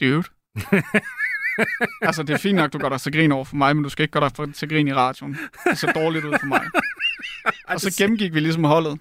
dude. 0.00 0.22
altså, 2.02 2.22
det 2.22 2.30
er 2.30 2.38
fint 2.38 2.56
nok, 2.56 2.72
du 2.72 2.78
gør 2.78 2.88
dig 2.88 3.00
til 3.00 3.12
grin 3.12 3.32
over 3.32 3.44
for 3.44 3.56
mig, 3.56 3.76
men 3.76 3.82
du 3.82 3.88
skal 3.88 4.02
ikke 4.02 4.12
gøre 4.12 4.30
dig 4.36 4.54
til 4.54 4.68
grin 4.68 4.88
i 4.88 4.92
radioen. 4.92 5.38
Det 5.70 5.78
ser 5.78 5.92
dårligt 5.92 6.24
ud 6.24 6.34
for 6.40 6.46
mig. 6.46 6.62
og 7.68 7.80
så 7.80 7.94
gennemgik 7.98 8.34
vi 8.34 8.40
ligesom 8.40 8.64
holdet. 8.64 8.98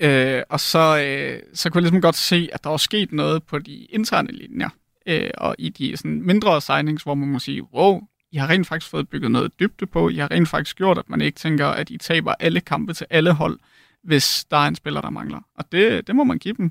Øh, 0.00 0.42
og 0.48 0.60
så, 0.60 0.78
øh, 0.98 1.42
så 1.54 1.70
kunne 1.70 1.78
jeg 1.78 1.82
ligesom 1.82 2.02
godt 2.02 2.16
se, 2.16 2.48
at 2.52 2.64
der 2.64 2.70
var 2.70 2.76
sket 2.76 3.12
noget 3.12 3.42
på 3.42 3.58
de 3.58 3.76
interne 3.76 4.32
linjer. 4.32 4.68
Øh, 5.06 5.30
og 5.38 5.56
i 5.58 5.68
de 5.68 5.96
sådan, 5.96 6.22
mindre 6.22 6.60
signings, 6.60 7.02
hvor 7.02 7.14
man 7.14 7.28
må 7.28 7.38
sige, 7.38 7.74
wow, 7.74 8.00
I 8.32 8.36
har 8.36 8.48
rent 8.48 8.66
faktisk 8.66 8.90
fået 8.90 9.08
bygget 9.08 9.30
noget 9.30 9.60
dybde 9.60 9.86
på. 9.86 10.08
I 10.08 10.16
har 10.16 10.30
rent 10.30 10.48
faktisk 10.48 10.76
gjort, 10.76 10.98
at 10.98 11.08
man 11.08 11.20
ikke 11.20 11.38
tænker, 11.38 11.66
at 11.66 11.90
I 11.90 11.98
taber 11.98 12.34
alle 12.40 12.60
kampe 12.60 12.92
til 12.92 13.06
alle 13.10 13.32
hold, 13.32 13.58
hvis 14.04 14.44
der 14.50 14.56
er 14.56 14.68
en 14.68 14.74
spiller, 14.74 15.00
der 15.00 15.10
mangler. 15.10 15.40
Og 15.54 15.64
det, 15.72 16.06
det 16.06 16.16
må 16.16 16.24
man 16.24 16.38
give 16.38 16.54
dem. 16.58 16.70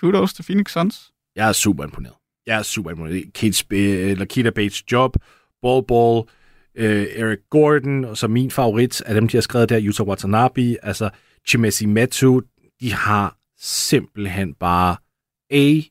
Kudos 0.00 0.34
til 0.34 0.42
Phoenix 0.42 0.72
Suns. 0.72 1.12
Jeg 1.36 1.48
er 1.48 1.52
super 1.52 1.84
imponeret. 1.84 2.14
Jeg 2.46 2.58
er 2.58 2.62
super 2.62 2.90
imponeret. 2.90 3.32
Kids, 3.34 3.64
eller 3.70 4.22
øh, 4.22 4.26
Kita 4.26 4.50
Bates 4.50 4.92
job, 4.92 5.16
Ball 5.62 5.84
Ball, 5.88 6.22
øh, 6.74 7.06
Eric 7.16 7.38
Gordon, 7.50 8.04
og 8.04 8.16
så 8.16 8.28
min 8.28 8.50
favorit 8.50 9.00
af 9.00 9.14
dem, 9.14 9.28
de 9.28 9.36
har 9.36 9.42
skrevet 9.42 9.68
der, 9.68 9.80
Yuta 9.82 10.02
Watanabe, 10.02 10.76
altså 10.82 11.10
Chimesi 11.48 11.86
Metu, 11.86 12.40
de 12.80 12.92
har 12.92 13.36
simpelthen 13.58 14.54
bare 14.54 14.96
A+, 15.50 15.82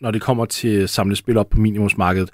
når 0.00 0.10
det 0.10 0.22
kommer 0.22 0.44
til 0.44 0.68
at 0.68 0.90
samle 0.90 1.16
spil 1.16 1.36
op 1.36 1.48
på 1.48 1.60
minimumsmarkedet. 1.60 2.30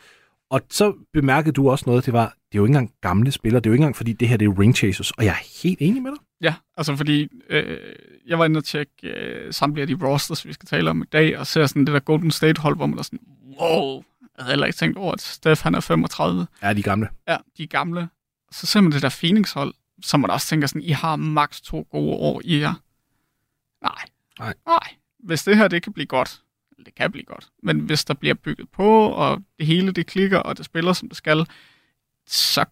Og 0.51 0.61
så 0.71 0.95
bemærkede 1.13 1.53
du 1.53 1.71
også 1.71 1.85
noget, 1.87 2.07
det 2.07 2.13
var, 2.13 2.25
det 2.25 2.55
er 2.55 2.59
jo 2.59 2.65
ikke 2.65 2.71
engang 2.71 2.93
gamle 3.01 3.33
spillere, 3.33 3.61
det 3.61 3.67
er 3.67 3.71
jo 3.71 3.75
ikke 3.75 3.83
engang, 3.83 3.97
fordi 3.97 4.13
det 4.13 4.29
her 4.29 4.37
det 4.37 4.47
er 4.47 4.61
ring 4.61 4.77
chasers, 4.77 5.11
og 5.11 5.25
jeg 5.25 5.31
er 5.31 5.63
helt 5.63 5.79
enig 5.81 6.03
med 6.03 6.11
dig. 6.11 6.21
Ja, 6.41 6.55
altså 6.77 6.97
fordi 6.97 7.29
øh, 7.51 7.79
jeg 8.27 8.39
var 8.39 8.45
inde 8.45 8.59
og 8.59 8.65
tjekke 8.65 8.93
øh, 9.05 9.53
samtlige 9.53 9.83
af 9.83 9.89
de 9.89 10.07
rosters, 10.07 10.47
vi 10.47 10.53
skal 10.53 10.67
tale 10.67 10.91
om 10.91 11.03
i 11.03 11.07
dag, 11.13 11.39
og 11.39 11.47
ser 11.47 11.67
sådan 11.67 11.85
det 11.85 11.93
der 11.95 12.01
Golden 12.01 12.31
State-hold, 12.31 12.77
hvor 12.77 12.87
man 12.87 12.99
er 12.99 13.03
sådan, 13.03 13.19
wow, 13.61 14.03
jeg 14.21 14.45
havde 14.45 14.53
heller 14.53 14.67
ikke 14.67 14.77
tænkt 14.77 14.99
over, 14.99 15.13
at 15.13 15.21
Steph 15.21 15.63
han 15.63 15.75
er 15.75 15.81
35. 15.81 16.47
Ja, 16.63 16.73
de 16.73 16.83
gamle. 16.83 17.09
Ja, 17.29 17.37
de 17.57 17.63
er 17.63 17.67
gamle. 17.67 18.09
Så 18.53 18.67
ser 18.67 18.81
man 18.81 18.93
det 18.93 19.03
der 19.03 19.17
Phoenix-hold, 19.21 19.75
som 20.03 20.21
man 20.21 20.31
også 20.31 20.47
tænker 20.47 20.67
sådan, 20.67 20.83
I 20.83 20.91
har 20.91 21.17
maks 21.17 21.61
to 21.61 21.87
gode 21.91 22.17
år 22.17 22.41
i 22.45 22.61
jer. 22.61 22.75
Nej. 23.83 24.05
Nej. 24.39 24.55
Nej. 24.67 24.97
Hvis 25.19 25.45
det 25.45 25.57
her, 25.57 25.69
det 25.69 25.83
kan 25.83 25.93
blive 25.93 26.07
godt, 26.07 26.43
det 26.87 26.95
kan 26.95 27.13
blive 27.13 27.25
godt, 27.25 27.49
men 27.63 27.81
hvis 27.81 28.05
der 28.05 28.15
bliver 28.15 28.35
bygget 28.35 28.69
på, 28.71 29.07
og 29.07 29.43
det 29.59 29.67
hele 29.67 29.93
det 29.93 30.07
klikker, 30.07 30.39
og 30.39 30.57
det 30.57 30.65
spiller, 30.65 30.93
som 30.93 31.09
det 31.09 31.17
skal, 31.17 31.47
så, 32.27 32.65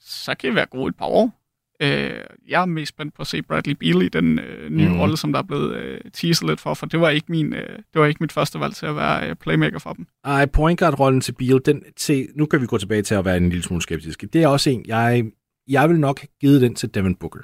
så 0.00 0.34
kan 0.34 0.48
det 0.48 0.54
være 0.54 0.66
gode 0.66 0.88
et 0.88 0.96
par 0.96 1.06
år. 1.06 1.40
Øh, 1.82 2.20
jeg 2.48 2.62
er 2.62 2.66
mest 2.66 2.88
spændt 2.88 3.14
på 3.14 3.20
at 3.22 3.26
se 3.26 3.42
Bradley 3.42 3.74
Beal 3.74 4.02
i 4.02 4.08
den 4.08 4.38
øh, 4.38 4.70
nye 4.70 4.88
mm. 4.88 4.98
rolle, 4.98 5.16
som 5.16 5.32
der 5.32 5.38
er 5.38 5.42
blevet 5.42 5.76
øh, 5.76 6.00
teaset 6.12 6.48
lidt 6.48 6.60
for, 6.60 6.74
for 6.74 6.86
det 6.86 7.00
var 7.00 7.10
ikke 7.10 7.32
min, 7.32 7.54
øh, 7.54 7.78
det 7.78 8.00
var 8.00 8.06
ikke 8.06 8.22
mit 8.22 8.32
første 8.32 8.60
valg 8.60 8.74
til 8.74 8.86
at 8.86 8.96
være 8.96 9.28
øh, 9.28 9.36
playmaker 9.36 9.78
for 9.78 9.92
dem. 9.92 10.06
Ej, 10.24 10.46
point 10.46 10.80
guard-rollen 10.80 11.20
til 11.20 11.32
Beal, 11.32 11.60
den, 11.64 11.82
til, 11.96 12.28
nu 12.34 12.46
kan 12.46 12.60
vi 12.60 12.66
gå 12.66 12.78
tilbage 12.78 13.02
til 13.02 13.14
at 13.14 13.24
være 13.24 13.36
en 13.36 13.48
lille 13.48 13.62
smule 13.62 13.82
skeptisk. 13.82 14.24
Det 14.32 14.42
er 14.42 14.48
også 14.48 14.70
en, 14.70 14.84
jeg, 14.86 15.24
jeg 15.70 15.88
vil 15.88 16.00
nok 16.00 16.20
have 16.20 16.28
givet 16.40 16.60
den 16.60 16.74
til 16.74 16.94
Devin 16.94 17.14
Booker. 17.14 17.40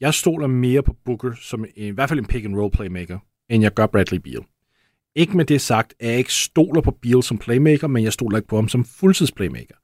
Jeg 0.00 0.14
stoler 0.14 0.46
mere 0.46 0.82
på 0.82 0.96
Booker 1.04 1.32
som 1.40 1.64
en, 1.64 1.86
i 1.86 1.90
hvert 1.90 2.08
fald 2.08 2.18
en 2.18 2.26
pick-and-roll 2.26 2.70
playmaker, 2.70 3.18
end 3.48 3.62
jeg 3.62 3.74
gør 3.74 3.86
Bradley 3.86 4.18
Beal. 4.18 4.44
Ikke 5.14 5.36
med 5.36 5.44
det 5.44 5.60
sagt, 5.60 5.94
at 6.00 6.08
jeg 6.08 6.18
ikke 6.18 6.32
stoler 6.32 6.80
på 6.80 6.90
Beal 7.02 7.22
som 7.22 7.38
playmaker, 7.38 7.86
men 7.86 8.04
jeg 8.04 8.12
stoler 8.12 8.36
ikke 8.36 8.48
på 8.48 8.56
ham 8.56 8.68
som 8.68 8.84
fuldtidsplaymaker. 8.84 9.74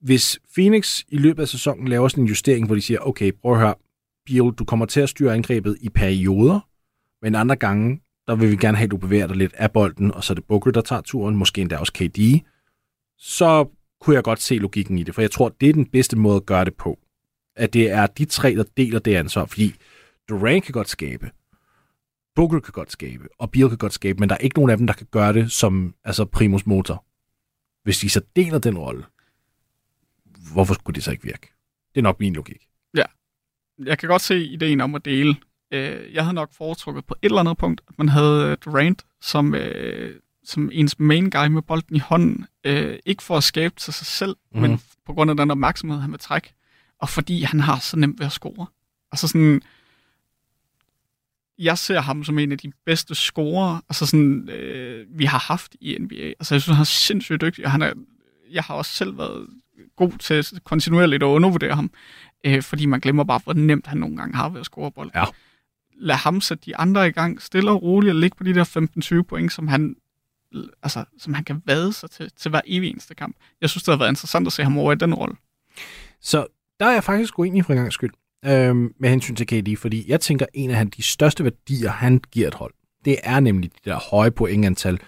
Hvis 0.00 0.38
Phoenix 0.54 1.02
i 1.08 1.16
løbet 1.16 1.42
af 1.42 1.48
sæsonen 1.48 1.88
laver 1.88 2.08
sådan 2.08 2.24
en 2.24 2.28
justering, 2.28 2.66
hvor 2.66 2.74
de 2.74 2.80
siger, 2.80 2.98
okay, 3.00 3.32
prøv 3.42 3.52
at 3.52 3.58
høre, 3.58 3.74
Beal, 4.26 4.52
du 4.52 4.64
kommer 4.64 4.86
til 4.86 5.00
at 5.00 5.08
styre 5.08 5.34
angrebet 5.34 5.76
i 5.80 5.88
perioder, 5.88 6.60
men 7.22 7.34
andre 7.34 7.56
gange, 7.56 8.00
der 8.26 8.34
vil 8.34 8.50
vi 8.50 8.56
gerne 8.56 8.76
have, 8.76 8.84
at 8.84 8.90
du 8.90 8.96
bevæger 8.96 9.26
dig 9.26 9.36
lidt 9.36 9.54
af 9.54 9.72
bolden, 9.72 10.14
og 10.14 10.24
så 10.24 10.32
er 10.32 10.34
det 10.34 10.44
Booker, 10.44 10.70
der 10.70 10.80
tager 10.80 11.02
turen, 11.02 11.36
måske 11.36 11.60
endda 11.60 11.76
også 11.76 11.92
KD, 11.92 12.18
så 13.18 13.68
kunne 14.02 14.16
jeg 14.16 14.24
godt 14.24 14.42
se 14.42 14.54
logikken 14.54 14.98
i 14.98 15.02
det, 15.02 15.14
for 15.14 15.20
jeg 15.20 15.30
tror, 15.30 15.48
det 15.48 15.68
er 15.68 15.72
den 15.72 15.86
bedste 15.86 16.16
måde 16.16 16.36
at 16.36 16.46
gøre 16.46 16.64
det 16.64 16.74
på. 16.74 16.98
At 17.56 17.72
det 17.72 17.90
er 17.90 18.06
de 18.06 18.24
tre, 18.24 18.54
der 18.54 18.64
deler 18.76 18.98
det 18.98 19.14
ansvar, 19.16 19.46
fordi 19.46 19.74
Durant 20.28 20.64
kan 20.64 20.72
godt 20.72 20.88
skabe, 20.88 21.30
Booker 22.34 22.60
kan 22.60 22.72
godt 22.72 22.92
skabe, 22.92 23.28
og 23.38 23.50
Beal 23.50 23.68
kan 23.68 23.78
godt 23.78 23.92
skabe, 23.92 24.20
men 24.20 24.28
der 24.28 24.34
er 24.34 24.38
ikke 24.38 24.56
nogen 24.56 24.70
af 24.70 24.76
dem, 24.76 24.86
der 24.86 24.94
kan 24.94 25.06
gøre 25.10 25.32
det 25.32 25.52
som 25.52 25.94
altså 26.04 26.24
primus 26.24 26.66
motor. 26.66 27.04
Hvis 27.84 27.98
de 27.98 28.10
så 28.10 28.20
deler 28.36 28.58
den 28.58 28.78
rolle, 28.78 29.04
hvorfor 30.52 30.74
skulle 30.74 30.94
det 30.94 31.04
så 31.04 31.10
ikke 31.10 31.24
virke? 31.24 31.48
Det 31.94 32.00
er 32.00 32.02
nok 32.02 32.20
min 32.20 32.34
logik. 32.34 32.68
Ja. 32.96 33.04
Jeg 33.78 33.98
kan 33.98 34.08
godt 34.08 34.22
se 34.22 34.44
ideen 34.44 34.80
om 34.80 34.94
at 34.94 35.04
dele. 35.04 35.36
Øh, 35.70 36.14
jeg 36.14 36.24
havde 36.24 36.34
nok 36.34 36.52
foretrukket 36.52 37.06
på 37.06 37.14
et 37.22 37.26
eller 37.26 37.40
andet 37.40 37.58
punkt, 37.58 37.80
at 37.88 37.98
man 37.98 38.08
havde 38.08 38.50
øh, 38.50 38.56
Durant 38.64 39.06
som 39.20 39.54
øh, 39.54 40.20
som 40.44 40.70
ens 40.72 40.98
main 40.98 41.30
guy 41.30 41.46
med 41.46 41.62
bolden 41.62 41.96
i 41.96 41.98
hånden. 41.98 42.46
Øh, 42.64 42.98
ikke 43.06 43.22
for 43.22 43.36
at 43.36 43.44
skabe 43.44 43.74
til 43.76 43.92
sig 43.92 44.06
selv, 44.06 44.36
mm. 44.54 44.60
men 44.60 44.80
på 45.06 45.12
grund 45.12 45.30
af 45.30 45.36
den 45.36 45.50
opmærksomhed, 45.50 46.00
han 46.00 46.10
vil 46.10 46.20
trække. 46.20 46.54
Og 46.98 47.08
fordi 47.08 47.42
han 47.42 47.60
har 47.60 47.78
så 47.78 47.96
nemt 47.96 48.18
ved 48.18 48.26
at 48.26 48.32
score. 48.32 48.66
Altså 49.12 49.28
sådan, 49.28 49.62
jeg 51.58 51.78
ser 51.78 52.00
ham 52.00 52.24
som 52.24 52.38
en 52.38 52.52
af 52.52 52.58
de 52.58 52.72
bedste 52.86 53.14
scorer, 53.14 53.80
altså 53.88 54.06
sådan, 54.06 54.48
øh, 54.48 55.06
vi 55.18 55.24
har 55.24 55.38
haft 55.38 55.76
i 55.80 55.98
NBA. 56.00 56.14
Altså, 56.14 56.54
jeg 56.54 56.62
synes, 56.62 56.76
han 56.76 56.80
er 56.80 56.84
sindssygt 56.84 57.40
dygtig, 57.40 57.64
og 57.64 57.70
han 57.70 57.82
er, 57.82 57.92
jeg 58.50 58.62
har 58.62 58.74
også 58.74 58.92
selv 58.92 59.18
været 59.18 59.46
god 59.96 60.12
til 60.18 60.60
kontinuerligt 60.64 61.22
at 61.22 61.26
undervurdere 61.26 61.74
ham, 61.74 61.90
øh, 62.44 62.62
fordi 62.62 62.86
man 62.86 63.00
glemmer 63.00 63.24
bare, 63.24 63.40
hvor 63.44 63.52
nemt 63.52 63.86
han 63.86 63.98
nogle 63.98 64.16
gange 64.16 64.36
har 64.36 64.48
ved 64.48 64.60
at 64.60 64.66
score 64.66 64.92
bold. 64.92 65.10
Ja. 65.14 65.24
Lad 65.96 66.16
ham 66.16 66.40
sætte 66.40 66.64
de 66.66 66.76
andre 66.76 67.08
i 67.08 67.10
gang, 67.10 67.42
stille 67.42 67.70
og 67.70 67.82
roligt, 67.82 68.10
og 68.10 68.20
ligge 68.20 68.36
på 68.36 68.44
de 68.44 68.54
der 68.54 69.18
15-20 69.20 69.22
point, 69.22 69.52
som 69.52 69.68
han, 69.68 69.96
altså, 70.82 71.04
som 71.18 71.34
han 71.34 71.44
kan 71.44 71.62
vade 71.66 71.92
sig 71.92 72.10
til, 72.10 72.30
til 72.36 72.48
hver 72.48 72.60
evig 72.66 72.90
eneste 72.90 73.14
kamp. 73.14 73.36
Jeg 73.60 73.70
synes, 73.70 73.82
det 73.82 73.92
har 73.92 73.98
været 73.98 74.10
interessant 74.10 74.46
at 74.46 74.52
se 74.52 74.62
ham 74.62 74.78
over 74.78 74.92
i 74.92 74.96
den 74.96 75.14
rolle. 75.14 75.36
Så 76.20 76.46
der 76.80 76.86
er 76.86 76.92
jeg 76.92 77.04
faktisk 77.04 77.38
uenig 77.38 77.64
for 77.64 77.72
en 77.72 77.78
gang 77.78 77.92
skyld 77.92 78.10
øhm, 78.44 78.94
med 78.98 79.10
hensyn 79.10 79.34
til 79.34 79.46
KD, 79.46 79.76
fordi 79.76 80.10
jeg 80.10 80.20
tænker, 80.20 80.46
en 80.54 80.70
af 80.70 80.90
de 80.90 81.02
største 81.02 81.44
værdier, 81.44 81.90
han 81.90 82.20
giver 82.32 82.48
et 82.48 82.54
hold, 82.54 82.74
det 83.04 83.18
er 83.22 83.40
nemlig 83.40 83.70
de 83.72 83.90
der 83.90 83.98
høje 84.10 84.30
pointantal, 84.30 84.98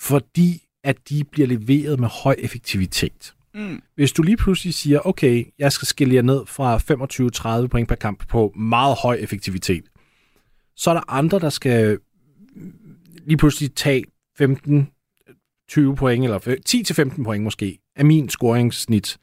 fordi 0.00 0.62
at 0.84 1.08
de 1.08 1.24
bliver 1.24 1.48
leveret 1.48 2.00
med 2.00 2.08
høj 2.08 2.34
effektivitet. 2.38 3.34
Mm. 3.54 3.82
Hvis 3.94 4.12
du 4.12 4.22
lige 4.22 4.36
pludselig 4.36 4.74
siger, 4.74 5.06
okay, 5.06 5.44
jeg 5.58 5.72
skal 5.72 5.86
skille 5.86 6.14
jer 6.14 6.22
ned 6.22 6.46
fra 6.46 6.76
25-30 7.64 7.66
point 7.66 7.88
per 7.88 7.94
kamp 7.94 8.28
på 8.28 8.52
meget 8.56 8.96
høj 9.02 9.16
effektivitet, 9.20 9.84
så 10.76 10.90
er 10.90 10.94
der 10.94 11.12
andre, 11.12 11.38
der 11.38 11.50
skal 11.50 11.98
lige 13.26 13.36
pludselig 13.36 13.74
tage 13.74 14.04
15 14.40 14.92
20 15.68 15.96
point, 15.96 16.24
eller 16.24 16.38
10-15 17.18 17.24
point 17.24 17.44
måske, 17.44 17.78
af 17.96 18.04
min 18.04 18.28
scoringssnit, 18.28 19.18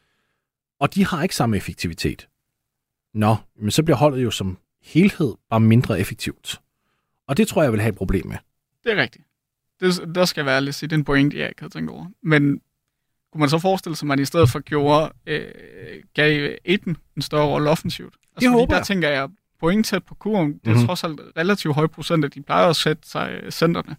og 0.80 0.95
de 0.95 1.06
har 1.06 1.23
ikke 1.23 1.36
samme 1.36 1.58
effektivitet. 1.58 2.27
Nå, 3.13 3.36
men 3.60 3.71
så 3.71 3.84
bliver 3.84 3.97
holdet 3.97 4.23
jo 4.23 4.32
som 4.32 4.58
helhed 4.84 5.34
bare 5.49 5.60
mindre 5.60 5.99
effektivt. 5.99 6.62
Og 7.27 7.38
det 7.38 7.47
tror 7.47 7.63
jeg 7.63 7.71
vil 7.71 7.82
have 7.82 7.89
et 7.89 7.95
problem 7.95 8.27
med. 8.27 8.38
Det 8.84 8.91
er 8.91 9.01
rigtigt. 9.01 9.25
Det, 9.80 10.15
der 10.15 10.25
skal 10.25 10.45
være 10.45 10.62
lidt 10.62 10.93
en 10.93 11.03
point, 11.03 11.34
jeg 11.34 11.49
ikke 11.49 11.62
havde 11.62 11.73
tænkt 11.73 11.89
over. 11.89 12.06
Men 12.23 12.62
kunne 13.32 13.39
man 13.39 13.49
så 13.49 13.60
forestille 13.60 13.95
sig, 13.95 14.06
at 14.06 14.08
man 14.08 14.19
i 14.19 14.25
stedet 14.25 14.49
for 14.49 14.60
gjorde, 14.60 15.12
øh, 15.25 15.51
gav 16.13 16.56
Aiden 16.65 16.97
en 17.15 17.21
større 17.21 17.47
rolle 17.47 17.69
offensivt? 17.69 18.13
Altså, 18.36 18.39
det 18.39 18.49
håber 18.49 18.65
der 18.65 18.75
jeg. 18.75 18.86
tænker 18.86 19.10
jeg, 19.10 19.30
point 19.60 19.86
tæt 19.86 20.03
på 20.03 20.15
kurven, 20.15 20.53
det 20.53 20.67
er 20.67 20.71
mm-hmm. 20.71 20.86
trods 20.86 21.03
alt 21.03 21.19
relativt 21.38 21.75
høj 21.75 21.88
procent, 21.88 22.25
at 22.25 22.34
de 22.34 22.41
plejer 22.41 22.67
at 22.67 22.75
sætte 22.75 23.10
sig 23.10 23.39
øh, 23.43 23.51
centerne. 23.51 23.95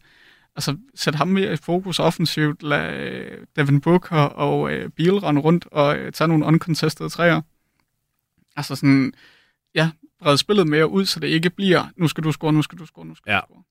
Altså, 0.56 0.76
sæt 0.94 1.14
ham 1.14 1.28
mere 1.28 1.52
i 1.52 1.56
fokus 1.56 1.98
offensivt, 1.98 2.62
lad 2.62 2.94
øh, 2.94 3.38
Devin 3.56 3.80
Booker 3.80 4.16
og 4.16 4.72
øh, 4.72 4.90
Beal 4.90 5.14
rende 5.18 5.40
rundt 5.40 5.66
og 5.72 5.96
øh, 5.98 6.12
tage 6.12 6.28
nogle 6.28 6.44
uncontested 6.44 7.10
træer. 7.10 7.40
Altså 8.56 8.74
sådan, 8.74 9.12
ja, 9.74 9.90
brede 10.20 10.38
spillet 10.38 10.66
mere 10.66 10.88
ud, 10.90 11.04
så 11.06 11.20
det 11.20 11.28
ikke 11.28 11.50
bliver, 11.50 11.84
nu 11.96 12.08
skal 12.08 12.24
du 12.24 12.32
score, 12.32 12.52
nu 12.52 12.62
skal 12.62 12.78
du 12.78 12.86
score, 12.86 13.06
nu 13.06 13.14
skal 13.14 13.30
Ja. 13.32 13.40
du 13.40 13.44
score. 13.52 13.62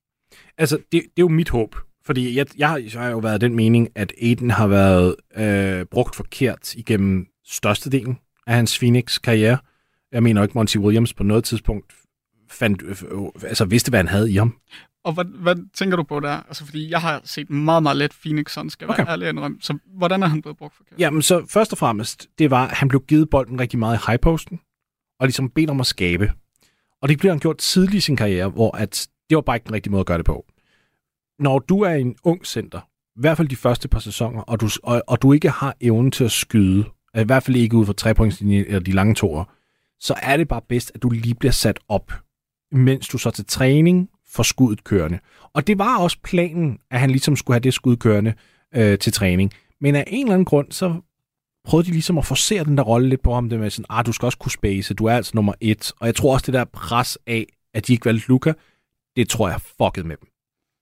Altså, 0.58 0.76
det, 0.76 0.92
det 0.92 1.02
er 1.02 1.10
jo 1.20 1.28
mit 1.28 1.48
håb. 1.48 1.76
Fordi 2.04 2.36
jeg, 2.36 2.46
jeg, 2.58 2.68
har- 2.68 2.78
jeg 2.78 2.90
har 3.02 3.08
jo 3.10 3.18
været 3.18 3.40
den 3.40 3.54
mening, 3.54 3.88
at 3.94 4.12
Aiden 4.22 4.50
har 4.50 4.66
været 4.66 5.16
øh, 5.36 5.84
brugt 5.86 6.16
forkert 6.16 6.74
igennem 6.74 7.26
størstedelen 7.46 8.18
af 8.46 8.54
hans 8.54 8.78
Phoenix-karriere. 8.78 9.58
Jeg 10.12 10.22
mener 10.22 10.42
ikke, 10.42 10.52
Monty 10.54 10.76
Williams 10.76 11.14
på 11.14 11.22
noget 11.22 11.44
tidspunkt 11.44 11.92
fandt, 12.50 12.82
øh, 12.82 12.96
altså 13.48 13.64
vidste, 13.64 13.90
hvad 13.90 13.98
han 13.98 14.08
havde 14.08 14.32
i 14.32 14.36
ham. 14.36 14.56
Og 15.04 15.12
hvad, 15.12 15.24
hvad 15.24 15.56
tænker 15.74 15.96
du 15.96 16.02
på 16.02 16.20
der? 16.20 16.30
Altså, 16.30 16.64
fordi 16.64 16.90
jeg 16.90 17.00
har 17.00 17.20
set 17.24 17.50
meget, 17.50 17.82
meget 17.82 17.96
let 17.96 18.12
Phoenix, 18.22 18.52
sådan 18.52 18.70
skal 18.70 18.84
jeg 18.86 18.88
være 18.88 19.04
Okay. 19.04 19.12
ærlig 19.12 19.28
indrømme. 19.28 19.58
Så 19.60 19.78
hvordan 19.86 20.22
er 20.22 20.26
han 20.26 20.42
blevet 20.42 20.56
brugt 20.56 20.74
forkert? 20.76 20.98
Jamen, 21.00 21.22
så 21.22 21.46
først 21.48 21.72
og 21.72 21.78
fremmest, 21.78 22.26
det 22.38 22.50
var, 22.50 22.66
at 22.66 22.76
han 22.76 22.88
blev 22.88 23.02
givet 23.08 23.30
bolden 23.30 23.60
rigtig 23.60 23.78
meget 23.78 23.98
i 23.98 24.00
highposten, 24.06 24.60
og 25.20 25.26
ligesom 25.26 25.50
bedt 25.50 25.70
om 25.70 25.80
at 25.80 25.86
skabe. 25.86 26.32
Og 27.02 27.08
det 27.08 27.18
blev 27.18 27.32
han 27.32 27.38
gjort 27.38 27.58
tidligt 27.58 27.94
i 27.94 28.00
sin 28.00 28.16
karriere, 28.16 28.48
hvor 28.48 28.76
at 28.76 29.08
det 29.30 29.34
var 29.36 29.42
bare 29.42 29.56
ikke 29.56 29.64
den 29.66 29.74
rigtige 29.74 29.90
måde 29.90 30.00
at 30.00 30.06
gøre 30.06 30.18
det 30.18 30.26
på. 30.26 30.46
Når 31.38 31.58
du 31.58 31.80
er 31.80 31.94
en 31.94 32.16
ung 32.24 32.46
center, 32.46 32.80
i 33.16 33.20
hvert 33.20 33.36
fald 33.36 33.48
de 33.48 33.56
første 33.56 33.88
par 33.88 33.98
sæsoner, 33.98 34.40
og 34.40 34.60
du, 34.60 34.68
og, 34.82 35.02
og 35.06 35.22
du 35.22 35.32
ikke 35.32 35.50
har 35.50 35.76
evnen 35.80 36.10
til 36.10 36.24
at 36.24 36.32
skyde, 36.32 36.84
i 37.14 37.24
hvert 37.24 37.42
fald 37.42 37.56
ikke 37.56 37.76
ud 37.76 37.86
for 37.86 37.92
trepointslinjen 37.92 38.64
eller 38.66 38.80
de 38.80 38.92
lange 38.92 39.14
toer, 39.14 39.44
så 40.00 40.14
er 40.22 40.36
det 40.36 40.48
bare 40.48 40.62
bedst, 40.68 40.92
at 40.94 41.02
du 41.02 41.08
lige 41.08 41.34
bliver 41.34 41.52
sat 41.52 41.80
op, 41.88 42.12
mens 42.72 43.08
du 43.08 43.18
så 43.18 43.30
til 43.30 43.46
træning 43.46 44.10
for 44.38 44.42
skuddet 44.42 44.84
kørende. 44.84 45.18
Og 45.54 45.66
det 45.66 45.78
var 45.78 45.98
også 45.98 46.18
planen, 46.24 46.78
at 46.90 47.00
han 47.00 47.10
ligesom 47.10 47.36
skulle 47.36 47.54
have 47.54 47.60
det 47.60 47.74
skud 47.74 47.96
kørende 47.96 48.34
øh, 48.74 48.98
til 48.98 49.12
træning. 49.12 49.52
Men 49.80 49.94
af 49.94 50.04
en 50.06 50.26
eller 50.26 50.34
anden 50.34 50.44
grund, 50.44 50.72
så 50.72 51.00
prøvede 51.64 51.86
de 51.86 51.92
ligesom 51.92 52.18
at 52.18 52.26
forcere 52.26 52.64
den 52.64 52.78
der 52.78 52.84
rolle 52.84 53.08
lidt 53.08 53.22
på 53.22 53.34
ham, 53.34 53.48
det 53.48 53.60
med 53.60 53.70
sådan, 53.70 53.84
ah, 53.88 54.06
du 54.06 54.12
skal 54.12 54.26
også 54.26 54.38
kunne 54.38 54.52
space, 54.52 54.94
du 54.94 55.04
er 55.04 55.12
altså 55.16 55.32
nummer 55.34 55.52
et. 55.60 55.92
Og 56.00 56.06
jeg 56.06 56.14
tror 56.14 56.34
også, 56.34 56.46
det 56.46 56.54
der 56.54 56.64
pres 56.64 57.18
af, 57.26 57.46
at 57.74 57.86
de 57.86 57.92
ikke 57.92 58.04
valgte 58.04 58.28
Luca, 58.28 58.52
det 59.16 59.28
tror 59.28 59.48
jeg 59.48 59.60
fucket 59.60 60.06
med 60.06 60.16
dem. 60.16 60.28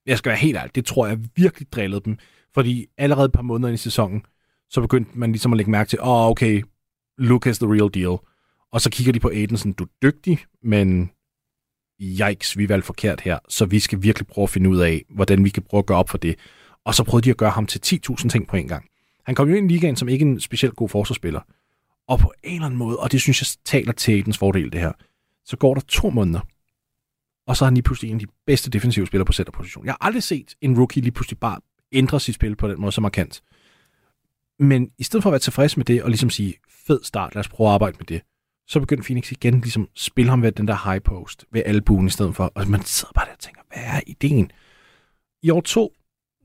Jeg 0.06 0.18
skal 0.18 0.30
være 0.30 0.38
helt 0.38 0.56
ærlig, 0.56 0.74
det 0.74 0.84
tror 0.84 1.06
jeg 1.06 1.18
virkelig 1.36 1.72
drillede 1.72 2.00
dem. 2.04 2.18
Fordi 2.54 2.86
allerede 2.98 3.24
et 3.24 3.32
par 3.32 3.42
måneder 3.42 3.68
ind 3.68 3.74
i 3.74 3.82
sæsonen, 3.82 4.22
så 4.70 4.80
begyndte 4.80 5.18
man 5.18 5.32
ligesom 5.32 5.52
at 5.52 5.56
lægge 5.56 5.70
mærke 5.70 5.88
til, 5.88 6.00
åh, 6.02 6.08
oh, 6.08 6.30
okay, 6.30 6.62
Luca 7.18 7.50
is 7.50 7.58
the 7.58 7.72
real 7.72 7.90
deal. 7.94 8.18
Og 8.72 8.80
så 8.80 8.90
kigger 8.90 9.12
de 9.12 9.20
på 9.20 9.28
Aiden 9.28 9.56
sådan, 9.56 9.72
du 9.72 9.84
er 9.84 9.88
dygtig, 10.02 10.38
men 10.62 11.10
yikes, 12.00 12.58
vi 12.58 12.68
valgte 12.68 12.86
forkert 12.86 13.20
her, 13.20 13.38
så 13.48 13.64
vi 13.64 13.80
skal 13.80 14.02
virkelig 14.02 14.26
prøve 14.26 14.42
at 14.42 14.50
finde 14.50 14.70
ud 14.70 14.78
af, 14.78 15.04
hvordan 15.08 15.44
vi 15.44 15.50
kan 15.50 15.62
prøve 15.62 15.78
at 15.78 15.86
gøre 15.86 15.98
op 15.98 16.10
for 16.10 16.18
det. 16.18 16.38
Og 16.84 16.94
så 16.94 17.04
prøvede 17.04 17.24
de 17.24 17.30
at 17.30 17.36
gøre 17.36 17.50
ham 17.50 17.66
til 17.66 18.00
10.000 18.10 18.28
ting 18.28 18.48
på 18.48 18.56
en 18.56 18.68
gang. 18.68 18.84
Han 19.24 19.34
kom 19.34 19.48
jo 19.48 19.54
ind 19.54 19.70
i 19.70 19.74
ligaen 19.74 19.96
som 19.96 20.08
ikke 20.08 20.24
en 20.24 20.40
specielt 20.40 20.76
god 20.76 20.88
forsvarsspiller. 20.88 21.40
Og 22.08 22.18
på 22.18 22.32
en 22.44 22.54
eller 22.54 22.66
anden 22.66 22.78
måde, 22.78 22.98
og 22.98 23.12
det 23.12 23.20
synes 23.20 23.40
jeg 23.42 23.46
taler 23.64 23.92
til 23.92 24.12
Aidens 24.12 24.38
fordel 24.38 24.72
det 24.72 24.80
her, 24.80 24.92
så 25.44 25.56
går 25.56 25.74
der 25.74 25.80
to 25.88 26.10
måneder, 26.10 26.40
og 27.46 27.56
så 27.56 27.64
er 27.64 27.66
han 27.66 27.74
lige 27.74 27.82
pludselig 27.82 28.10
en 28.10 28.16
af 28.16 28.20
de 28.20 28.32
bedste 28.46 28.70
defensive 28.70 29.06
spillere 29.06 29.26
på 29.26 29.32
centerposition. 29.32 29.84
Jeg 29.84 29.92
har 29.92 30.06
aldrig 30.06 30.22
set 30.22 30.54
en 30.60 30.78
rookie 30.78 31.02
lige 31.02 31.12
pludselig 31.12 31.38
bare 31.38 31.60
ændre 31.92 32.20
sit 32.20 32.34
spil 32.34 32.56
på 32.56 32.68
den 32.68 32.80
måde 32.80 32.92
så 32.92 33.00
markant. 33.00 33.42
Men 34.58 34.90
i 34.98 35.02
stedet 35.02 35.22
for 35.22 35.30
at 35.30 35.32
være 35.32 35.38
tilfreds 35.38 35.76
med 35.76 35.84
det, 35.84 36.02
og 36.02 36.10
ligesom 36.10 36.30
sige, 36.30 36.54
fed 36.86 37.00
start, 37.02 37.34
lad 37.34 37.40
os 37.40 37.48
prøve 37.48 37.68
at 37.68 37.74
arbejde 37.74 37.96
med 37.98 38.06
det, 38.06 38.22
så 38.66 38.80
begyndte 38.80 39.04
Phoenix 39.04 39.32
igen 39.32 39.60
ligesom 39.60 39.82
at 39.82 39.88
spille 39.94 40.30
ham 40.30 40.42
ved 40.42 40.52
den 40.52 40.68
der 40.68 40.90
high 40.90 41.02
post, 41.02 41.44
ved 41.52 41.62
albuen 41.66 42.06
i 42.06 42.10
stedet 42.10 42.36
for, 42.36 42.52
og 42.54 42.68
man 42.68 42.82
sidder 42.82 43.12
bare 43.14 43.26
der 43.26 43.32
og 43.32 43.38
tænker, 43.38 43.62
hvad 43.72 43.82
er 43.82 44.00
ideen? 44.06 44.50
I 45.42 45.50
år 45.50 45.60
to, 45.60 45.92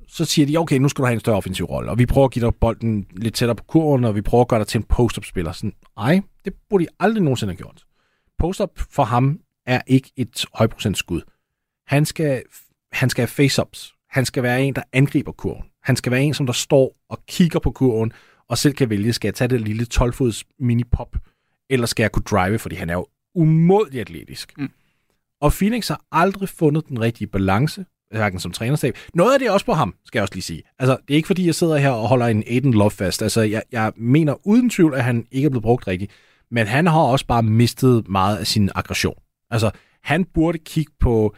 så 0.08 0.26
siger 0.26 0.46
de, 0.46 0.58
okay, 0.58 0.78
nu 0.78 0.90
skal 0.90 1.02
du 1.02 1.06
have 1.06 1.14
en 1.14 1.20
større 1.20 1.38
offensiv 1.38 1.66
rolle, 1.66 1.92
og 1.92 1.98
vi 1.98 2.06
prøver 2.06 2.26
at 2.26 2.34
give 2.34 2.46
dig 2.46 2.56
bolden 2.56 3.08
lidt 3.12 3.36
tættere 3.36 3.56
på 3.56 3.64
kurven, 3.64 4.04
og 4.06 4.16
vi 4.16 4.22
prøver 4.22 4.42
at 4.42 4.48
gøre 4.48 4.60
dig 4.60 4.68
til 4.68 4.78
en 4.78 4.84
post-up-spiller. 4.84 5.52
Sådan, 5.52 5.74
ej, 5.98 6.22
det 6.46 6.54
burde 6.70 6.84
de 6.84 6.90
aldrig 7.00 7.24
nogensinde 7.24 7.54
have 7.54 7.58
gjort. 7.58 7.84
Post-up 8.40 8.80
for 8.90 9.04
ham 9.04 9.40
er 9.66 9.82
ikke 9.88 10.12
et 10.18 10.46
højprocent 10.54 10.98
skud. 10.98 11.22
Han 11.88 12.06
skal, 12.06 12.44
han 12.92 13.10
skal 13.10 13.22
have 13.22 13.28
face-ups. 13.28 13.94
Han 14.10 14.26
skal 14.26 14.44
være 14.44 14.64
en, 14.64 14.76
der 14.76 14.84
angriber 14.94 15.32
kurven. 15.32 15.64
Han 15.84 15.96
skal 15.96 16.12
være 16.12 16.24
en, 16.24 16.34
som 16.34 16.46
der 16.46 16.54
står 16.54 16.96
og 17.10 17.26
kigger 17.28 17.60
på 17.60 17.72
kurven, 17.72 18.12
og 18.48 18.58
selv 18.58 18.74
kan 18.74 18.90
vælge, 18.90 19.14
skal 19.14 19.28
jeg 19.28 19.36
tage 19.36 19.48
det 19.48 19.62
lille 19.62 19.86
12-fods 19.94 20.44
mini-pop, 20.60 21.18
eller 21.72 21.86
skal 21.86 22.04
jeg 22.04 22.12
kunne 22.12 22.24
drive, 22.24 22.60
fordi 22.60 22.76
han 22.76 22.90
er 22.90 22.94
jo 22.94 23.08
umådelig 23.36 24.02
atletisk. 24.02 24.58
Mm. 24.58 24.72
Og 25.42 25.54
Phoenix 25.54 25.88
har 25.88 26.02
aldrig 26.12 26.50
fundet 26.50 26.88
den 26.88 27.02
rigtige 27.02 27.28
balance, 27.28 27.86
hverken 28.12 28.40
som 28.40 28.52
trænerstab. 28.52 28.98
Noget 29.14 29.34
af 29.34 29.40
det 29.40 29.48
er 29.48 29.52
også 29.52 29.66
på 29.66 29.74
ham, 29.74 29.96
skal 30.06 30.20
jeg 30.20 30.24
også 30.24 30.34
lige 30.34 30.44
sige. 30.44 30.64
Altså, 30.80 30.98
det 31.08 31.14
er 31.14 31.16
ikke 31.16 31.28
fordi, 31.28 31.46
jeg 31.46 31.56
sidder 31.56 31.78
her 31.78 31.90
og 31.90 32.08
holder 32.08 32.28
en 32.28 32.44
Aiden 32.48 32.74
Love 32.74 32.92
fast. 32.92 33.22
Altså, 33.22 33.42
jeg, 33.42 33.64
jeg 33.72 33.94
mener 33.96 34.48
uden 34.48 34.70
tvivl, 34.70 34.94
at 34.94 35.04
han 35.04 35.28
ikke 35.32 35.46
er 35.46 35.50
blevet 35.50 35.64
brugt 35.64 35.88
rigtigt. 35.88 36.12
Men 36.52 36.68
han 36.68 36.88
har 36.88 37.00
også 37.00 37.26
bare 37.26 37.44
mistet 37.44 38.08
meget 38.08 38.38
af 38.38 38.48
sin 38.48 38.70
aggression. 38.76 39.16
Altså, 39.50 39.72
han 40.04 40.26
burde 40.26 40.58
kigge 40.58 40.92
på 41.00 41.36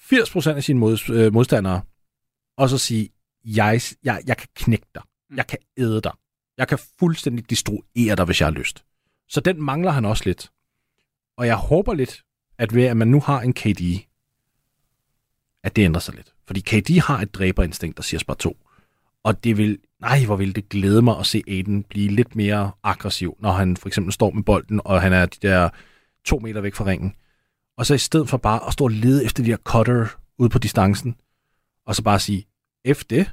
80% 0.00 0.50
af 0.50 0.64
sine 0.64 0.78
mod, 0.78 1.10
øh, 1.10 1.32
modstandere, 1.32 1.80
og 2.58 2.68
så 2.68 2.78
sige, 2.78 3.08
jeg, 3.44 3.80
jeg, 4.04 4.20
jeg 4.26 4.36
kan 4.36 4.48
knække 4.56 4.86
dig. 4.94 5.02
Jeg 5.36 5.46
kan 5.46 5.58
æde 5.78 6.00
dig. 6.00 6.12
Jeg 6.58 6.68
kan 6.68 6.78
fuldstændig 6.98 7.50
destruere 7.50 8.16
dig, 8.16 8.24
hvis 8.24 8.40
jeg 8.40 8.46
har 8.46 8.52
lyst. 8.52 8.84
Så 9.28 9.40
den 9.40 9.62
mangler 9.62 9.90
han 9.90 10.04
også 10.04 10.22
lidt. 10.26 10.50
Og 11.36 11.46
jeg 11.46 11.56
håber 11.56 11.94
lidt, 11.94 12.24
at 12.58 12.74
ved 12.74 12.84
at 12.84 12.96
man 12.96 13.08
nu 13.08 13.20
har 13.20 13.40
en 13.40 13.52
KD, 13.52 14.06
at 15.64 15.76
det 15.76 15.82
ændrer 15.82 16.00
sig 16.00 16.14
lidt. 16.14 16.34
Fordi 16.46 16.60
KD 16.60 17.00
har 17.00 17.20
et 17.20 17.34
dræberinstinkt, 17.34 17.96
der 17.96 18.02
siger 18.02 18.18
spar 18.18 18.34
2. 18.34 18.56
Og 19.22 19.44
det 19.44 19.56
vil, 19.56 19.78
nej, 20.00 20.24
hvor 20.24 20.36
vil 20.36 20.54
det 20.54 20.68
glæde 20.68 21.02
mig 21.02 21.18
at 21.18 21.26
se 21.26 21.42
Aiden 21.48 21.82
blive 21.82 22.08
lidt 22.08 22.36
mere 22.36 22.72
aggressiv, 22.82 23.36
når 23.40 23.52
han 23.52 23.76
for 23.76 23.88
eksempel 23.88 24.12
står 24.12 24.30
med 24.30 24.42
bolden, 24.42 24.80
og 24.84 25.02
han 25.02 25.12
er 25.12 25.26
de 25.26 25.48
der 25.48 25.68
to 26.24 26.38
meter 26.38 26.60
væk 26.60 26.74
fra 26.74 26.84
ringen. 26.84 27.14
Og 27.76 27.86
så 27.86 27.94
i 27.94 27.98
stedet 27.98 28.28
for 28.28 28.36
bare 28.36 28.66
at 28.66 28.72
stå 28.72 28.84
og 28.84 28.90
lede 28.90 29.24
efter 29.24 29.42
de 29.42 29.50
her 29.50 29.56
cutter 29.56 30.06
ude 30.38 30.48
på 30.48 30.58
distancen, 30.58 31.16
og 31.86 31.94
så 31.94 32.02
bare 32.02 32.20
sige, 32.20 32.46
F 32.94 33.04
det, 33.04 33.30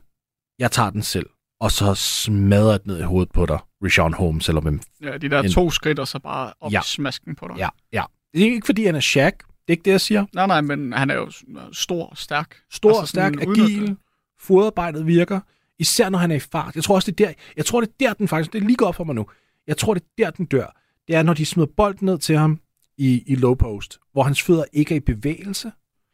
jeg 0.60 0.72
tager 0.72 0.90
den 0.90 1.02
selv, 1.02 1.30
og 1.60 1.72
så 1.72 1.96
smadrer 1.96 2.78
det 2.78 2.88
ned 2.88 3.00
i 3.00 3.04
hovedet 3.04 3.32
på 3.32 3.46
dig, 3.46 3.60
Rashawn 3.84 4.14
Holmes, 4.14 4.50
eller 4.50 4.62
hvem. 4.62 4.82
Ja, 5.02 5.18
de 5.18 5.30
der 5.30 5.42
En- 5.42 5.52
to 5.52 5.72
skridt, 5.72 6.00
og 6.00 6.08
så 6.08 6.20
bare 6.20 6.54
op 6.62 6.72
Ja. 6.72 6.82
smasken 6.86 7.36
på 7.36 7.48
dig. 7.48 7.58
Ja, 7.58 7.70
ja. 7.94 8.04
Det 8.34 8.42
er 8.42 8.46
ikke, 8.46 8.66
fordi 8.66 8.86
han 8.86 8.96
er 8.96 9.00
Shaq, 9.00 9.34
det 9.38 9.44
er 9.68 9.72
ikke 9.72 9.84
det, 9.84 9.92
jeg 9.92 10.02
siger. 10.02 10.26
Nej, 10.34 10.48
nej, 10.48 10.62
men 10.62 10.94
han 10.94 11.10
er 11.10 11.16
jo 11.16 11.32
stor 11.74 12.06
og 12.06 12.18
stærk. 12.18 12.56
Stor, 12.72 12.90
Altså 12.90 13.02
altså, 13.02 13.12
stærk, 13.12 13.34
agil, 13.42 13.88
det. 13.88 13.98
fodarbejdet 14.40 15.08
virker, 15.08 15.40
især 15.80 16.10
når 16.10 16.20
han 16.20 16.32
er 16.32 16.36
i 16.36 16.40
fart. 16.40 16.76
Jeg 16.76 16.84
tror 16.84 16.96
også, 16.96 17.12
det 17.12 17.24
er 17.24 17.28
der, 17.28 17.34
jeg 17.58 17.66
tror, 17.66 17.82
det 17.82 17.88
er 17.90 17.94
der, 18.00 18.14
den 18.14 18.28
faktisk, 18.28 18.54
det 18.54 18.62
er 18.62 18.66
lige 18.66 18.76
godt 18.76 18.96
for 18.96 19.04
mig 19.04 19.16
nu. 19.16 19.26
Jeg 19.68 19.78
tror, 19.78 19.94
det 19.94 20.04
er 20.04 20.24
der, 20.24 20.30
den 20.32 20.46
dør. 20.46 20.76
Det 21.08 21.16
er, 21.16 21.24
når 21.24 21.34
de 21.34 21.46
smider 21.46 21.70
bolden 21.78 22.06
ned 22.06 22.18
til 22.18 22.38
ham 22.38 22.60
i, 22.98 23.24
i 23.28 23.36
low 23.36 23.54
post, 23.56 24.00
hvor 24.14 24.24
hans 24.24 24.42
fødder 24.42 24.64
ikke 24.74 24.92
er 24.94 24.98
i 24.98 25.00
bevægelse. 25.00 25.72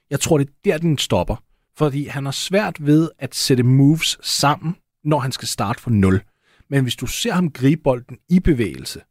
Jeg 0.10 0.20
tror, 0.20 0.38
det 0.38 0.48
er 0.48 0.52
der, 0.66 0.78
den 0.78 0.98
stopper. 0.98 1.44
Fordi 1.78 2.06
han 2.08 2.26
har 2.26 2.32
svært 2.32 2.86
ved 2.86 3.10
at 3.20 3.36
sætte 3.36 3.64
moves 3.64 4.18
sammen, 4.24 4.76
når 5.04 5.20
han 5.20 5.32
skal 5.32 5.48
starte 5.48 5.82
fra 5.82 5.92
0. 5.92 6.22
Men 6.70 6.84
hvis 6.84 6.96
du 6.96 7.06
ser 7.06 7.32
ham 7.34 7.52
gribe 7.52 7.82
bolden 7.84 8.18
i 8.30 8.40
bevægelse, 8.40 9.02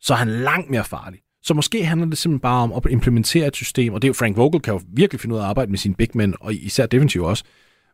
så 0.00 0.12
er 0.14 0.18
han 0.18 0.28
langt 0.28 0.70
mere 0.70 0.84
farlig. 0.84 1.20
Så 1.42 1.54
måske 1.54 1.84
handler 1.84 2.06
det 2.06 2.18
simpelthen 2.18 2.40
bare 2.40 2.62
om 2.62 2.72
at 2.72 2.92
implementere 2.92 3.46
et 3.46 3.56
system, 3.56 3.92
og 3.92 4.02
det 4.02 4.08
er 4.08 4.10
jo 4.10 4.14
Frank 4.14 4.36
Vogel 4.36 4.60
kan 4.60 4.74
jo 4.74 4.80
virkelig 4.88 5.20
finde 5.20 5.34
ud 5.34 5.40
af 5.40 5.44
at 5.44 5.48
arbejde 5.48 5.70
med 5.70 5.78
sine 5.78 5.94
big 5.94 6.08
men, 6.14 6.34
og 6.40 6.54
især 6.54 6.86
defensiv 6.86 7.22
også. 7.22 7.44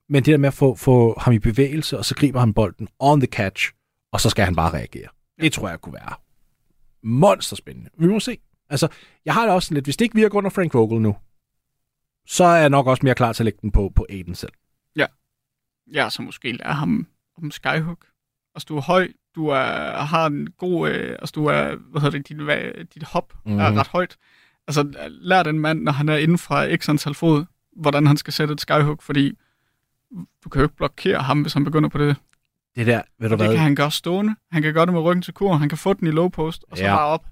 Men 0.09 0.25
det 0.25 0.33
der 0.33 0.39
med 0.39 0.49
at 0.49 0.55
få, 0.55 0.75
få 0.75 1.21
ham 1.21 1.33
i 1.33 1.39
bevægelse, 1.39 1.99
og 1.99 2.05
så 2.05 2.15
griber 2.15 2.41
han 2.41 2.55
bolden 2.55 2.89
on 2.99 3.21
the 3.21 3.27
catch, 3.27 3.73
og 4.13 4.21
så 4.21 4.31
skal 4.31 4.45
han 4.45 4.57
bare 4.57 4.73
reagere. 4.73 5.09
Det 5.41 5.53
tror 5.53 5.69
jeg 5.69 5.81
kunne 5.81 5.95
være 5.95 6.15
monsterspændende. 7.03 7.91
Vi 7.99 8.07
må 8.07 8.21
se. 8.21 8.39
Altså, 8.71 8.89
jeg 9.25 9.35
har 9.35 9.45
det 9.45 9.55
også 9.55 9.75
lidt, 9.75 9.85
hvis 9.85 9.97
det 9.97 10.05
ikke 10.05 10.15
virker 10.15 10.39
under 10.39 10.51
Frank 10.51 10.75
Vogel 10.75 11.01
nu, 11.01 11.17
så 12.27 12.45
er 12.45 12.57
jeg 12.57 12.71
nok 12.71 12.87
også 12.87 13.01
mere 13.03 13.15
klar 13.15 13.33
til 13.33 13.43
at 13.43 13.45
lægge 13.45 13.59
den 13.63 13.71
på, 13.71 13.93
på 13.97 14.07
Aiden 14.11 14.35
selv. 14.35 14.53
Ja. 14.97 15.07
Ja, 15.93 16.11
så 16.11 16.23
måske 16.23 16.53
lære 16.53 16.75
ham 16.75 17.07
om 17.43 17.51
skyhook. 17.51 18.07
Altså, 18.55 18.67
du 18.69 18.77
er 18.77 18.81
høj, 18.81 19.09
du 19.35 19.49
er, 19.49 20.03
har 20.05 20.27
en 20.27 20.49
god, 20.59 20.91
øh, 20.91 21.11
altså 21.11 21.33
du 21.35 21.47
er, 21.47 21.77
hvad 21.91 22.01
hedder 22.01 22.19
det, 22.19 22.29
dit, 22.29 22.95
dit 22.95 23.03
hop 23.03 23.33
mm-hmm. 23.45 23.61
er 23.61 23.73
ret 23.79 23.87
højt. 23.87 24.17
Altså, 24.69 25.09
lær 25.09 25.43
den 25.43 25.59
mand, 25.61 25.83
når 25.83 25.93
han 25.93 26.09
er 26.09 26.17
inden 26.17 26.39
fra 26.39 26.77
x 26.77 26.89
antal 26.89 27.15
fod, 27.15 27.45
hvordan 27.77 28.07
han 28.07 28.17
skal 28.17 28.33
sætte 28.33 28.53
et 28.55 28.61
skyhook, 28.61 29.03
fordi 29.03 29.33
du 30.45 30.49
kan 30.49 30.61
jo 30.61 30.65
ikke 30.65 30.77
blokere 30.77 31.19
ham, 31.19 31.43
hvis 31.43 31.53
han 31.53 31.65
begynder 31.65 31.89
på 31.89 31.99
det. 31.99 32.17
Det 32.77 32.87
der, 32.87 33.03
ved 33.19 33.29
du 33.29 33.33
det 33.37 33.41
hvad? 33.47 33.55
kan 33.55 33.63
han 33.63 33.75
gøre 33.75 33.91
stående. 33.91 34.35
Han 34.53 34.63
kan 34.63 34.75
gøre 34.75 34.87
det 34.87 34.93
med 34.95 35.03
ryggen 35.03 35.23
til 35.23 35.35
kur. 35.35 35.55
Han 35.55 35.69
kan 35.69 35.79
få 35.79 35.93
den 35.93 36.09
i 36.09 36.11
low 36.11 36.29
post, 36.29 36.65
og 36.71 36.77
så 36.77 36.85
Ja. 36.85 36.97
bare 36.97 37.07
op. 37.07 37.25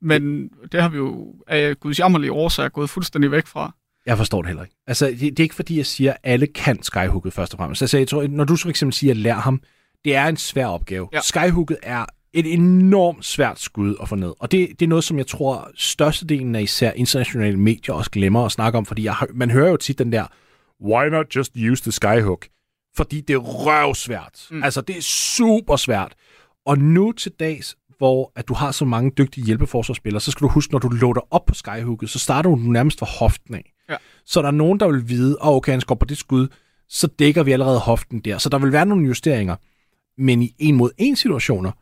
Men 0.00 0.48
det 0.72 0.82
har 0.82 0.88
vi 0.88 0.96
jo 0.96 1.34
af 1.46 1.80
guds 1.80 1.98
jammerlige 1.98 2.32
årsager 2.32 2.68
gået 2.68 2.90
fuldstændig 2.90 3.30
væk 3.30 3.46
fra. 3.46 3.74
Jeg 4.06 4.16
forstår 4.16 4.42
det 4.42 4.46
heller 4.46 4.62
ikke. 4.62 4.76
Altså, 4.86 5.06
det, 5.06 5.20
det 5.20 5.40
er 5.40 5.42
ikke 5.42 5.54
fordi, 5.54 5.76
jeg 5.76 5.86
siger, 5.86 6.12
at 6.12 6.18
alle 6.22 6.46
kan 6.46 6.82
skyhooket 6.82 7.32
først 7.32 7.54
og 7.54 7.58
fremmest. 7.58 7.82
Altså, 7.82 7.98
jeg 7.98 8.08
tror, 8.08 8.26
når 8.26 8.44
du 8.44 8.56
så 8.56 8.62
for 8.62 8.70
eksempel 8.70 8.92
siger, 8.92 9.14
lær 9.14 9.34
ham, 9.34 9.62
det 10.04 10.14
er 10.14 10.26
en 10.26 10.36
svær 10.36 10.66
opgave. 10.66 11.08
Ja. 11.12 11.20
Skyhooket 11.20 11.76
er 11.82 12.06
et 12.32 12.52
enormt 12.52 13.24
svært 13.24 13.60
skud 13.60 13.96
at 14.02 14.08
få 14.08 14.14
ned. 14.14 14.32
Og 14.38 14.52
det, 14.52 14.68
det 14.80 14.86
er 14.86 14.88
noget, 14.88 15.04
som 15.04 15.18
jeg 15.18 15.26
tror, 15.26 15.70
størstedelen 15.74 16.54
af 16.54 16.62
især 16.62 16.92
internationale 16.92 17.56
medier 17.56 17.94
også 17.94 18.10
glemmer 18.10 18.44
at 18.44 18.52
snakke 18.52 18.78
om, 18.78 18.86
fordi 18.86 19.04
jeg, 19.04 19.16
man 19.34 19.50
hører 19.50 19.70
jo 19.70 19.76
tit 19.76 19.98
den 19.98 20.12
der, 20.12 20.26
why 20.84 21.08
not 21.08 21.36
just 21.36 21.52
use 21.70 21.82
the 21.82 21.92
skyhook? 21.92 22.46
Fordi 22.96 23.20
det 23.20 23.34
er 23.34 23.38
røvsvært. 23.38 24.46
Mm. 24.50 24.62
Altså, 24.62 24.80
det 24.80 24.96
er 24.96 25.02
super 25.02 25.76
svært. 25.76 26.14
Og 26.66 26.78
nu 26.78 27.12
til 27.12 27.32
dags, 27.40 27.76
hvor 27.98 28.32
at 28.36 28.48
du 28.48 28.54
har 28.54 28.72
så 28.72 28.84
mange 28.84 29.12
dygtige 29.18 29.46
hjælpeforsvarsspillere, 29.46 30.20
så 30.20 30.30
skal 30.30 30.44
du 30.44 30.48
huske, 30.48 30.72
når 30.72 30.78
du 30.78 30.88
loader 30.88 31.20
op 31.30 31.44
på 31.46 31.54
skyhooket, 31.54 32.10
så 32.10 32.18
starter 32.18 32.50
du 32.50 32.56
nærmest 32.56 32.98
fra 32.98 33.06
hoften 33.06 33.54
af. 33.54 33.72
Ja. 33.88 33.96
Så 34.26 34.42
der 34.42 34.46
er 34.46 34.52
nogen, 34.52 34.80
der 34.80 34.88
vil 34.88 35.08
vide, 35.08 35.36
oh, 35.40 35.56
okay, 35.56 35.72
han 35.72 35.80
skal 35.80 35.96
på 35.96 36.04
det 36.04 36.18
skud, 36.18 36.48
så 36.88 37.06
dækker 37.06 37.42
vi 37.42 37.52
allerede 37.52 37.78
hoften 37.78 38.20
der. 38.20 38.38
Så 38.38 38.48
der 38.48 38.58
vil 38.58 38.72
være 38.72 38.86
nogle 38.86 39.06
justeringer. 39.06 39.56
Men 40.18 40.42
i 40.42 40.54
en 40.58 40.74
mod 40.74 40.90
en 40.98 41.16
situationer, 41.16 41.72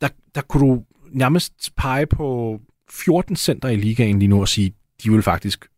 der, 0.00 0.08
der 0.34 0.40
kunne 0.40 0.68
du 0.68 0.84
nærmest 1.10 1.76
pege 1.76 2.06
på 2.06 2.60
14 2.90 3.36
center 3.36 3.68
i 3.68 3.76
ligaen 3.76 4.18
lige 4.18 4.28
nu 4.28 4.40
og 4.40 4.48
sige, 4.48 4.74
de 5.04 5.10
vil 5.10 5.22
faktisk 5.22 5.68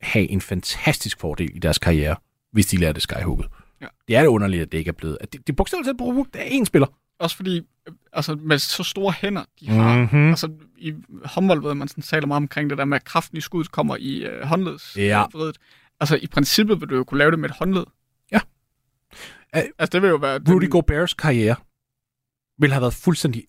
have 0.00 0.28
en 0.28 0.40
fantastisk 0.40 1.20
fordel 1.20 1.50
i 1.56 1.58
deres 1.58 1.78
karriere, 1.78 2.16
hvis 2.52 2.66
de 2.66 2.76
lærte 2.76 3.00
skyhooket. 3.00 3.46
Ja. 3.80 3.86
Det 4.08 4.16
er 4.16 4.20
det 4.20 4.28
underligt, 4.28 4.62
at 4.62 4.72
det 4.72 4.78
ikke 4.78 4.88
er 4.88 4.92
blevet. 4.92 5.18
At 5.20 5.32
det, 5.32 5.46
det 5.46 5.52
er 5.52 5.56
bogstaveligt 5.56 5.86
talt 5.86 5.98
brugt 5.98 6.36
af 6.36 6.44
én 6.44 6.64
spiller. 6.64 6.86
Også 7.18 7.36
fordi, 7.36 7.62
altså 8.12 8.34
med 8.34 8.58
så 8.58 8.82
store 8.82 9.14
hænder, 9.20 9.44
de 9.60 9.68
har. 9.68 9.98
Mhm. 10.12 10.28
Altså 10.28 10.48
i 10.78 10.94
håndbold 11.24 11.62
ved 11.62 11.74
man 11.74 11.88
sådan 11.88 12.02
taler 12.02 12.26
meget 12.26 12.40
omkring 12.40 12.70
det 12.70 12.78
der 12.78 12.84
med, 12.84 12.96
at 12.96 13.04
kraften 13.04 13.38
i 13.38 13.40
skuddet 13.40 13.72
kommer 13.72 13.96
i 13.96 14.24
øh, 14.24 14.42
håndleds. 14.42 14.96
Ja. 14.96 15.24
Altså 16.00 16.16
i 16.22 16.26
princippet 16.26 16.80
vil 16.80 16.88
du 16.88 16.96
jo 16.96 17.04
kunne 17.04 17.18
lave 17.18 17.30
det 17.30 17.38
med 17.38 17.48
et 17.50 17.56
håndled. 17.58 17.84
Altså 19.56 19.90
det 19.92 20.02
vil 20.02 20.08
jo 20.08 20.16
være... 20.16 20.40
Rudy 20.48 20.70
Goberts 20.70 21.14
karriere 21.14 21.56
ville 22.58 22.72
have 22.72 22.80
været 22.80 22.94
fuldstændig 22.94 23.44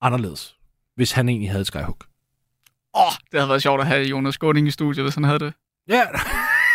anderledes, 0.00 0.56
hvis 0.96 1.12
han 1.12 1.28
egentlig 1.28 1.50
havde 1.50 1.64
skyhook. 1.64 2.06
Åh, 2.94 3.02
oh, 3.02 3.12
det 3.32 3.40
havde 3.40 3.48
været 3.48 3.62
sjovt 3.62 3.80
at 3.80 3.86
have 3.86 4.06
Jonas 4.06 4.38
Gårding 4.38 4.68
i 4.68 4.70
studiet, 4.70 5.04
hvis 5.04 5.14
han 5.14 5.24
havde 5.24 5.38
det. 5.38 5.52
Ja, 5.88 6.06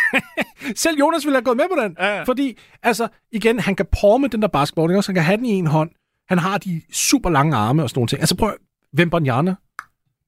selv 0.84 0.98
Jonas 0.98 1.24
ville 1.24 1.36
have 1.36 1.44
gået 1.44 1.56
med 1.56 1.64
på 1.74 1.82
den. 1.82 1.96
Ja. 1.98 2.22
Fordi, 2.22 2.58
altså, 2.82 3.08
igen, 3.32 3.58
han 3.58 3.76
kan 3.76 3.86
porme 4.00 4.28
den 4.28 4.42
der 4.42 4.48
basketball, 4.48 4.96
også? 4.96 5.08
Han 5.08 5.14
kan 5.14 5.24
have 5.24 5.36
den 5.36 5.44
i 5.44 5.50
en 5.50 5.66
hånd. 5.66 5.90
Han 6.28 6.38
har 6.38 6.58
de 6.58 6.82
super 6.92 7.30
lange 7.30 7.56
arme 7.56 7.82
og 7.82 7.90
sådan 7.90 7.98
nogle 7.98 8.08
ting. 8.08 8.20
Altså 8.20 8.36
prøv, 8.36 8.56
Wembanyama. 8.98 9.54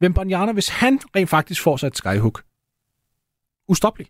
Wembanyama, 0.03 0.53
hvis 0.53 0.68
han 0.68 1.01
rent 1.16 1.30
faktisk 1.30 1.62
får 1.62 1.76
sig 1.76 1.86
et 1.86 1.97
skyhook. 1.97 2.43
Ustoppelig. 3.68 4.09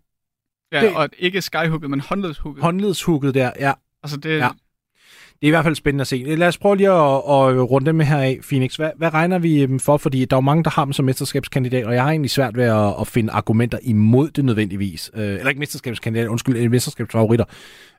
Ja, 0.72 0.80
det... 0.80 0.96
og 0.96 1.08
ikke 1.18 1.42
skyhooket, 1.42 1.90
men 1.90 2.00
håndledshooket. 2.00 2.62
Håndledshooket 2.62 3.34
der, 3.34 3.50
ja. 3.58 3.72
Altså 4.03 4.16
det, 4.16 4.38
Ja. 4.38 4.48
Det 5.42 5.46
er 5.46 5.50
i 5.50 5.50
hvert 5.50 5.64
fald 5.64 5.74
spændende 5.74 6.00
at 6.03 6.07
se. 6.07 6.24
Lad 6.36 6.48
os 6.48 6.59
prøve 6.59 6.76
lige 6.76 6.90
at, 6.90 7.16
at 7.16 7.70
runde 7.70 7.86
dem 7.86 8.00
her 8.00 8.18
af, 8.18 8.38
Phoenix. 8.48 8.76
Hvad, 8.76 8.90
hvad 8.96 9.14
regner 9.14 9.38
vi 9.38 9.66
dem 9.66 9.80
for? 9.80 9.96
Fordi 9.96 10.24
der 10.24 10.36
er 10.36 10.38
jo 10.38 10.40
mange, 10.40 10.64
der 10.64 10.70
har 10.70 10.84
dem 10.84 10.92
som 10.92 11.05
mesterskabskandidat, 11.05 11.84
og 11.84 11.94
jeg 11.94 12.03
har 12.03 12.11
egentlig 12.11 12.30
svært 12.30 12.57
ved 12.57 12.64
at, 12.64 12.94
at 13.00 13.07
finde 13.07 13.32
argumenter 13.32 13.78
imod 13.82 14.30
det 14.30 14.44
nødvendigvis. 14.44 15.11
Øh, 15.14 15.22
eller 15.22 15.48
ikke 15.48 15.59
mesterskabskandidat, 15.59 16.28
undskyld, 16.28 16.57
øh, 16.57 16.70
mesterskabsfavoritter. 16.70 17.44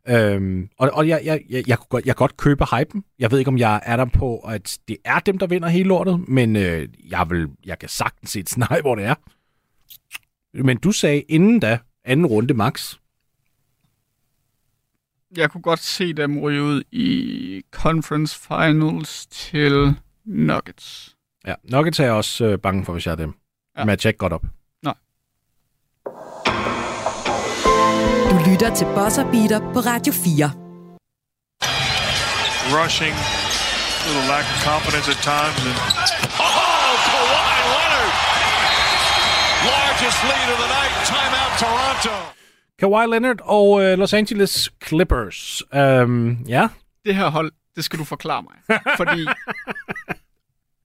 Øhm, 0.10 0.70
og 0.78 0.90
og 0.94 1.08
jeg, 1.08 1.22
jeg, 1.24 1.42
jeg, 1.50 1.68
jeg, 1.68 1.78
kunne 1.78 1.88
godt, 1.90 2.06
jeg 2.06 2.16
godt 2.16 2.38
købe 2.38 2.66
hypen. 2.66 3.04
Jeg 3.20 3.32
ved 3.32 3.40
ikke, 3.40 3.50
om 3.50 3.58
jeg 3.58 3.82
er 3.86 3.98
der 3.98 4.06
på, 4.06 4.38
at 4.38 4.78
det 4.88 4.98
er 5.06 5.20
dem, 5.20 5.38
der 5.38 5.48
vinder 5.48 5.68
hele 5.68 5.90
lortet, 5.90 6.28
men 6.28 6.56
øh, 6.56 6.88
jeg, 7.10 7.26
vil, 7.30 7.48
jeg 7.66 7.80
kan 7.80 7.90
sagtens 7.90 8.30
se 8.32 8.40
et 8.40 8.50
scenarie, 8.50 8.82
hvor 8.82 8.96
det 8.96 9.06
er. 9.06 9.16
Men 10.64 10.78
du 10.78 10.92
sagde 10.92 11.22
inden 11.22 11.60
da, 11.60 11.78
anden 12.06 12.26
runde 12.26 12.54
max 12.54 12.96
jeg 15.38 15.52
kunne 15.52 15.62
godt 15.62 15.80
se 15.80 16.14
dem 16.14 16.40
ryge 16.40 16.62
ud 16.62 16.84
i 16.92 17.62
conference 17.72 18.40
finals 18.40 19.26
til 19.26 19.96
Nuggets. 20.26 21.16
Ja, 21.48 21.54
Nuggets 21.64 22.00
er 22.00 22.04
jeg 22.04 22.14
også 22.14 22.46
øh, 22.46 22.60
bange 22.60 22.86
for, 22.86 22.94
hvis 22.94 23.06
jeg 23.06 23.12
er 23.12 23.16
dem. 23.16 23.34
Ja. 23.78 23.84
Men 23.84 23.90
jeg 23.90 24.00
tjekker 24.00 24.18
godt 24.18 24.34
op. 24.34 24.44
Du 28.32 28.50
lytter 28.50 28.76
til 28.76 28.86
Buzzer 28.86 29.32
Beater 29.32 29.60
på 29.74 29.80
Radio 29.80 30.14
4. 30.14 30.64
rushing, 32.72 33.14
little 34.08 34.26
lack 34.34 34.46
of 34.54 34.64
confidence 34.64 35.08
at 35.10 35.20
times. 35.22 35.60
And 35.68 35.76
oh, 36.40 36.96
Kawhi 37.08 37.56
Leonard, 37.74 38.12
largest 39.68 40.20
lead 40.32 40.48
of 40.54 40.58
the 40.64 40.70
night. 40.78 40.94
Timeout, 41.12 41.52
Toronto. 41.60 42.43
Kawhi 42.84 43.08
Leonard 43.12 43.38
og 43.42 43.84
øh, 43.84 43.98
Los 43.98 44.14
Angeles 44.14 44.74
Clippers. 44.88 45.64
Øhm, 45.76 46.32
ja, 46.48 46.68
Det 47.06 47.16
her 47.16 47.30
hold, 47.30 47.52
det 47.76 47.84
skal 47.84 48.00
du 48.00 48.04
forklare 48.04 48.44
mig. 48.44 48.80
Fordi 48.98 49.26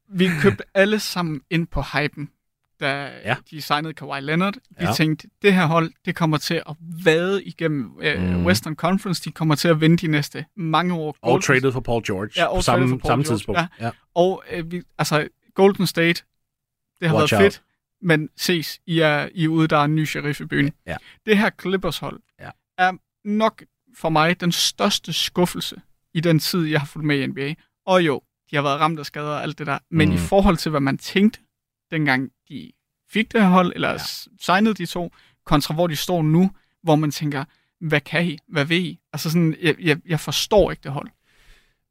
vi 0.08 0.28
købte 0.42 0.64
alle 0.74 0.98
sammen 1.00 1.40
ind 1.50 1.66
på 1.66 1.82
hypen, 1.82 2.30
da 2.80 3.10
Ja. 3.24 3.36
de 3.50 3.62
signede 3.62 3.94
Kawhi 3.94 4.20
Leonard. 4.20 4.54
Vi 4.54 4.84
Ja. 4.84 4.92
tænkte, 4.92 5.28
det 5.42 5.54
her 5.54 5.66
hold, 5.66 5.90
det 6.04 6.16
kommer 6.16 6.36
til 6.38 6.54
at 6.54 6.76
vade 7.04 7.44
igennem 7.44 7.90
øh, 8.00 8.22
Mm. 8.22 8.46
Western 8.46 8.74
Conference. 8.76 9.24
De 9.24 9.30
kommer 9.32 9.54
til 9.54 9.68
at 9.68 9.80
vinde 9.80 9.96
de 9.96 10.06
næste 10.06 10.44
mange 10.56 10.94
år. 10.94 11.16
og 11.22 11.30
Golden- 11.30 11.42
traded 11.42 11.72
for 11.72 11.80
Paul 11.80 12.02
George 12.06 12.30
Ja, 12.36 12.46
på 12.46 12.50
og 12.52 12.64
samme, 12.64 12.86
traded 12.86 12.90
for 12.92 12.98
Paul 12.98 13.10
samme 13.10 13.22
George, 13.24 13.36
tidspunkt. 13.36 13.60
Ja. 13.60 13.66
Ja. 13.80 13.90
Og 14.14 14.42
øh, 14.52 14.70
vi, 14.72 14.82
altså, 14.98 15.28
Golden 15.54 15.86
State, 15.86 16.22
det 17.00 17.08
har 17.08 17.16
Watch 17.16 17.32
været 17.34 17.42
out. 17.44 17.52
fedt, 17.52 17.62
men 18.02 18.28
ses, 18.36 18.80
I 18.86 18.98
er, 18.98 19.28
I 19.34 19.44
er 19.44 19.48
ude, 19.48 19.68
der 19.68 19.76
er 19.78 19.84
en 19.84 19.94
ny 19.94 20.06
sheriff 20.06 20.40
i 20.40 20.44
byen. 20.44 20.72
Ja. 20.86 20.96
Det 21.26 21.38
her 21.38 21.50
Clippers-hold 21.60 22.20
Ja. 22.40 22.50
er 22.78 22.92
nok 23.24 23.62
for 23.96 24.08
mig 24.08 24.40
den 24.40 24.52
største 24.52 25.12
skuffelse 25.12 25.80
i 26.14 26.20
den 26.20 26.38
tid, 26.38 26.64
jeg 26.66 26.80
har 26.80 26.86
fulgt 26.86 27.06
med 27.06 27.20
i 27.20 27.26
NBA. 27.26 27.54
Og 27.86 28.02
jo, 28.06 28.22
de 28.50 28.56
har 28.56 28.62
været 28.62 28.80
ramt 28.80 28.98
af 28.98 29.06
skader 29.06 29.28
og 29.30 29.42
alt 29.42 29.58
det 29.58 29.66
der, 29.66 29.78
men 29.90 30.08
Mm. 30.08 30.14
i 30.14 30.18
forhold 30.18 30.56
til, 30.56 30.70
hvad 30.70 30.80
man 30.80 30.98
tænkte, 30.98 31.40
dengang 31.90 32.30
de 32.48 32.72
fik 33.10 33.32
det 33.32 33.40
her 33.42 33.48
hold, 33.48 33.72
eller 33.74 33.90
ja. 33.90 33.98
signede 34.40 34.74
de 34.74 34.86
to, 34.86 35.12
kontra 35.44 35.74
hvor 35.74 35.86
de 35.86 35.96
står 35.96 36.22
nu, 36.22 36.50
hvor 36.82 36.96
man 36.96 37.10
tænker, 37.10 37.44
hvad 37.80 38.00
kan 38.00 38.26
I? 38.26 38.38
Hvad 38.48 38.64
ved 38.64 38.76
I? 38.76 38.98
Altså 39.12 39.30
sådan, 39.30 39.56
jeg, 39.62 39.74
jeg, 39.80 39.98
jeg 40.06 40.20
forstår 40.20 40.70
ikke 40.70 40.80
det 40.82 40.92
hold. 40.92 41.08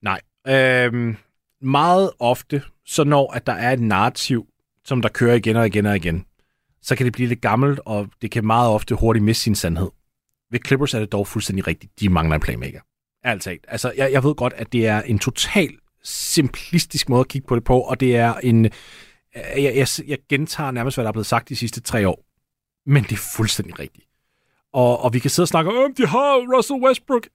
Nej. 0.01 0.21
Øhm, 0.47 1.17
meget 1.61 2.11
ofte, 2.19 2.63
så 2.85 3.03
når 3.03 3.31
at 3.33 3.47
der 3.47 3.53
er 3.53 3.71
et 3.73 3.79
narrativ, 3.79 4.47
som 4.88 5.01
der 5.01 5.09
kører 5.09 5.35
igen 5.35 5.55
og 5.55 5.67
igen 5.67 5.85
og 5.85 5.95
igen, 5.95 6.25
så 6.81 6.95
kan 6.95 7.05
det 7.05 7.13
blive 7.13 7.27
lidt 7.27 7.41
gammelt, 7.41 7.79
og 7.85 8.09
det 8.21 8.31
kan 8.31 8.45
meget 8.45 8.69
ofte 8.69 8.95
hurtigt 8.95 9.25
miste 9.25 9.43
sin 9.43 9.55
sandhed. 9.55 9.89
Ved 10.51 10.59
Clippers 10.65 10.93
er 10.93 10.99
det 10.99 11.11
dog 11.11 11.27
fuldstændig 11.27 11.67
rigtigt. 11.67 11.99
De 11.99 12.09
mangler 12.09 12.35
en 12.35 12.41
playmaker. 12.41 12.81
Altså, 13.23 13.57
altså 13.67 13.93
jeg, 13.97 14.11
jeg 14.11 14.23
ved 14.23 14.35
godt, 14.35 14.53
at 14.53 14.73
det 14.73 14.88
er 14.88 15.01
en 15.01 15.19
total 15.19 15.69
simplistisk 16.03 17.09
måde 17.09 17.19
at 17.19 17.27
kigge 17.27 17.47
på 17.47 17.55
det 17.55 17.63
på, 17.63 17.81
og 17.81 17.99
det 17.99 18.15
er 18.15 18.33
en... 18.33 18.65
Jeg, 19.35 19.75
jeg, 19.75 19.88
jeg 20.07 20.17
gentager 20.29 20.71
nærmest, 20.71 20.97
hvad 20.97 21.03
der 21.03 21.09
er 21.09 21.13
blevet 21.13 21.25
sagt 21.25 21.49
de 21.49 21.55
sidste 21.55 21.81
tre 21.81 22.07
år. 22.07 22.23
Men 22.85 23.03
det 23.03 23.11
er 23.11 23.31
fuldstændig 23.35 23.79
rigtigt. 23.79 24.07
Og, 24.73 24.99
og 25.03 25.13
vi 25.13 25.19
kan 25.19 25.29
sidde 25.29 25.43
og 25.43 25.47
snakke 25.47 25.71
om, 25.71 25.93
de 25.93 26.07
har 26.07 26.57
Russell 26.57 26.83
Westbrook. 26.83 27.27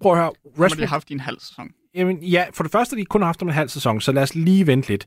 prøv 0.00 0.12
at 0.12 0.18
høre. 0.18 0.32
Westbrook... 0.46 0.70
Har 0.70 0.76
de 0.76 0.86
haft 0.86 1.10
i 1.10 1.12
en 1.12 1.20
halv 1.20 1.40
sæson? 1.40 1.70
Jamen, 1.94 2.22
ja, 2.22 2.46
for 2.52 2.62
det 2.62 2.72
første 2.72 2.94
har 2.94 2.96
de 2.96 3.04
kun 3.04 3.22
haft 3.22 3.42
om 3.42 3.48
en 3.48 3.54
halv 3.54 3.68
sæson, 3.68 4.00
så 4.00 4.12
lad 4.12 4.22
os 4.22 4.34
lige 4.34 4.66
vente 4.66 4.88
lidt. 4.88 5.06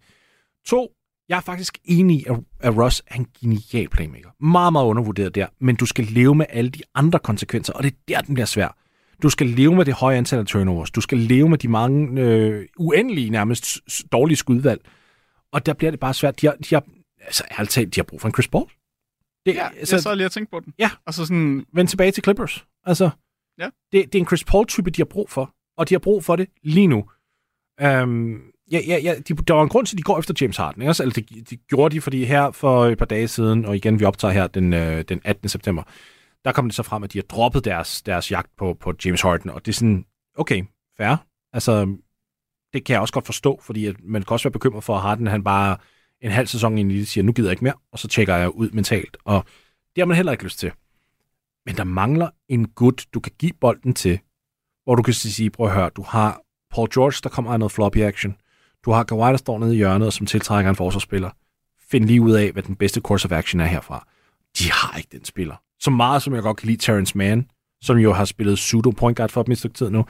To, 0.66 0.92
jeg 1.30 1.38
er 1.38 1.42
faktisk 1.42 1.78
enig 1.86 2.18
i, 2.18 2.26
at 2.60 2.78
Russ 2.78 3.04
er 3.08 3.16
en 3.16 3.28
genial 3.42 3.90
playmaker. 3.90 4.30
Meget, 4.40 4.74
meget 4.74 4.86
undervurderet 4.86 5.36
der. 5.36 5.48
Men 5.60 5.76
du 5.76 5.86
skal 5.86 6.06
leve 6.06 6.36
med 6.36 6.46
alle 6.50 6.70
de 6.70 6.82
andre 6.96 7.20
konsekvenser, 7.20 7.74
og 7.74 7.84
det 7.84 7.92
er 7.92 7.98
der, 8.08 8.22
den 8.22 8.34
bliver 8.34 8.46
svær. 8.46 8.78
Du 9.24 9.30
skal 9.30 9.48
leve 9.48 9.76
med 9.76 9.86
det 9.86 9.94
høje 9.94 10.18
antal 10.18 10.40
af 10.40 10.46
turnovers. 10.46 10.92
Du 10.92 11.02
skal 11.02 11.18
leve 11.18 11.50
med 11.50 11.58
de 11.58 11.68
mange 11.68 12.22
øh, 12.22 12.68
uendelige, 12.78 13.30
nærmest 13.30 13.80
dårlige 14.12 14.38
skudvalg. 14.38 14.82
Og 15.52 15.66
der 15.66 15.74
bliver 15.74 15.92
det 15.92 16.00
bare 16.00 16.14
svært. 16.14 16.42
De 16.42 16.48
har, 16.48 16.54
de 16.54 16.76
har, 16.76 16.84
altså, 17.22 17.44
ærligt 17.52 17.72
talt, 17.72 17.96
de 17.96 18.00
har 18.00 18.04
brug 18.04 18.22
for 18.22 18.28
en 18.28 18.34
Chris 18.34 18.48
Paul. 18.48 18.70
Det, 19.46 19.56
ja, 19.56 19.70
altså, 19.70 19.96
jeg 19.96 20.02
så 20.02 20.16
lige 20.16 20.26
at 20.26 20.32
tænke 20.32 20.52
på 20.52 20.60
den. 20.60 20.74
Ja, 20.80 20.90
altså 21.06 21.26
sådan... 21.26 21.66
vend 21.74 21.88
tilbage 21.88 22.12
til 22.12 22.24
Clippers. 22.24 22.66
Altså, 22.84 23.10
ja. 23.60 23.70
det, 23.92 24.14
det 24.14 24.16
er 24.16 24.20
en 24.20 24.28
Chris 24.28 24.44
Paul-type, 24.44 24.90
de 24.90 25.02
har 25.02 25.06
brug 25.06 25.30
for. 25.30 25.54
Og 25.78 25.90
de 25.90 25.94
har 25.94 26.00
brug 26.00 26.24
for 26.24 26.36
det 26.36 26.50
lige 26.64 26.88
nu. 26.88 27.10
Um, 27.84 28.42
ja, 28.72 28.80
ja, 28.88 28.98
ja, 28.98 29.16
de, 29.28 29.36
der 29.36 29.54
var 29.54 29.64
en 29.64 29.70
grund 29.70 29.86
til, 29.86 29.96
at 29.96 29.98
de 29.98 30.04
går 30.04 30.20
efter 30.20 30.34
James 30.42 30.58
Harden. 30.58 30.82
Ikke? 30.82 30.90
Altså, 30.90 31.06
det, 31.16 31.50
det 31.50 31.68
gjorde 31.68 31.96
de, 31.96 32.02
fordi 32.02 32.26
her 32.26 32.52
for 32.52 32.86
et 32.86 32.98
par 32.98 33.06
dage 33.06 33.28
siden, 33.28 33.66
og 33.66 33.76
igen, 33.76 34.00
vi 34.00 34.06
optager 34.06 34.32
her 34.32 34.48
den, 34.48 34.74
øh, 34.74 35.04
den 35.10 35.22
18. 35.24 35.50
september, 35.50 35.84
der 36.46 36.52
kom 36.52 36.66
det 36.66 36.76
så 36.76 36.84
frem, 36.84 37.04
at 37.04 37.14
de 37.14 37.18
har 37.18 37.24
droppet 37.24 37.66
deres, 37.66 38.02
deres 38.02 38.32
jagt 38.32 38.50
på, 38.58 38.74
på 38.74 38.94
James 39.06 39.22
Harden, 39.22 39.50
og 39.50 39.66
det 39.66 39.72
er 39.72 39.76
sådan, 39.76 40.06
okay, 40.38 40.64
fair. 40.98 41.16
Altså, 41.54 41.96
det 42.74 42.84
kan 42.86 42.94
jeg 42.94 43.02
også 43.02 43.14
godt 43.14 43.26
forstå, 43.26 43.60
fordi 43.64 43.86
at 43.86 43.96
man 44.04 44.22
kan 44.22 44.34
også 44.34 44.44
være 44.44 44.52
bekymret 44.52 44.84
for, 44.84 44.96
at 44.96 45.02
Harden 45.02 45.28
han 45.28 45.44
bare 45.44 45.78
en 46.22 46.32
halv 46.32 46.48
sæson 46.48 46.78
ind 46.78 46.92
i 46.92 47.00
det 47.00 47.08
siger, 47.08 47.24
nu 47.24 47.32
gider 47.32 47.50
jeg 47.50 47.54
ikke 47.54 47.64
mere, 47.64 47.74
og 47.92 48.00
så 48.00 48.08
tjekker 48.08 48.36
jeg 48.36 48.56
ud 48.56 48.70
mentalt. 48.70 49.18
Og 49.26 49.46
det 49.96 50.02
har 50.02 50.06
man 50.06 50.16
heller 50.16 50.32
ikke 50.32 50.44
lyst 50.44 50.60
til. 50.60 50.72
Men 51.66 51.78
der 51.78 51.84
mangler 51.84 52.30
en 52.50 52.68
gut, 52.68 53.06
du 53.14 53.20
kan 53.20 53.32
give 53.40 53.54
bolden 53.62 53.94
til, 53.94 54.20
hvor 54.84 54.96
du 54.96 55.04
kan 55.04 55.14
sige, 55.14 55.50
prøv 55.50 55.68
at 55.68 55.74
høre, 55.74 55.90
du 55.90 56.02
har 56.02 56.42
Paul 56.72 56.90
George, 56.94 57.20
der 57.24 57.30
kommer 57.30 57.54
af 57.54 57.60
noget 57.60 57.72
floppy 57.72 57.98
action. 57.98 58.36
Du 58.86 58.92
har 58.92 59.04
Kawhi, 59.04 59.32
der 59.32 59.38
står 59.38 59.60
nede 59.60 59.74
i 59.74 59.78
hjørnet, 59.78 60.14
som 60.14 60.26
tiltrækker 60.26 60.70
en 60.70 60.76
forsvarsspiller. 60.76 61.30
Find 61.92 62.06
lige 62.06 62.22
ud 62.22 62.32
af, 62.32 62.52
hvad 62.52 62.64
den 62.64 62.76
bedste 62.76 63.02
course 63.02 63.26
of 63.26 63.32
action 63.32 63.62
er 63.62 63.66
herfra. 63.66 64.08
De 64.60 64.72
har 64.72 64.98
ikke 64.98 65.10
den 65.12 65.26
spiller. 65.26 65.56
Så 65.80 65.92
meget 65.92 66.22
som 66.22 66.36
jeg 66.36 66.44
godt 66.44 66.58
kan 66.58 66.68
lide 66.68 66.82
Terrence 66.82 67.18
Mann, 67.18 67.48
som 67.82 67.98
jo 67.98 68.14
har 68.14 68.26
spillet 68.26 68.56
pseudo 68.56 68.92
point 68.92 69.18
guard 69.18 69.30
for 69.30 69.44
dem 69.44 69.52
i 69.52 69.54
et 69.54 69.60
stykke 69.60 69.78
tid 69.78 69.90
nu, 69.90 70.06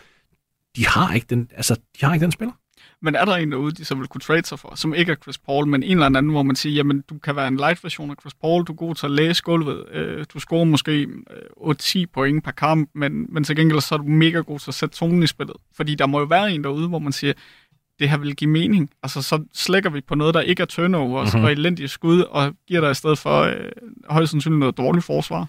de 0.75 0.87
har 0.87 1.13
ikke 1.13 1.27
den, 1.29 1.49
altså, 1.55 1.75
de 1.75 2.05
har 2.05 2.13
ikke 2.13 2.23
den 2.23 2.31
spiller. 2.31 2.53
Men 3.01 3.15
er 3.15 3.25
der 3.25 3.35
en 3.35 3.51
derude, 3.51 3.71
de 3.71 3.85
så 3.85 3.95
vil 3.95 4.07
kunne 4.07 4.21
trade 4.21 4.45
sig 4.45 4.59
for, 4.59 4.75
som 4.75 4.93
ikke 4.93 5.11
er 5.11 5.15
Chris 5.15 5.37
Paul, 5.37 5.67
men 5.67 5.83
en 5.83 5.91
eller 5.91 6.05
anden, 6.05 6.31
hvor 6.31 6.43
man 6.43 6.55
siger, 6.55 6.73
jamen, 6.73 7.03
du 7.09 7.17
kan 7.17 7.35
være 7.35 7.47
en 7.47 7.57
light 7.57 7.83
version 7.83 8.11
af 8.11 8.15
Chris 8.21 8.33
Paul, 8.33 8.63
du 8.63 8.71
er 8.71 8.75
god 8.75 8.95
til 8.95 9.05
at 9.05 9.11
læse 9.11 9.43
gulvet, 9.43 9.89
øh, 9.91 10.25
du 10.33 10.39
scorer 10.39 10.63
måske 10.63 11.01
øh, 11.01 11.71
8-10 11.71 12.05
point 12.13 12.43
per 12.43 12.51
kamp, 12.51 12.89
men, 12.95 13.25
men 13.29 13.43
til 13.43 13.55
gengæld 13.55 13.81
så 13.81 13.95
er 13.95 13.99
du 13.99 14.03
mega 14.03 14.39
god 14.39 14.59
til 14.59 14.71
at 14.71 14.75
sætte 14.75 14.95
tonen 14.95 15.23
i 15.23 15.27
spillet. 15.27 15.55
Fordi 15.75 15.95
der 15.95 16.05
må 16.05 16.19
jo 16.19 16.25
være 16.25 16.51
en 16.51 16.63
derude, 16.63 16.87
hvor 16.87 16.99
man 16.99 17.11
siger, 17.11 17.33
det 17.99 18.09
her 18.09 18.17
vil 18.17 18.35
give 18.35 18.49
mening. 18.49 18.89
Altså, 19.03 19.21
så 19.21 19.43
slækker 19.53 19.89
vi 19.89 20.01
på 20.01 20.15
noget, 20.15 20.33
der 20.33 20.41
ikke 20.41 20.61
er 20.61 20.65
turnovers 20.65 21.33
mm-hmm. 21.33 21.45
og 21.45 21.51
elendige 21.51 21.87
skud, 21.87 22.21
og 22.21 22.53
giver 22.67 22.81
dig 22.81 22.91
i 22.91 22.93
stedet 22.93 23.17
for 23.17 23.41
øh, 23.41 23.71
højst 24.09 24.31
sandsynligt 24.31 24.59
noget 24.59 24.77
dårligt 24.77 25.05
forsvar. 25.05 25.47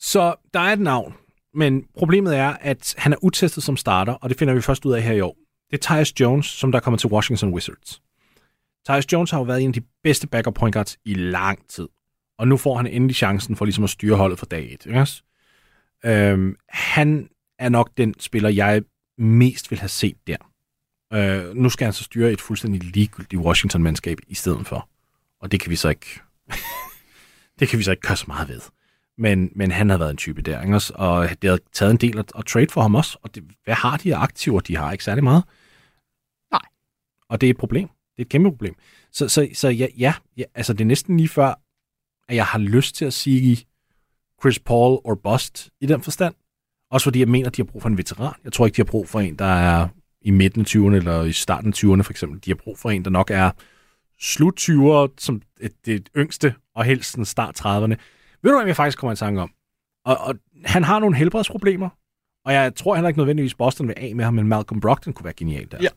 Så 0.00 0.34
der 0.54 0.60
er 0.60 0.72
et 0.72 0.80
navn, 0.80 1.14
men 1.54 1.84
problemet 1.98 2.36
er, 2.36 2.56
at 2.60 2.94
han 2.98 3.12
er 3.12 3.16
utestet 3.22 3.62
som 3.62 3.76
starter, 3.76 4.12
og 4.12 4.28
det 4.28 4.38
finder 4.38 4.54
vi 4.54 4.60
først 4.60 4.84
ud 4.84 4.92
af 4.92 5.02
her 5.02 5.12
i 5.12 5.20
år. 5.20 5.36
Det 5.70 5.90
er 5.90 5.96
Tyus 5.96 6.20
Jones, 6.20 6.46
som 6.46 6.72
der 6.72 6.80
kommer 6.80 6.98
til 6.98 7.10
Washington 7.10 7.54
Wizards. 7.54 8.02
Tyus 8.88 9.12
Jones 9.12 9.30
har 9.30 9.38
jo 9.38 9.44
været 9.44 9.62
en 9.62 9.68
af 9.68 9.74
de 9.74 9.82
bedste 10.02 10.26
backup 10.26 10.54
point 10.54 10.74
guards 10.74 10.98
i 11.04 11.14
lang 11.14 11.68
tid. 11.68 11.88
Og 12.38 12.48
nu 12.48 12.56
får 12.56 12.76
han 12.76 12.86
endelig 12.86 13.16
chancen 13.16 13.56
for 13.56 13.64
ligesom 13.64 13.84
at 13.84 13.90
styre 13.90 14.16
holdet 14.16 14.38
fra 14.38 14.46
dag 14.50 14.72
1. 14.72 14.86
Yes? 14.88 15.24
Øhm, 16.04 16.56
han 16.68 17.28
er 17.58 17.68
nok 17.68 17.90
den 17.96 18.14
spiller, 18.20 18.48
jeg 18.48 18.82
mest 19.18 19.70
vil 19.70 19.78
have 19.78 19.88
set 19.88 20.16
der. 20.26 20.36
Øh, 21.14 21.54
nu 21.54 21.68
skal 21.68 21.84
han 21.84 21.92
så 21.92 22.04
styre 22.04 22.32
et 22.32 22.40
fuldstændig 22.40 22.82
ligegyldigt 22.82 23.42
Washington-mandskab 23.42 24.18
i 24.28 24.34
stedet 24.34 24.66
for. 24.66 24.88
Og 25.40 25.52
det 25.52 25.60
kan 25.60 25.70
vi 25.70 25.76
så 25.76 25.88
ikke... 25.88 26.20
det 27.58 27.68
kan 27.68 27.78
vi 27.78 27.84
så 27.84 27.90
ikke 27.90 28.06
gøre 28.08 28.16
så 28.16 28.24
meget 28.26 28.48
ved. 28.48 28.60
Men, 29.18 29.52
men 29.54 29.70
han 29.70 29.90
har 29.90 29.98
været 29.98 30.10
en 30.10 30.16
type 30.16 30.42
der, 30.42 30.62
ikke? 30.62 30.80
og 30.94 31.42
det 31.42 31.50
har 31.50 31.58
taget 31.72 31.90
en 31.90 31.96
del 31.96 32.18
at, 32.18 32.32
at 32.38 32.46
trade 32.46 32.70
for 32.70 32.82
ham 32.82 32.94
også. 32.94 33.18
Og 33.22 33.34
det, 33.34 33.44
hvad 33.64 33.74
har 33.74 33.96
de 33.96 34.16
af 34.16 34.20
aktiver? 34.20 34.60
De 34.60 34.76
har 34.76 34.92
ikke 34.92 35.04
særlig 35.04 35.24
meget. 35.24 35.44
Nej. 36.52 36.60
Og 37.28 37.40
det 37.40 37.46
er 37.46 37.50
et 37.50 37.56
problem. 37.56 37.88
Det 37.88 38.18
er 38.18 38.22
et 38.22 38.28
kæmpe 38.28 38.50
problem. 38.50 38.74
Så, 39.12 39.28
så, 39.28 39.48
så 39.54 39.68
ja, 39.68 39.86
ja, 39.98 40.14
ja, 40.36 40.44
altså 40.54 40.72
det 40.72 40.80
er 40.80 40.84
næsten 40.84 41.16
lige 41.16 41.28
før, 41.28 41.54
at 42.28 42.36
jeg 42.36 42.46
har 42.46 42.58
lyst 42.58 42.94
til 42.94 43.04
at 43.04 43.12
sige 43.12 43.64
Chris 44.40 44.58
Paul 44.58 45.00
or 45.04 45.14
bust 45.14 45.70
i 45.80 45.86
den 45.86 46.02
forstand. 46.02 46.34
Også 46.90 47.04
fordi 47.04 47.18
jeg 47.18 47.28
mener, 47.28 47.48
at 47.48 47.56
de 47.56 47.62
har 47.62 47.66
brug 47.66 47.82
for 47.82 47.88
en 47.88 47.98
veteran. 47.98 48.34
Jeg 48.44 48.52
tror 48.52 48.66
ikke, 48.66 48.76
de 48.76 48.82
har 48.82 48.90
brug 48.90 49.08
for 49.08 49.20
en, 49.20 49.38
der 49.38 49.44
er 49.44 49.88
i 50.24 50.30
midten 50.30 50.60
af 50.60 50.64
20'erne 50.64 50.94
eller 50.94 51.22
i 51.22 51.32
starten 51.32 51.68
af 51.68 51.84
20'erne 51.84 52.02
for 52.02 52.10
eksempel. 52.10 52.40
De 52.44 52.50
har 52.50 52.54
brug 52.54 52.78
for 52.78 52.90
en, 52.90 53.04
der 53.04 53.10
nok 53.10 53.30
er 53.30 53.50
slut 54.20 54.60
20'ere 54.60 55.14
som 55.18 55.42
det, 55.60 55.72
det 55.86 56.08
yngste, 56.16 56.54
og 56.74 56.84
helst 56.84 57.16
en 57.16 57.24
start 57.24 57.60
30'erne. 57.60 57.96
Ved 58.42 58.50
du, 58.50 58.56
hvad 58.58 58.66
jeg 58.66 58.76
faktisk 58.76 58.98
kommer 58.98 59.12
i 59.12 59.16
tanke 59.16 59.40
om? 59.40 59.50
Og, 60.04 60.18
og 60.18 60.34
han 60.64 60.84
har 60.84 60.98
nogle 60.98 61.16
helbredsproblemer, 61.16 61.88
og 62.44 62.52
jeg 62.52 62.74
tror 62.74 62.94
heller 62.94 63.08
ikke 63.08 63.20
nødvendigvis, 63.20 63.54
Boston 63.54 63.88
vil 63.88 63.94
af 63.96 64.16
med 64.16 64.24
ham, 64.24 64.34
men 64.34 64.48
Malcolm 64.48 64.80
Brogdon 64.80 65.12
kunne 65.12 65.24
være 65.24 65.34
genial 65.36 65.70
der. 65.70 65.78
Ja, 65.82 65.88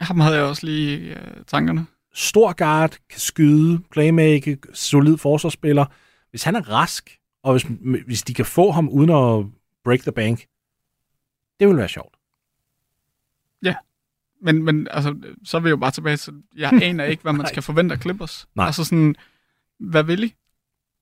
ham 0.00 0.20
havde 0.20 0.36
jeg 0.36 0.44
også 0.44 0.66
lige 0.66 1.10
uh, 1.10 1.44
tankerne. 1.46 1.86
Stor 2.14 2.52
guard, 2.52 2.96
kan 3.10 3.20
skyde, 3.20 3.80
playmake, 3.90 4.58
solid 4.72 5.18
forsvarsspiller. 5.18 5.84
Hvis 6.30 6.42
han 6.42 6.54
er 6.54 6.70
rask, 6.70 7.18
og 7.42 7.52
hvis, 7.52 7.66
hvis 8.06 8.22
de 8.22 8.34
kan 8.34 8.44
få 8.46 8.70
ham 8.70 8.88
uden 8.88 9.10
at 9.10 9.46
break 9.84 10.00
the 10.00 10.12
bank, 10.12 10.46
det 11.60 11.68
vil 11.68 11.76
være 11.76 11.88
sjovt. 11.88 12.14
Ja, 13.64 13.74
men, 14.42 14.62
men 14.62 14.88
altså, 14.90 15.16
så 15.44 15.56
er 15.56 15.60
vi 15.60 15.68
jo 15.68 15.76
bare 15.76 15.90
tilbage 15.90 16.16
til, 16.16 16.34
jeg 16.56 16.72
aner 16.82 17.04
ikke, 17.04 17.22
hvad 17.22 17.32
man 17.32 17.46
skal 17.46 17.62
forvente 17.62 17.94
af 17.94 18.00
Clippers. 18.00 18.46
Nej. 18.54 18.66
Altså 18.66 18.84
sådan, 18.84 19.14
hvad 19.80 20.02
vil 20.02 20.24
I? 20.24 20.34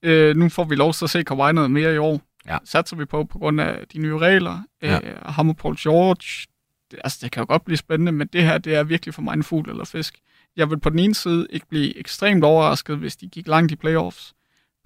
Øh, 0.03 0.35
nu 0.35 0.49
får 0.49 0.63
vi 0.63 0.75
lov 0.75 0.93
til 0.93 1.05
at 1.05 1.09
se 1.09 1.23
Kawhi 1.23 1.53
noget 1.53 1.71
mere 1.71 1.95
i 1.95 1.97
år. 1.97 2.21
Ja. 2.45 2.57
Satser 2.65 2.95
vi 2.95 3.05
på, 3.05 3.23
på 3.23 3.39
grund 3.39 3.61
af 3.61 3.87
de 3.93 3.99
nye 3.99 4.17
regler. 4.17 4.63
Ja. 4.81 4.99
Øh, 5.03 5.15
ham 5.25 5.49
og 5.49 5.57
Paul 5.57 5.75
George. 5.79 6.47
Det, 6.91 6.99
altså, 7.03 7.19
det 7.21 7.31
kan 7.31 7.41
jo 7.41 7.45
godt 7.47 7.65
blive 7.65 7.77
spændende, 7.77 8.11
men 8.11 8.27
det 8.27 8.43
her, 8.43 8.57
det 8.57 8.75
er 8.75 8.83
virkelig 8.83 9.13
for 9.13 9.21
mig 9.21 9.33
en 9.33 9.43
fugl 9.43 9.69
eller 9.69 9.85
fisk. 9.85 10.19
Jeg 10.55 10.69
vil 10.69 10.79
på 10.79 10.89
den 10.89 10.99
ene 10.99 11.15
side 11.15 11.47
ikke 11.49 11.67
blive 11.69 11.97
ekstremt 11.97 12.43
overrasket, 12.43 12.97
hvis 12.97 13.15
de 13.15 13.29
gik 13.29 13.47
langt 13.47 13.71
i 13.71 13.75
playoffs. 13.75 14.33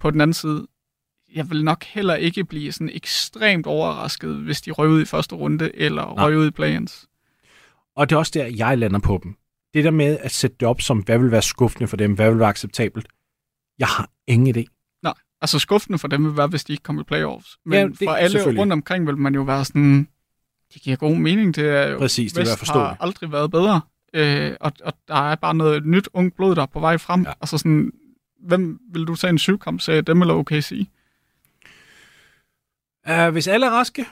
På 0.00 0.10
den 0.10 0.20
anden 0.20 0.34
side, 0.34 0.66
jeg 1.34 1.50
vil 1.50 1.64
nok 1.64 1.84
heller 1.84 2.14
ikke 2.14 2.44
blive 2.44 2.72
sådan 2.72 2.90
ekstremt 2.94 3.66
overrasket, 3.66 4.36
hvis 4.36 4.60
de 4.60 4.70
røg 4.70 4.88
ud 4.88 5.02
i 5.02 5.04
første 5.04 5.34
runde, 5.34 5.76
eller 5.76 6.04
Nej. 6.04 6.24
røg 6.24 6.38
ud 6.38 6.46
i 6.46 6.50
play-ins. 6.50 7.06
Og 7.98 8.10
det 8.10 8.14
er 8.14 8.18
også 8.18 8.32
der, 8.34 8.46
jeg 8.46 8.78
lander 8.78 8.98
på 8.98 9.20
dem. 9.22 9.36
Det 9.74 9.84
der 9.84 9.90
med 9.90 10.18
at 10.20 10.32
sætte 10.32 10.56
det 10.60 10.68
op 10.68 10.80
som, 10.80 10.98
hvad 10.98 11.18
vil 11.18 11.30
være 11.30 11.42
skuffende 11.42 11.88
for 11.88 11.96
dem, 11.96 12.14
hvad 12.14 12.30
vil 12.30 12.38
være 12.38 12.48
acceptabelt, 12.48 13.08
jeg 13.78 13.88
har 13.88 14.10
ingen 14.26 14.56
idé. 14.56 14.78
Altså 15.40 15.58
skuffende 15.58 15.98
for 15.98 16.08
dem 16.08 16.24
vil 16.24 16.36
være, 16.36 16.46
hvis 16.46 16.64
de 16.64 16.72
ikke 16.72 16.82
kommer 16.82 17.02
i 17.02 17.04
playoffs. 17.04 17.58
Men 17.64 17.78
ja, 17.78 17.86
det, 17.86 17.98
for 17.98 18.10
alle 18.10 18.60
rundt 18.60 18.72
omkring 18.72 19.06
vil 19.06 19.16
man 19.16 19.34
jo 19.34 19.42
være 19.42 19.64
sådan, 19.64 20.08
det 20.74 20.82
giver 20.82 20.96
god 20.96 21.16
mening. 21.16 21.54
Det 21.54 21.68
er 21.68 21.88
jo, 21.88 21.98
Præcis, 21.98 22.32
det 22.32 22.40
Vest 22.40 22.68
har 22.68 22.96
aldrig 23.00 23.32
været 23.32 23.50
bedre. 23.50 23.80
Øh, 24.14 24.56
og, 24.60 24.72
og 24.84 24.92
der 25.08 25.30
er 25.30 25.34
bare 25.34 25.54
noget 25.54 25.86
nyt 25.86 26.08
ung 26.12 26.34
blod, 26.34 26.56
der 26.56 26.62
er 26.62 26.66
på 26.66 26.80
vej 26.80 26.98
frem. 26.98 27.22
Ja. 27.22 27.32
Altså 27.40 27.58
sådan, 27.58 27.92
hvem 28.40 28.80
vil 28.92 29.04
du 29.04 29.16
tage 29.16 29.30
en 29.30 29.38
syvkamp, 29.38 29.80
sagde 29.80 30.02
dem 30.02 30.20
eller 30.20 30.34
OKC? 30.34 30.88
Uh, 33.10 33.28
hvis 33.28 33.48
alle 33.48 33.66
er 33.66 33.70
raske? 33.70 34.06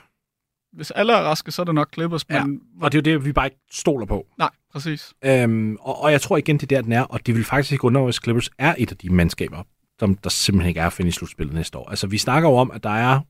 Hvis 0.76 0.90
alle 0.90 1.12
er 1.12 1.16
raske, 1.16 1.52
så 1.52 1.62
er 1.62 1.64
det 1.64 1.74
nok 1.74 1.94
Clippers. 1.94 2.24
Ja, 2.30 2.44
men... 2.44 2.60
og 2.80 2.92
det 2.92 2.98
er 2.98 3.12
jo 3.12 3.18
det, 3.18 3.24
vi 3.24 3.32
bare 3.32 3.46
ikke 3.46 3.58
stoler 3.70 4.06
på. 4.06 4.26
Nej, 4.38 4.50
præcis. 4.72 5.12
Øhm, 5.24 5.76
og, 5.80 6.02
og 6.02 6.12
jeg 6.12 6.20
tror 6.20 6.36
igen, 6.36 6.58
det 6.58 6.62
er 6.62 6.76
der, 6.76 6.82
den 6.82 6.92
er, 6.92 7.02
og 7.02 7.26
det 7.26 7.34
vil 7.34 7.44
faktisk 7.44 7.72
ikke 7.72 7.84
undre, 7.84 8.04
hvis 8.04 8.20
Clippers 8.22 8.50
er 8.58 8.74
et 8.78 8.90
af 8.90 8.96
de 8.96 9.10
mandskaber, 9.10 9.62
som 9.98 10.16
der 10.16 10.30
simpelthen 10.30 10.68
ikke 10.68 10.80
er 10.80 10.86
at 10.86 10.92
finde 10.92 11.08
i 11.08 11.12
slutspillet 11.12 11.54
næste 11.54 11.78
år. 11.78 11.90
Altså, 11.90 12.06
vi 12.06 12.18
snakker 12.18 12.48
jo 12.48 12.56
om, 12.56 12.70
at 12.70 12.82
der 12.82 12.90
er 12.90 13.20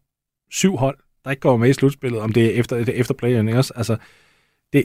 syv 0.50 0.76
hold, 0.76 0.98
der 1.24 1.30
ikke 1.30 1.40
går 1.40 1.56
med 1.56 1.68
i 1.68 1.72
slutspillet, 1.72 2.20
om 2.20 2.32
det 2.32 2.46
er 2.46 2.50
efter, 2.50 2.76
det 2.76 2.88
er 2.88 2.92
efter 2.92 3.26
ikke 3.26 3.58
også? 3.58 3.72
Altså, 3.76 3.96
det, 4.72 4.84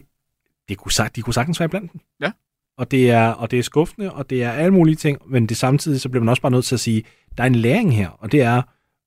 det 0.70 0.78
kunne, 0.78 0.91
sagt, 0.91 1.16
de 1.16 1.22
kunne 1.22 1.34
sagtens 1.34 1.59
være 1.59 1.70
blandt 1.70 1.93
dem. 1.93 2.01
Ja. 2.22 2.32
Og 2.78 2.91
det, 2.91 3.12
er, 3.12 3.32
og 3.32 3.51
det 3.51 3.59
er 3.59 3.64
skuffende, 3.64 4.12
og 4.12 4.30
det 4.30 4.43
er 4.43 4.51
alle 4.51 4.72
mulige 4.72 4.95
ting, 4.95 5.22
men 5.28 5.45
det 5.45 5.57
samtidig, 5.57 6.01
så 6.01 6.09
bliver 6.09 6.24
man 6.24 6.30
også 6.30 6.41
bare 6.41 6.51
nødt 6.51 6.66
til 6.66 6.76
at 6.76 6.80
sige, 6.80 7.03
der 7.38 7.43
er 7.43 7.47
en 7.47 7.55
læring 7.55 7.95
her, 7.95 8.09
og 8.09 8.32
det 8.32 8.41
er, 8.41 8.62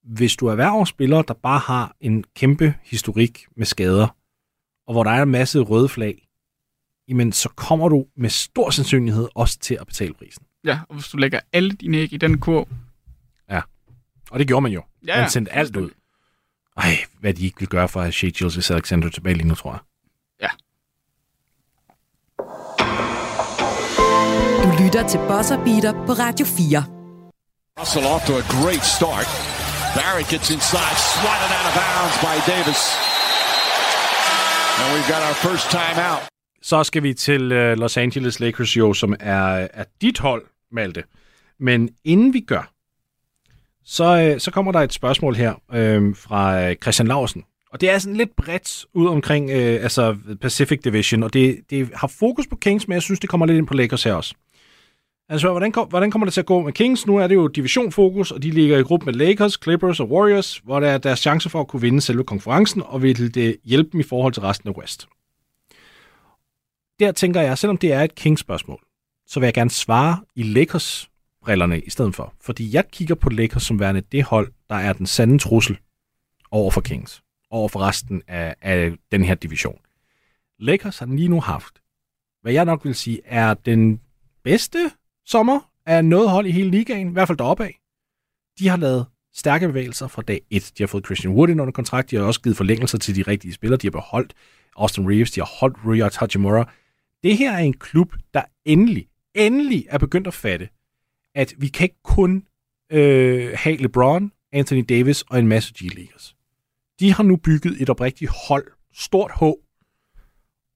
hvis 0.05 0.36
du 0.36 0.46
er 0.46 0.55
hver 0.55 0.84
spiller, 0.84 1.22
der 1.22 1.34
bare 1.34 1.59
har 1.59 1.96
en 2.00 2.24
kæmpe 2.36 2.74
historik 2.82 3.46
med 3.57 3.66
skader, 3.66 4.09
og 4.86 4.94
hvor 4.94 5.05
der 5.05 5.11
er 5.11 5.22
en 5.22 5.30
masse 5.30 5.61
røde 5.61 5.88
flag, 5.88 6.28
jamen 7.09 7.32
så 7.32 7.48
kommer 7.48 7.88
du 7.88 8.07
med 8.16 8.30
stor 8.30 8.70
sandsynlighed 8.70 9.28
også 9.34 9.59
til 9.59 9.78
at 9.80 9.86
betale 9.86 10.14
prisen. 10.14 10.44
Ja, 10.64 10.80
og 10.88 10.94
hvis 10.94 11.09
du 11.09 11.16
lægger 11.16 11.40
alle 11.52 11.70
dine 11.70 11.96
æg 11.96 12.12
i 12.12 12.16
den 12.16 12.38
kurv. 12.38 12.68
Ja, 13.50 13.61
og 14.30 14.38
det 14.38 14.46
gjorde 14.46 14.62
man 14.62 14.72
jo. 14.72 14.82
Ja, 15.07 15.20
man 15.20 15.30
sendte 15.30 15.52
alt 15.52 15.76
ud. 15.76 15.90
Ej, 16.76 16.96
hvad 17.20 17.34
de 17.34 17.44
ikke 17.44 17.59
vil 17.59 17.68
gøre 17.68 17.88
for 17.88 18.00
at 18.00 18.05
have 18.05 18.12
Shea 18.12 18.30
Gilles 18.30 18.70
Alexander 18.70 19.09
tilbage 19.09 19.34
lige 19.34 19.48
nu, 19.48 19.55
tror 19.55 19.72
jeg. 19.72 19.80
Ja. 20.40 20.48
Du 24.64 24.84
lytter 24.84 25.09
til 25.09 25.18
Buzzer 25.18 25.64
Beater 25.64 25.92
på 26.07 26.12
Radio 26.12 26.46
4. 26.46 26.84
Russell 27.80 28.07
off 28.07 28.26
to 28.26 28.32
a 28.36 28.40
great 28.40 28.84
start. 28.84 29.64
Barrett 30.01 30.28
gets 30.34 30.49
inside, 30.57 30.97
swatted 31.14 31.51
out 31.59 31.66
of 31.70 31.74
bounds 31.82 32.16
by 32.26 32.36
Davis. 32.53 32.80
And 34.78 34.86
we've 34.95 35.11
got 35.14 35.22
our 35.28 35.36
first 35.47 35.66
time 35.70 35.99
out. 36.11 36.22
Så 36.62 36.84
skal 36.84 37.03
vi 37.03 37.14
til 37.14 37.53
øh, 37.53 37.78
Los 37.78 37.97
Angeles 37.97 38.40
Lakers 38.40 38.76
jo, 38.76 38.92
som 38.92 39.14
er, 39.20 39.68
er 39.74 39.84
dit 40.01 40.18
hold, 40.18 40.45
Malte. 40.72 41.03
Men 41.61 41.88
inden 42.05 42.34
vi 42.34 42.40
gør, 42.40 42.72
så, 43.84 44.05
øh, 44.20 44.40
så 44.40 44.51
kommer 44.51 44.72
der 44.72 44.80
et 44.80 44.92
spørgsmål 44.92 45.34
her 45.34 45.55
øh, 45.72 46.16
fra 46.16 46.62
øh, 46.62 46.76
Christian 46.82 47.07
Larsen. 47.09 47.45
Og 47.70 47.80
det 47.80 47.90
er 47.90 47.99
sådan 47.99 48.16
lidt 48.16 48.36
bredt 48.36 48.84
ud 48.95 49.09
omkring 49.09 49.51
øh, 49.51 49.82
altså 49.82 50.16
Pacific 50.40 50.80
Division, 50.84 51.22
og 51.22 51.32
det, 51.32 51.61
det 51.70 51.90
har 51.95 52.07
fokus 52.07 52.47
på 52.47 52.57
Kings, 52.57 52.88
men 52.88 52.95
jeg 52.95 53.03
synes, 53.03 53.20
det 53.20 53.30
kommer 53.30 53.47
lidt 53.47 53.59
ind 53.59 53.66
på 53.66 53.74
Lakers 53.74 54.05
her 54.05 54.14
også. 54.14 54.34
Altså, 55.29 55.51
hvordan, 55.51 55.72
kom, 55.72 55.89
hvordan 55.89 56.11
kommer 56.11 56.27
det 56.27 56.33
til 56.35 56.41
at 56.41 56.47
gå 56.47 56.62
med 56.62 56.72
Kings? 56.72 57.07
Nu 57.07 57.16
er 57.16 57.27
det 57.27 57.35
jo 57.35 57.49
divisionfokus, 57.49 58.31
og 58.31 58.43
de 58.43 58.51
ligger 58.51 58.79
i 58.79 58.83
gruppe 58.83 59.07
med 59.07 59.14
Lakers, 59.14 59.59
Clippers 59.62 60.01
og 60.01 60.11
Warriors, 60.11 60.59
hvor 60.59 60.81
der 60.81 60.89
er 60.89 60.99
deres 60.99 61.18
chance 61.18 61.51
for 61.51 61.61
at 61.61 61.68
kunne 61.68 61.83
vinde 61.83 62.01
selve 62.01 62.25
konferencen, 62.25 62.83
og 62.83 63.03
vil 63.03 63.35
det 63.35 63.57
hjælpe 63.64 63.91
dem 63.93 64.01
i 64.01 64.03
forhold 64.03 64.33
til 64.33 64.43
resten 64.43 64.68
af 64.68 64.77
West. 64.77 65.09
Der 67.01 67.12
tænker 67.12 67.41
jeg, 67.41 67.59
selvom 67.59 67.77
det 67.77 67.93
er 67.93 68.03
et 68.03 68.14
Kings-spørgsmål, 68.14 68.81
så 69.27 69.41
vil 69.41 69.47
jeg 69.47 69.55
gerne 69.55 69.70
svare 69.70 70.18
i 70.37 70.43
Lakers-brillerne 70.43 71.81
i 71.81 71.91
stedet 71.91 72.14
for. 72.14 72.35
Fordi 72.41 72.75
jeg 72.75 72.85
kigger 72.91 73.14
på 73.14 73.31
Lakers 73.31 73.62
som 73.62 73.81
værende 73.81 74.01
det 74.01 74.25
hold, 74.25 74.53
der 74.70 74.77
er 74.77 74.93
den 74.93 75.07
sande 75.07 75.39
trussel 75.39 75.79
over 76.51 76.70
for 76.70 76.81
Kings, 76.81 77.22
over 77.51 77.68
for 77.68 77.81
resten 77.81 78.22
af, 78.29 78.55
af 78.61 78.93
den 79.12 79.25
her 79.25 79.35
division. 79.35 79.79
Lakers 80.59 80.99
har 80.99 81.07
lige 81.07 81.29
nu 81.29 81.41
haft, 81.41 81.75
hvad 82.43 82.53
jeg 82.53 82.64
nok 82.64 82.85
vil 82.85 82.95
sige, 82.95 83.20
er 83.25 83.55
den 83.55 84.01
bedste 84.43 84.91
sommer 85.27 85.70
af 85.87 86.05
noget 86.05 86.31
hold 86.31 86.47
i 86.47 86.51
hele 86.51 86.70
ligaen, 86.70 87.09
i 87.09 87.12
hvert 87.12 87.29
fald 87.29 87.39
deroppe 87.39 87.64
af. 87.64 87.81
De 88.59 88.68
har 88.68 88.77
lavet 88.77 89.07
stærke 89.35 89.66
bevægelser 89.68 90.09
fra 90.09 90.22
dag 90.22 90.41
1. 90.51 90.72
De 90.79 90.83
har 90.83 90.87
fået 90.87 91.05
Christian 91.05 91.35
Wood 91.35 91.49
ind 91.49 91.61
under 91.61 91.72
kontrakt, 91.72 92.11
de 92.11 92.16
har 92.16 92.22
også 92.22 92.41
givet 92.41 92.57
forlængelser 92.57 92.99
til 92.99 93.16
de 93.16 93.22
rigtige 93.22 93.53
spillere, 93.53 93.79
de 93.79 93.87
har 93.87 93.91
beholdt 93.91 94.35
Austin 94.77 95.11
Reeves, 95.11 95.31
de 95.31 95.41
har 95.41 95.51
holdt 95.61 95.77
Rui 95.85 96.01
Hachimura. 96.01 96.72
Det 97.22 97.37
her 97.37 97.53
er 97.53 97.59
en 97.59 97.72
klub, 97.72 98.14
der 98.35 98.43
endelig, 98.64 99.09
endelig 99.35 99.87
er 99.89 99.99
begyndt 99.99 100.27
at 100.27 100.35
fatte, 100.35 100.68
at 101.35 101.55
vi 101.59 101.68
kan 101.68 101.85
ikke 101.85 102.03
kun 102.05 102.47
øh, 102.93 103.53
have 103.57 103.77
LeBron, 103.77 104.33
Anthony 104.53 104.85
Davis 104.89 105.22
og 105.22 105.39
en 105.39 105.49
masse 105.49 105.75
G-Leaguers. 105.79 106.37
De 107.01 107.12
har 107.12 107.22
nu 107.22 107.37
bygget 107.37 107.83
et 107.83 107.91
oprigtigt 107.91 108.31
hold, 108.49 108.66
stort 108.95 109.33
H, 109.41 109.43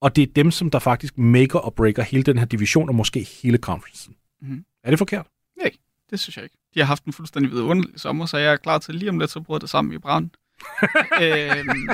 og 0.01 0.17
det 0.17 0.23
er 0.23 0.33
dem, 0.37 0.51
som 0.51 0.71
der 0.71 0.79
faktisk 0.79 1.19
maker 1.19 1.59
og 1.59 1.75
breaker 1.75 2.03
hele 2.03 2.23
den 2.23 2.39
her 2.39 2.45
division, 2.45 2.89
og 2.89 2.95
måske 2.95 3.29
hele 3.43 3.59
conferencen. 3.59 4.15
Mhm. 4.41 4.65
Er 4.83 4.91
det 4.91 4.99
forkert? 4.99 5.27
Nej, 5.59 5.71
det 6.11 6.21
synes 6.21 6.37
jeg 6.37 6.45
ikke. 6.45 6.57
De 6.75 6.81
har 6.81 6.87
haft 6.87 7.05
en 7.05 7.13
fuldstændig 7.13 7.53
vidunderlig 7.53 8.01
sommer, 8.01 8.27
så 8.27 8.37
jeg 8.39 8.53
er 8.53 8.57
klar 8.57 8.79
til 8.79 8.95
lige 8.95 9.09
om 9.11 9.19
lidt, 9.19 9.31
så 9.31 9.41
bryder 9.41 9.59
det 9.59 9.71
sammen 9.71 9.95
i 9.95 9.99
brand. 9.99 10.31
øhm, 11.23 11.89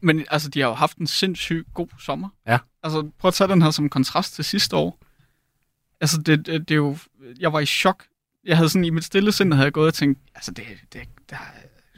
men 0.00 0.26
altså, 0.30 0.48
de 0.48 0.60
har 0.60 0.68
jo 0.68 0.74
haft 0.74 0.96
en 0.98 1.06
sindssygt 1.06 1.74
god 1.74 1.88
sommer. 1.98 2.28
Ja. 2.46 2.58
Altså, 2.82 3.10
prøv 3.18 3.28
at 3.28 3.34
tage 3.34 3.48
den 3.48 3.62
her 3.62 3.70
som 3.70 3.88
kontrast 3.88 4.34
til 4.34 4.44
sidste 4.44 4.76
år. 4.76 4.98
Altså, 6.00 6.18
det, 6.22 6.46
det, 6.46 6.68
det 6.68 6.70
er 6.74 6.76
jo... 6.76 6.96
Jeg 7.40 7.52
var 7.52 7.60
i 7.60 7.66
chok. 7.66 8.04
Jeg 8.44 8.56
havde 8.56 8.68
sådan, 8.68 8.84
i 8.84 8.90
mit 8.90 9.04
stille 9.04 9.32
sind 9.32 9.52
havde 9.52 9.64
jeg 9.64 9.72
gået 9.72 9.86
og 9.86 9.94
tænkt, 9.94 10.20
altså, 10.34 10.50
det, 10.50 10.64
det, 10.92 11.08
der, 11.30 11.36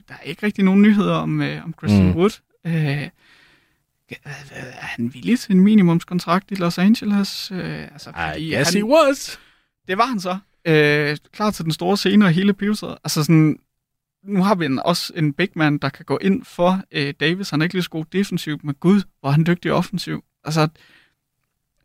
der 0.09 0.15
er 0.15 0.21
ikke 0.23 0.47
rigtig 0.47 0.65
nogen 0.65 0.83
nyheder 0.83 1.15
om, 1.15 1.43
øh, 1.43 1.65
om 1.65 1.75
Christian 1.79 2.03
Mm. 2.07 2.11
mm. 2.11 2.17
Wood. 2.17 2.41
Øh, 2.67 3.09
er 4.25 4.71
han 4.81 5.15
villig 5.15 5.39
til 5.41 5.53
en 5.53 5.61
minimumskontrakt 5.61 6.51
i 6.51 6.55
Los 6.55 6.79
Angeles? 6.79 7.51
Øh, 7.55 7.83
altså, 7.83 8.11
I 8.39 8.55
guess 8.55 8.75
han, 8.75 8.83
he 8.83 8.89
was. 8.89 9.39
det 9.89 9.99
var 9.99 10.07
han 10.07 10.21
så. 10.21 10.39
Øh, 10.65 11.17
klar 11.33 11.51
til 11.51 11.65
den 11.65 11.73
store 11.73 11.97
scene 11.97 12.25
og 12.25 12.31
hele 12.33 12.53
pivetøjet. 12.55 12.99
Altså 13.05 13.23
sådan, 13.25 13.59
nu 14.25 14.43
har 14.43 14.55
vi 14.55 14.65
en, 14.65 14.79
også 14.79 15.13
en 15.17 15.33
big 15.33 15.49
man, 15.55 15.79
der 15.79 15.89
kan 15.89 16.05
gå 16.05 16.19
ind 16.23 16.45
for 16.45 16.81
øh, 16.93 17.15
Davis. 17.21 17.51
Han 17.51 17.61
er 17.61 17.65
ikke 17.65 17.75
lige 17.75 17.83
så 17.83 17.91
god 17.91 18.05
defensivt, 18.13 18.65
men 18.65 18.75
gud, 18.75 19.03
hvor 19.21 19.31
han 19.31 19.47
dygtig 19.47 19.73
offensiv. 19.73 20.25
Altså, 20.45 20.69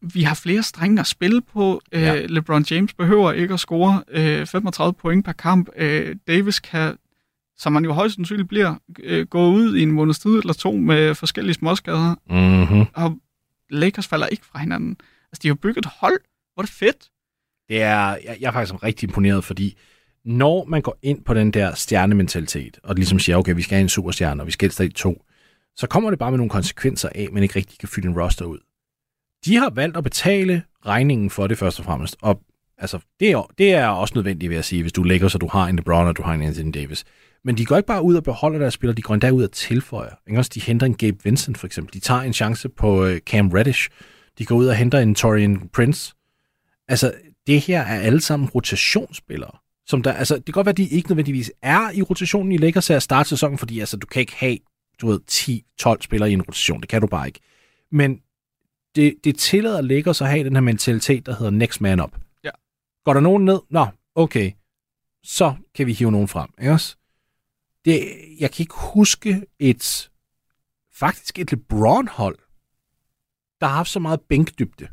vi 0.01 0.23
har 0.23 0.35
flere 0.35 0.63
strenge 0.63 0.99
at 0.99 1.07
spille 1.07 1.41
på. 1.41 1.81
Øh, 1.91 2.01
Ja. 2.01 2.13
ja. 2.13 2.25
LeBron 2.25 2.65
James 2.71 2.93
behøver 2.93 3.31
ikke 3.31 3.53
at 3.53 3.59
score 3.59 4.03
øh, 4.07 4.45
35 4.47 4.93
point 4.93 5.25
per 5.25 5.31
kamp. 5.31 5.69
Øh, 5.75 6.15
Davis 6.27 6.59
kan, 6.59 6.97
som 7.57 7.73
man 7.73 7.85
jo 7.85 7.93
højst 7.93 8.15
sandsynligt 8.15 8.49
bliver, 8.49 8.75
øh, 9.03 9.27
gå 9.27 9.47
ud 9.47 9.75
i 9.75 9.83
en 9.83 9.91
måneds 9.91 10.19
tid 10.19 10.39
eller 10.39 10.53
to 10.53 10.71
med 10.71 11.15
forskellige 11.15 11.53
småskader. 11.53 12.15
Mm-hmm. 12.29 12.85
Og 12.93 13.17
Lakers 13.69 14.07
falder 14.07 14.27
ikke 14.27 14.45
fra 14.45 14.59
hinanden. 14.59 14.97
Altså, 15.31 15.39
de 15.43 15.47
har 15.47 15.55
bygget 15.55 15.85
et 15.85 15.91
hold. 15.99 16.19
Hvor 16.53 16.61
er 16.61 16.65
det 16.65 16.73
fedt. 16.73 17.09
Det 17.69 17.81
er, 17.81 18.17
jeg, 18.25 18.37
jeg 18.39 18.47
er 18.47 18.51
faktisk 18.51 18.83
rigtig 18.83 19.07
imponeret, 19.07 19.43
fordi 19.43 19.77
når 20.25 20.65
man 20.65 20.81
går 20.81 20.97
ind 21.01 21.23
på 21.23 21.33
den 21.33 21.51
der 21.51 21.75
stjernementalitet, 21.75 22.79
og 22.83 22.95
ligesom 22.95 23.19
siger, 23.19 23.37
okay, 23.37 23.55
vi 23.55 23.61
skal 23.61 23.75
have 23.75 23.81
en 23.81 23.89
superstjerne, 23.89 24.43
og 24.43 24.47
vi 24.47 24.51
skal 24.51 24.65
helst 24.65 24.77
have 24.77 24.89
to, 24.89 25.25
så 25.75 25.87
kommer 25.87 26.09
det 26.09 26.19
bare 26.19 26.31
med 26.31 26.37
nogle 26.37 26.49
konsekvenser 26.49 27.09
af, 27.15 27.21
at 27.21 27.33
man 27.33 27.43
ikke 27.43 27.55
rigtig 27.55 27.79
kan 27.79 27.89
fylde 27.89 28.07
en 28.07 28.19
roster 28.21 28.45
ud. 28.45 28.59
De 29.45 29.55
har 29.55 29.69
valgt 29.69 29.97
at 29.97 30.03
betale 30.03 30.63
regningen 30.85 31.29
for 31.29 31.47
det 31.47 31.57
først 31.57 31.79
og 31.79 31.85
fremmest, 31.85 32.17
og 32.21 32.41
altså, 32.77 32.99
det, 33.19 33.31
er, 33.31 33.51
det 33.57 33.73
er 33.73 33.87
også 33.87 34.11
nødvendigt, 34.15 34.49
vil 34.49 34.55
jeg 34.55 34.65
sige, 34.65 34.81
hvis 34.81 34.93
du 34.93 35.03
lægger, 35.03 35.27
så 35.27 35.37
du 35.37 35.47
har 35.47 35.67
en 35.67 35.75
LeBron, 35.75 36.07
og 36.07 36.17
du 36.17 36.23
har 36.23 36.33
en 36.33 36.41
Anthony 36.41 36.71
Davis. 36.73 37.05
Men 37.45 37.57
de 37.57 37.65
går 37.65 37.77
ikke 37.77 37.87
bare 37.87 38.03
ud 38.03 38.15
og 38.15 38.23
beholder 38.23 38.59
deres 38.59 38.73
spillere, 38.73 38.95
de 38.95 39.01
går 39.01 39.13
endda 39.13 39.29
ud 39.29 39.43
og 39.43 39.51
tilføjer. 39.51 40.15
Ikke? 40.27 40.39
Også 40.39 40.51
de 40.53 40.61
henter 40.61 40.85
en 40.85 40.95
Gabe 40.95 41.17
Vincent, 41.23 41.57
for 41.57 41.67
eksempel. 41.67 41.93
De 41.93 41.99
tager 41.99 42.21
en 42.21 42.33
chance 42.33 42.69
på 42.69 43.05
øh, 43.05 43.19
Cam 43.19 43.51
Reddish. 43.51 43.89
De 44.37 44.45
går 44.45 44.55
ud 44.55 44.67
og 44.67 44.75
henter 44.75 44.99
en 44.99 45.15
Torian 45.15 45.69
Prince. 45.73 46.13
Altså, 46.87 47.13
det 47.47 47.61
her 47.61 47.81
er 47.81 47.99
alle 47.99 48.21
sammen 48.21 48.49
rotationsspillere. 48.49 49.51
Som 49.87 50.03
der, 50.03 50.13
altså, 50.13 50.35
det 50.35 50.45
kan 50.45 50.51
godt 50.51 50.65
være, 50.65 50.71
at 50.71 50.77
de 50.77 50.87
ikke 50.87 51.09
nødvendigvis 51.09 51.51
er 51.61 51.91
i 51.91 52.01
rotationen 52.01 52.51
i 52.51 52.57
Lakers 52.57 52.87
her 52.87 52.95
at 52.95 53.03
starte 53.03 53.29
sæsonen, 53.29 53.57
fordi 53.57 53.79
altså, 53.79 53.97
du 53.97 54.07
kan 54.07 54.19
ikke 54.19 54.35
have 54.35 54.57
du 55.01 55.07
ved, 55.07 55.19
10-12 55.31 56.01
spillere 56.01 56.29
i 56.29 56.33
en 56.33 56.41
rotation. 56.41 56.81
Det 56.81 56.89
kan 56.89 57.01
du 57.01 57.07
bare 57.07 57.27
ikke. 57.27 57.39
Men 57.91 58.19
det, 58.95 59.15
det 59.23 59.37
tillader 59.37 59.81
Lakers 59.81 60.21
at 60.21 60.29
have 60.29 60.43
den 60.43 60.53
her 60.55 60.61
mentalitet, 60.61 61.25
der 61.25 61.35
hedder 61.35 61.51
next 61.51 61.81
man 61.81 61.99
up. 61.99 62.17
Ja. 62.43 62.49
Går 63.05 63.13
der 63.13 63.19
nogen 63.21 63.45
ned? 63.45 63.59
Nå, 63.69 63.87
okay. 64.15 64.51
Så 65.23 65.53
kan 65.75 65.87
vi 65.87 65.93
hive 65.93 66.11
nogen 66.11 66.27
frem. 66.27 66.49
Ikke 66.59 66.71
også? 66.71 66.95
Det, 67.85 67.99
jeg 68.39 68.51
kan 68.51 68.63
ikke 68.63 68.75
huske 68.93 69.45
et 69.59 70.09
faktisk 70.95 71.39
et 71.39 71.51
LeBron-hold, 71.51 72.37
der 73.61 73.67
har 73.67 73.75
haft 73.75 73.89
så 73.89 73.99
meget 73.99 74.21
bænkdybde. 74.29 74.87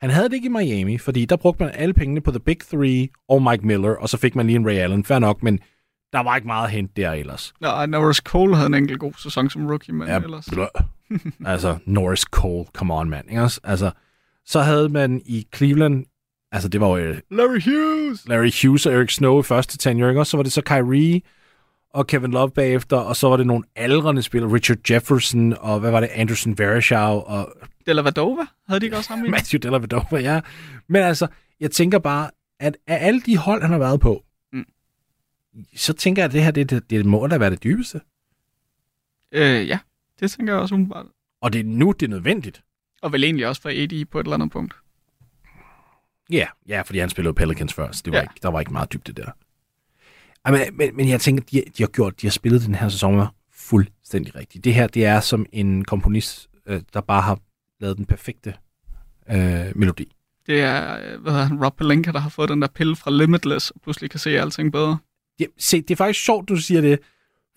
Han 0.00 0.10
havde 0.10 0.28
det 0.28 0.34
ikke 0.34 0.46
i 0.46 0.48
Miami, 0.48 0.98
fordi 0.98 1.24
der 1.24 1.36
brugte 1.36 1.62
man 1.64 1.72
alle 1.74 1.94
pengene 1.94 2.20
på 2.20 2.30
The 2.30 2.40
Big 2.40 2.58
Three 2.60 3.08
og 3.28 3.42
Mike 3.42 3.66
Miller, 3.66 3.90
og 3.96 4.08
så 4.08 4.16
fik 4.16 4.34
man 4.36 4.46
lige 4.46 4.56
en 4.56 4.66
Ray 4.66 4.74
Allen. 4.74 5.04
Fair 5.04 5.18
nok, 5.18 5.42
men 5.42 5.60
der 6.12 6.20
var 6.22 6.36
ikke 6.36 6.46
meget 6.46 6.64
at 6.64 6.70
hente 6.70 6.92
der 7.02 7.12
ellers. 7.12 7.54
Nej, 7.60 7.86
Norris 7.86 8.16
Cole 8.16 8.56
havde 8.56 8.66
en 8.66 8.74
enkelt 8.74 9.00
god 9.00 9.12
sæson 9.18 9.50
som 9.50 9.66
rookie, 9.66 9.94
men 9.94 10.08
Ja, 10.08 10.18
ellers... 10.18 10.48
blø. 10.52 10.64
altså, 11.46 11.78
Norris 11.86 12.20
Cole, 12.20 12.66
come 12.72 12.94
on, 12.94 13.10
mand. 13.10 13.28
Ikke 13.30 13.42
også? 13.42 13.60
Altså, 13.64 13.90
så 14.44 14.60
havde 14.60 14.88
man 14.88 15.22
i 15.24 15.46
Cleveland, 15.56 16.06
altså 16.52 16.68
det 16.68 16.80
var 16.80 16.88
jo 16.88 16.96
øh, 16.96 17.18
Larry 17.30 17.60
Hughes! 17.60 18.28
Larry 18.28 18.50
Hughes 18.62 18.86
og 18.86 18.92
Eric 18.92 19.14
Snow 19.14 19.40
i 19.40 19.42
første 19.42 19.78
tenure, 19.78 20.08
ikke? 20.10 20.20
også? 20.20 20.30
så 20.30 20.36
var 20.36 20.42
det 20.42 20.52
så 20.52 20.62
Kyrie 20.62 21.20
og 21.96 22.06
Kevin 22.06 22.30
Love 22.30 22.50
bagefter, 22.50 22.96
og 22.96 23.16
så 23.16 23.28
var 23.28 23.36
det 23.36 23.46
nogle 23.46 23.64
aldrende 23.76 24.22
spillere, 24.22 24.52
Richard 24.52 24.90
Jefferson, 24.90 25.52
og 25.60 25.80
hvad 25.80 25.90
var 25.90 26.00
det, 26.00 26.08
Anderson 26.12 26.58
Varejao, 26.58 27.22
og 27.22 27.52
Della 27.86 28.02
Vadova, 28.02 28.42
havde 28.68 28.80
de 28.80 28.86
ikke 28.86 28.96
også 28.96 29.10
ham 29.14 29.24
i? 29.24 29.28
Matthew 29.28 29.58
Dellavedova, 29.58 30.18
ja. 30.20 30.40
Men 30.88 31.02
altså, 31.02 31.26
jeg 31.60 31.70
tænker 31.70 31.98
bare, 31.98 32.30
at 32.60 32.76
af 32.86 33.06
alle 33.06 33.20
de 33.20 33.36
hold, 33.36 33.62
han 33.62 33.70
har 33.70 33.78
været 33.78 34.00
på, 34.00 34.24
mm. 34.52 34.64
Så 35.76 35.92
tænker 35.92 36.22
jeg, 36.22 36.28
at 36.28 36.32
det 36.32 36.42
her, 36.42 36.50
det, 36.50 36.70
det, 36.70 36.90
det 36.90 37.06
må 37.06 37.26
da 37.26 37.38
være 37.38 37.50
det 37.50 37.62
dybeste. 37.64 38.00
Øh, 39.32 39.68
ja, 39.68 39.78
det 40.20 40.30
tænker 40.30 40.52
jeg 40.52 40.62
også 40.62 40.74
umiddelbart. 40.74 41.06
Og 41.40 41.52
det 41.52 41.58
er 41.60 41.64
nu, 41.64 41.92
det 41.92 42.06
er 42.06 42.10
nødvendigt. 42.10 42.62
Og 43.02 43.12
vel 43.12 43.24
egentlig 43.24 43.46
også 43.46 43.62
for 43.62 43.68
AD 43.68 44.04
på 44.04 44.20
et 44.20 44.24
eller 44.24 44.34
andet 44.34 44.50
punkt. 44.50 44.74
Ja, 46.30 46.46
ja, 46.68 46.82
fordi 46.82 46.98
han 46.98 47.10
spillede 47.10 47.34
Pelicans 47.34 47.74
først. 47.74 48.04
Det 48.04 48.12
var 48.12 48.18
Ja. 48.18 48.22
ikke, 48.22 48.34
der 48.42 48.48
var 48.48 48.60
ikke 48.60 48.72
meget 48.72 48.92
dybde 48.92 49.12
der. 49.12 49.30
Men, 50.50 50.60
men, 50.76 50.96
men 50.96 51.08
jeg 51.08 51.20
tænker, 51.20 51.44
de, 51.44 51.62
de 51.78 51.82
har 51.82 51.88
gjort, 51.88 52.20
de 52.20 52.26
har 52.26 52.32
spillet 52.32 52.66
den 52.66 52.74
her 52.74 52.88
sæson 52.88 53.26
fuldstændig 53.52 54.34
rigtigt. 54.34 54.64
Det 54.64 54.74
her, 54.74 54.86
det 54.86 55.04
er 55.04 55.20
som 55.20 55.46
en 55.52 55.84
komponist, 55.84 56.48
øh, 56.66 56.82
der 56.94 57.00
bare 57.00 57.22
har 57.22 57.38
lavet 57.80 57.96
den 57.96 58.06
perfekte 58.06 58.54
øh, 59.30 59.66
melodi. 59.74 60.12
Det 60.46 60.60
er, 60.60 60.96
øh, 60.96 61.22
hvad 61.22 61.32
hedder 61.32 61.46
han, 61.46 61.64
Rob 61.64 61.76
Pelinka, 61.76 62.12
der 62.12 62.18
har 62.18 62.30
fået 62.30 62.48
den 62.48 62.62
der 62.62 62.68
pille 62.74 62.96
fra 62.96 63.10
Limitless, 63.10 63.70
og 63.70 63.80
pludselig 63.80 64.10
kan 64.10 64.20
se 64.20 64.30
alting 64.40 64.72
bedre. 64.72 64.98
Ja, 65.40 65.44
se, 65.58 65.80
det 65.82 65.90
er 65.90 65.96
faktisk 65.96 66.24
sjovt, 66.24 66.48
du 66.48 66.56
siger 66.56 66.80
det, 66.80 66.98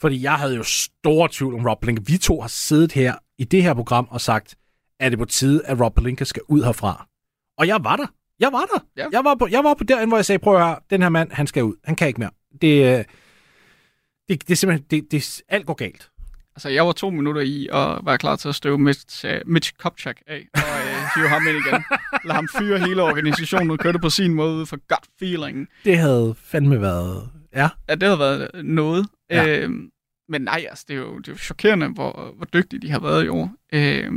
fordi 0.02 0.22
jeg 0.24 0.34
havde 0.34 0.56
jo 0.56 0.64
stor 0.64 1.28
tvivl 1.32 1.56
om 1.56 1.66
Rob 1.66 1.82
Pelinka. 1.82 2.04
Vi 2.06 2.18
to 2.18 2.42
har 2.42 2.48
siddet 2.48 2.92
her 2.92 3.16
i 3.38 3.44
det 3.44 3.64
her 3.64 3.74
program 3.74 4.08
og 4.10 4.22
sagt, 4.22 4.56
er 5.00 5.10
det 5.10 5.20
på 5.20 5.26
tide, 5.26 5.66
at 5.66 5.80
Rob 5.80 5.96
Pelinka 5.96 6.24
skal 6.24 6.42
ud 6.48 6.64
herfra? 6.64 7.08
Og 7.58 7.68
jeg 7.68 7.84
var 7.84 7.96
der. 7.96 8.08
Jeg 8.40 8.52
var 8.52 8.66
der. 8.74 8.80
Ja. 8.98 9.06
Jeg 9.12 9.24
var 9.24 9.36
på, 9.36 9.48
jeg 9.52 9.64
var 9.64 9.74
på 9.74 9.84
derinde, 9.84 10.08
hvor 10.08 10.18
jeg 10.18 10.26
sagde, 10.26 10.40
prøv 10.40 10.56
at 10.56 10.66
høre, 10.66 10.76
den 10.90 11.02
her 11.02 11.10
mand, 11.10 11.32
han 11.32 11.48
skal 11.48 11.64
ud. 11.64 11.76
Han 11.84 11.96
kan 11.96 12.08
ikke 12.08 12.20
mere. 12.20 12.30
Det, 12.62 12.98
øh, 12.98 13.04
det, 14.30 14.48
det 14.48 14.52
er 14.52 14.56
simpelthen, 14.56 14.86
det, 14.90 15.12
det, 15.12 15.42
alt 15.50 15.66
går 15.66 15.74
galt. 15.74 16.10
Altså, 16.56 16.70
jeg 16.70 16.86
var 16.86 16.92
to 16.92 17.10
minutter 17.10 17.42
i 17.42 17.68
og 17.72 18.00
var 18.04 18.18
klar 18.18 18.36
til 18.36 18.50
at 18.50 18.56
støve 18.56 18.78
Mitch, 18.78 19.26
uh, 19.26 19.32
Mitch 19.46 19.74
Kopchak 19.80 20.22
af 20.28 20.48
og 20.54 20.60
uh, 20.60 21.10
hive 21.16 21.30
ham 21.30 21.48
ind 21.48 21.58
igen. 21.58 21.84
Lad 22.26 22.36
ham 22.36 22.48
fyre 22.58 22.80
hele 22.80 23.04
organisationen 23.04 23.72
og 23.72 23.80
køre 23.80 23.94
det 23.94 24.02
på 24.02 24.10
sin 24.10 24.34
måde 24.34 24.66
for 24.66 24.78
gut 24.78 25.06
feeling. 25.20 25.68
Det 25.86 25.98
havde 25.98 26.36
fandme 26.44 26.82
været... 26.82 27.30
Ja. 27.56 27.70
Ja, 27.90 27.96
det 27.96 28.04
havde 28.04 28.20
været 28.20 28.50
noget. 28.66 29.08
Ja. 29.30 29.48
Øhm, 29.48 29.92
men 30.30 30.42
nej, 30.42 30.66
altså, 30.70 30.86
det 30.88 30.94
er 30.94 31.00
jo, 31.00 31.18
det 31.18 31.28
er 31.28 31.32
jo 31.32 31.38
chokerende, 31.38 31.88
hvor, 31.88 32.34
hvor 32.38 32.46
dygtige 32.46 32.80
de 32.80 32.92
har 32.92 33.00
været 33.00 33.26
i 33.26 33.28
år. 33.28 33.52
Øh, 33.74 34.12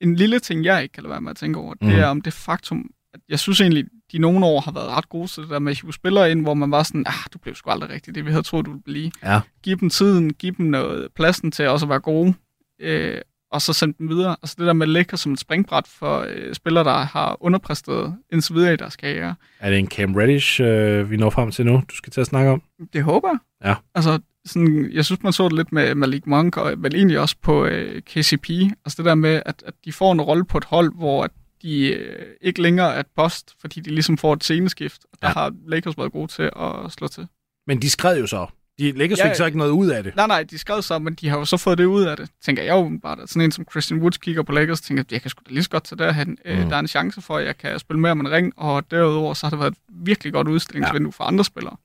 en 0.00 0.14
lille 0.14 0.38
ting, 0.38 0.64
jeg 0.64 0.82
ikke 0.82 0.92
kan 0.92 1.02
lade 1.02 1.10
være 1.10 1.20
med 1.20 1.30
at 1.30 1.36
tænke 1.36 1.58
over, 1.58 1.74
mm. 1.80 1.88
det 1.88 1.98
er 1.98 2.06
om 2.06 2.20
det 2.20 2.32
faktum, 2.32 2.90
jeg 3.28 3.38
synes 3.38 3.60
egentlig, 3.60 3.84
de 4.12 4.18
nogle 4.18 4.46
år 4.46 4.60
har 4.60 4.72
været 4.72 4.88
ret 4.88 5.08
gode 5.08 5.28
til 5.28 5.42
det 5.42 5.50
der 5.50 5.58
med 5.58 5.72
at 5.72 5.80
hive 5.80 5.92
spillere 5.92 6.30
ind, 6.30 6.42
hvor 6.42 6.54
man 6.54 6.70
var 6.70 6.82
sådan, 6.82 7.04
ah, 7.06 7.24
du 7.32 7.38
blev 7.38 7.54
sgu 7.54 7.70
aldrig 7.70 7.90
rigtigt 7.90 8.14
det, 8.14 8.24
vi 8.26 8.30
havde 8.30 8.42
troet, 8.42 8.66
du 8.66 8.70
ville 8.70 8.82
blive. 8.82 9.10
Ja. 9.22 9.40
Giv 9.62 9.76
dem 9.76 9.90
tiden, 9.90 10.32
giv 10.32 10.52
dem 10.56 10.66
noget 10.66 11.08
pladsen 11.14 11.50
til 11.50 11.68
også 11.68 11.86
at 11.86 11.90
være 11.90 12.00
gode, 12.00 12.34
øh, 12.80 13.20
og 13.52 13.62
så 13.62 13.72
sende 13.72 13.94
dem 13.98 14.08
videre. 14.08 14.36
Altså 14.42 14.56
det 14.58 14.66
der 14.66 14.72
med 14.72 14.86
lægge 14.86 15.16
som 15.16 15.32
et 15.32 15.40
springbræt 15.40 15.86
for 15.86 16.26
øh, 16.28 16.54
spillere, 16.54 16.84
der 16.84 16.98
har 16.98 17.36
underpræsteret 17.40 18.14
indtil 18.32 18.54
videre 18.54 18.72
i 18.72 18.76
deres 18.76 18.96
karriere. 18.96 19.34
Er 19.60 19.70
det 19.70 19.78
en 19.78 19.88
Cam 19.88 20.14
Reddish, 20.14 20.60
øh, 20.62 21.10
vi 21.10 21.16
når 21.16 21.30
frem 21.30 21.50
til 21.50 21.66
nu, 21.66 21.82
du 21.90 21.96
skal 21.96 22.12
til 22.12 22.20
at 22.20 22.26
snakke 22.26 22.50
om? 22.50 22.62
Det 22.92 23.02
håber 23.02 23.28
jeg. 23.28 23.68
Ja. 23.68 23.74
Altså, 23.94 24.18
sådan, 24.44 24.90
jeg 24.92 25.04
synes, 25.04 25.22
man 25.22 25.32
så 25.32 25.44
det 25.44 25.52
lidt 25.52 25.72
med 25.72 25.94
Malik 25.94 26.26
Monk, 26.26 26.56
og 26.56 26.72
vel 26.76 26.94
egentlig 26.94 27.18
også 27.18 27.36
på 27.42 27.64
øh, 27.64 28.02
KCP. 28.02 28.50
Altså 28.84 28.96
det 28.96 29.04
der 29.04 29.14
med, 29.14 29.42
at, 29.46 29.62
at 29.66 29.74
de 29.84 29.92
får 29.92 30.12
en 30.12 30.20
rolle 30.20 30.44
på 30.44 30.58
et 30.58 30.64
hold, 30.64 30.94
hvor 30.94 31.24
at 31.24 31.30
de 31.62 31.86
øh, 31.94 32.26
ikke 32.40 32.62
længere 32.62 32.94
er 32.94 33.00
et 33.00 33.06
post, 33.16 33.54
fordi 33.60 33.80
de 33.80 33.90
ligesom 33.90 34.18
får 34.18 34.32
et 34.32 34.44
sceneskift. 34.44 35.00
Og 35.12 35.18
der 35.22 35.28
Ja. 35.28 35.32
har 35.32 35.52
Lakers 35.66 35.98
været 35.98 36.12
gode 36.12 36.32
til 36.32 36.42
at 36.42 36.92
slå 36.92 37.08
til. 37.08 37.26
Men 37.66 37.82
de 37.82 37.90
skred 37.90 38.18
jo 38.20 38.26
så. 38.26 38.46
De 38.78 38.92
Lakers 38.92 39.18
Ja, 39.18 39.28
fik 39.28 39.34
så 39.36 39.46
ikke 39.46 39.58
noget 39.58 39.70
ud 39.70 39.88
af 39.88 40.02
det. 40.02 40.16
Nej, 40.16 40.26
nej, 40.26 40.42
de 40.42 40.58
skrev 40.58 40.82
så, 40.82 40.98
men 40.98 41.14
de 41.14 41.28
har 41.28 41.38
jo 41.38 41.44
så 41.44 41.56
fået 41.56 41.78
det 41.78 41.84
ud 41.84 42.02
af 42.02 42.16
det, 42.16 42.28
tænker 42.44 42.62
jeg 42.62 42.72
jo 42.72 42.98
bare. 43.02 43.26
Sådan 43.26 43.42
en 43.42 43.52
som 43.52 43.64
Christian 43.70 44.00
Woods 44.00 44.18
kigger 44.18 44.42
på 44.42 44.52
Lakers, 44.52 44.80
tænker, 44.80 45.04
jeg 45.10 45.20
kan 45.22 45.30
sgu 45.30 45.42
da 45.48 45.52
lige 45.54 45.62
så 45.64 45.70
godt 45.70 45.84
tage 45.84 45.98
derhen. 45.98 46.28
Mm. 46.28 46.36
Øh, 46.50 46.58
der 46.70 46.76
er 46.76 46.80
en 46.80 46.88
chance 46.88 47.20
for, 47.22 47.36
at 47.36 47.46
jeg 47.46 47.58
kan 47.58 47.78
spille 47.78 48.00
mere 48.00 48.14
med 48.14 48.24
en 48.24 48.30
ring, 48.32 48.52
og 48.56 48.90
derudover 48.90 49.34
så 49.34 49.46
har 49.46 49.50
det 49.50 49.58
været 49.58 49.70
et 49.72 49.78
virkelig 49.88 50.32
godt 50.32 50.48
udstillingsvindue 50.48 51.12
ja. 51.18 51.24
for 51.24 51.28
andre 51.28 51.44
spillere. 51.44 51.76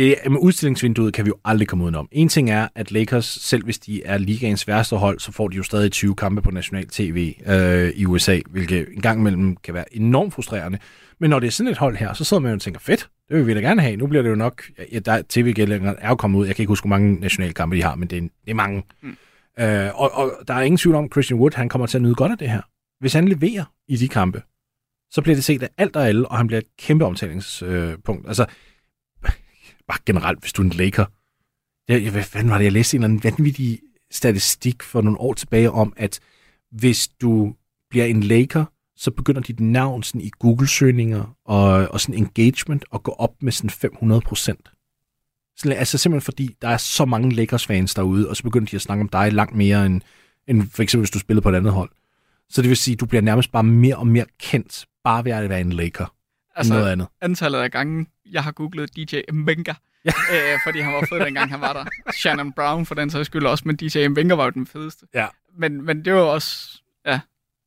Det 0.00 0.16
med 0.30 0.38
udstillingsvinduet 0.40 1.14
kan 1.14 1.24
vi 1.24 1.28
jo 1.28 1.36
aldrig 1.44 1.68
komme 1.68 1.84
udenom. 1.84 2.08
En 2.12 2.28
ting 2.28 2.50
er, 2.50 2.68
at 2.74 2.92
Lakers, 2.92 3.26
selv 3.26 3.64
hvis 3.64 3.78
de 3.78 4.04
er 4.04 4.18
ligaens 4.18 4.68
værste 4.68 4.96
hold, 4.96 5.18
så 5.18 5.32
får 5.32 5.48
de 5.48 5.56
jo 5.56 5.62
stadig 5.62 5.92
20 5.92 6.14
kampe 6.14 6.42
på 6.42 6.50
national 6.50 6.86
tv 6.86 7.34
øh, 7.46 7.88
i 7.88 8.06
USA, 8.06 8.40
hvilket 8.50 8.88
en 8.94 9.00
gang 9.00 9.20
imellem 9.20 9.56
kan 9.56 9.74
være 9.74 9.96
enormt 9.96 10.34
frustrerende. 10.34 10.78
Men 11.18 11.30
når 11.30 11.40
det 11.40 11.46
er 11.46 11.50
sådan 11.50 11.72
et 11.72 11.78
hold 11.78 11.96
her, 11.96 12.12
så 12.12 12.24
sidder 12.24 12.40
man 12.40 12.50
jo 12.50 12.54
og 12.54 12.60
tænker, 12.60 12.80
fedt, 12.80 13.08
det 13.28 13.36
vil 13.36 13.46
vi 13.46 13.54
da 13.54 13.60
gerne 13.60 13.82
have. 13.82 13.96
Nu 13.96 14.06
bliver 14.06 14.22
det 14.22 14.30
jo 14.30 14.34
nok, 14.34 14.62
ja, 14.92 14.98
der 14.98 15.22
tv-gældingerne 15.28 15.98
er 16.00 16.08
jo 16.08 16.14
kommet 16.14 16.38
ud, 16.38 16.46
jeg 16.46 16.56
kan 16.56 16.62
ikke 16.62 16.70
huske, 16.70 16.88
hvor 16.88 16.96
mange 16.96 17.20
nationalkampe 17.20 17.76
de 17.76 17.82
har, 17.82 17.94
men 17.94 18.10
det 18.10 18.18
er, 18.18 18.22
det 18.22 18.50
er 18.50 18.54
mange. 18.54 18.82
Mm. 19.02 19.16
Øh, 19.60 20.00
og, 20.00 20.12
og 20.14 20.32
der 20.48 20.54
er 20.54 20.60
ingen 20.60 20.78
tvivl 20.78 20.94
om, 20.96 21.12
Christian 21.12 21.40
Wood, 21.40 21.54
han 21.54 21.68
kommer 21.68 21.86
til 21.86 21.98
at 21.98 22.02
nyde 22.02 22.14
godt 22.14 22.32
af 22.32 22.38
det 22.38 22.50
her. 22.50 22.62
Hvis 23.00 23.12
han 23.12 23.28
leverer 23.28 23.64
i 23.88 23.96
de 23.96 24.08
kampe, 24.08 24.42
så 25.10 25.22
bliver 25.22 25.36
det 25.36 25.44
set 25.44 25.62
af 25.62 25.68
alt 25.78 25.96
og 25.96 26.08
alle, 26.08 26.28
og 26.28 26.36
han 26.36 26.46
bliver 26.46 26.60
et 26.60 26.76
kæmpe 26.78 27.04
omtalingspunkt. 27.04 28.28
Altså, 28.28 28.46
bare 29.90 29.98
generelt, 30.06 30.40
hvis 30.40 30.52
du 30.52 30.62
er 30.62 30.66
en 30.66 30.72
Laker. 30.72 31.04
Jeg, 31.88 32.02
jeg, 32.02 32.12
hvad 32.12 32.22
fanden 32.22 32.50
var 32.50 32.58
det, 32.58 32.64
jeg 32.64 32.72
læste 32.72 32.96
en 32.96 33.02
eller 33.02 33.14
anden 33.14 33.24
vanvittig 33.24 33.80
statistik 34.10 34.82
for 34.82 35.00
nogle 35.00 35.20
år 35.20 35.34
tilbage 35.34 35.70
om, 35.70 35.92
at 35.96 36.20
hvis 36.70 37.08
du 37.08 37.54
bliver 37.90 38.04
en 38.04 38.22
Laker, 38.22 38.64
så 38.96 39.10
begynder 39.10 39.40
dit 39.40 39.60
navn 39.60 40.02
sådan 40.02 40.20
i 40.20 40.30
Google-søgninger 40.38 41.36
og, 41.44 41.88
og 41.90 42.00
sådan 42.00 42.14
engagement 42.14 42.84
at 42.94 43.02
gå 43.02 43.12
op 43.12 43.42
med 43.42 43.52
sådan 43.52 43.70
500 43.70 44.20
procent. 44.20 44.70
Altså 45.64 45.98
simpelthen 45.98 46.24
fordi, 46.24 46.56
der 46.62 46.68
er 46.68 46.76
så 46.76 47.04
mange 47.04 47.34
Lakers-fans 47.34 47.94
derude, 47.94 48.28
og 48.28 48.36
så 48.36 48.42
begynder 48.42 48.66
de 48.66 48.76
at 48.76 48.82
snakke 48.82 49.02
om 49.02 49.08
dig 49.08 49.32
langt 49.32 49.56
mere, 49.56 49.86
end, 49.86 50.00
end 50.48 50.70
for 50.70 50.82
eksempel 50.82 51.02
hvis 51.02 51.10
du 51.10 51.18
spillede 51.18 51.42
på 51.42 51.48
et 51.48 51.54
andet 51.54 51.72
hold. 51.72 51.90
Så 52.48 52.62
det 52.62 52.68
vil 52.68 52.76
sige, 52.76 52.92
at 52.92 53.00
du 53.00 53.06
bliver 53.06 53.22
nærmest 53.22 53.52
bare 53.52 53.62
mere 53.62 53.96
og 53.96 54.06
mere 54.06 54.26
kendt, 54.38 54.86
bare 55.04 55.24
ved 55.24 55.32
at 55.32 55.48
være 55.48 55.60
en 55.60 55.72
Laker, 55.72 56.14
altså, 56.60 56.74
noget 56.74 56.92
andet. 56.92 57.08
antallet 57.20 57.58
af 57.58 57.70
gange, 57.70 58.06
jeg 58.30 58.44
har 58.44 58.52
googlet 58.52 58.96
DJ 58.96 59.20
Mbenga, 59.32 59.72
ja. 60.04 60.10
øh, 60.32 60.58
fordi 60.64 60.80
han 60.80 60.92
var 60.92 61.06
fed, 61.08 61.24
dengang 61.24 61.50
han 61.50 61.60
var 61.60 61.72
der. 61.72 61.84
Shannon 62.12 62.52
Brown 62.52 62.86
for 62.86 62.94
den 62.94 63.10
sags 63.10 63.26
skyld 63.26 63.46
også, 63.46 63.62
men 63.66 63.76
DJ 63.76 64.08
Mbenga 64.08 64.34
var 64.34 64.44
jo 64.44 64.50
den 64.50 64.66
fedeste. 64.66 65.06
Ja. 65.14 65.26
Men, 65.58 65.82
men 65.84 66.04
det 66.04 66.14
var 66.14 66.20
også, 66.20 66.80
ja, 67.06 67.20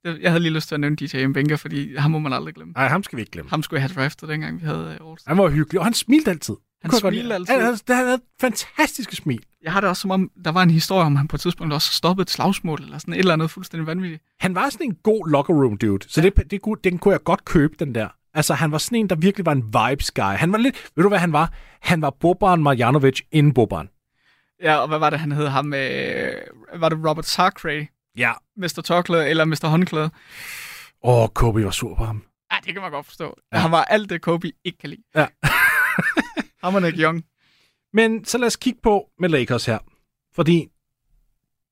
det, 0.05 0.19
jeg 0.21 0.31
havde 0.31 0.43
lige 0.43 0.53
lyst 0.53 0.67
til 0.67 0.75
at 0.75 0.81
nævne 0.81 0.95
DJ 0.95 1.25
Mbenga, 1.25 1.55
fordi 1.55 1.95
ham 1.95 2.11
må 2.11 2.19
man 2.19 2.33
aldrig 2.33 2.53
glemme. 2.55 2.73
Nej, 2.73 2.87
ham 2.87 3.03
skal 3.03 3.17
vi 3.17 3.21
ikke 3.21 3.31
glemme. 3.31 3.49
Ham 3.49 3.63
skulle 3.63 3.81
jeg 3.81 3.89
have 3.89 4.01
draftet, 4.01 4.29
dengang 4.29 4.61
vi 4.61 4.65
havde 4.65 4.97
øh. 5.01 5.17
Han 5.27 5.37
var 5.37 5.49
hyggelig, 5.49 5.79
og 5.79 5.85
han 5.85 5.93
smilte 5.93 6.31
altid. 6.31 6.53
Han 6.81 6.91
smilte 6.91 7.33
altid. 7.35 7.53
Han, 7.53 7.63
han, 7.65 7.77
han 7.87 7.95
havde 7.97 8.13
et 8.13 8.21
fantastisk 8.41 9.13
smil. 9.13 9.43
Jeg 9.63 9.71
har 9.73 9.81
det 9.81 9.89
også 9.89 10.01
som 10.01 10.11
om, 10.11 10.31
der 10.45 10.51
var 10.51 10.63
en 10.63 10.69
historie 10.69 11.05
om, 11.05 11.15
han 11.15 11.27
på 11.27 11.35
et 11.35 11.39
tidspunkt 11.41 11.73
også 11.73 11.93
stoppede 11.93 12.23
et 12.23 12.29
slagsmål, 12.29 12.81
eller 12.81 12.97
sådan 12.97 13.13
et 13.13 13.19
eller 13.19 13.33
andet 13.33 13.51
fuldstændig 13.51 13.87
vanvittigt. 13.87 14.23
Han 14.39 14.55
var 14.55 14.69
sådan 14.69 14.87
en 14.87 14.95
god 15.03 15.29
locker 15.29 15.53
room 15.53 15.77
dude, 15.77 16.09
så 16.09 16.21
det, 16.21 16.51
det, 16.51 16.61
kunne- 16.61 16.77
den 16.83 16.97
kunne 16.99 17.11
jeg 17.11 17.23
godt 17.23 17.45
købe, 17.45 17.73
den 17.79 17.95
der. 17.95 18.07
Altså, 18.33 18.53
han 18.53 18.71
var 18.71 18.77
sådan 18.77 18.97
en, 18.97 19.09
der 19.09 19.15
virkelig 19.15 19.45
var 19.45 19.51
en 19.51 19.65
vibes 19.73 20.11
guy. 20.11 20.23
Han 20.23 20.51
var 20.51 20.57
lidt, 20.57 20.91
ved 20.95 21.03
du 21.03 21.09
hvad 21.09 21.19
han 21.19 21.33
var? 21.33 21.53
Han 21.81 22.01
var 22.01 22.09
Boban 22.09 22.63
Marjanovic 22.63 23.21
inden 23.31 23.53
Boban. 23.53 23.89
Ja, 24.61 24.75
og 24.75 24.87
hvad 24.87 24.99
var 24.99 25.09
det, 25.09 25.19
han 25.19 25.31
hed 25.31 25.47
ham? 25.47 25.73
Øh, 25.73 26.33
var 26.75 26.89
det 26.89 27.09
Robert 27.09 27.25
Sacre? 27.25 27.87
Ja. 28.17 28.31
Mr. 28.57 28.81
Tørklæde 28.83 29.29
eller 29.29 29.45
Mr. 29.45 29.67
Håndklæde? 29.67 30.09
Åh, 31.03 31.27
Kobe 31.27 31.65
var 31.65 31.71
sur 31.71 31.95
på 31.95 32.05
ham. 32.05 32.23
Ja, 32.51 32.57
det 32.65 32.73
kan 32.73 32.81
man 32.81 32.91
godt 32.91 33.05
forstå. 33.05 33.37
Ja. 33.53 33.57
Han 33.57 33.71
var 33.71 33.83
alt 33.83 34.09
det, 34.09 34.21
Kobe 34.21 34.51
ikke 34.63 34.77
kan 34.77 34.89
lide. 34.89 35.03
Ja. 35.15 35.27
ham 36.63 36.75
og 36.75 36.81
Nick 36.81 36.99
Young. 36.99 37.23
Men 37.93 38.25
så 38.25 38.37
lad 38.37 38.47
os 38.47 38.55
kigge 38.55 38.79
på 38.83 39.09
med 39.19 39.29
Lakers 39.29 39.65
her. 39.65 39.79
Fordi 40.35 40.67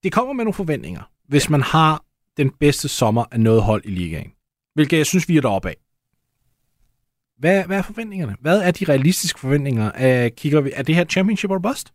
det 0.03 0.11
kommer 0.11 0.33
med 0.33 0.43
nogle 0.43 0.53
forventninger, 0.53 1.01
hvis 1.27 1.49
man 1.49 1.61
har 1.61 2.03
den 2.37 2.51
bedste 2.59 2.87
sommer 2.87 3.25
af 3.31 3.39
noget 3.39 3.63
hold 3.63 3.81
i 3.85 3.89
ligaen. 3.89 4.31
Hvilket 4.73 4.97
jeg 4.97 5.05
synes, 5.05 5.29
vi 5.29 5.37
er 5.37 5.41
deroppe 5.41 5.69
af. 5.69 5.75
Hvad, 7.41 7.65
hvad 7.65 7.77
er 7.77 7.81
forventningerne? 7.81 8.35
Hvad 8.39 8.61
er 8.61 8.71
de 8.71 8.85
realistiske 8.85 9.39
forventninger? 9.39 9.91
Uh, 10.25 10.31
kigger 10.37 10.61
vi, 10.61 10.71
er 10.73 10.83
det 10.83 10.95
her 10.95 11.05
championship 11.05 11.51
or 11.51 11.59
bust? 11.59 11.93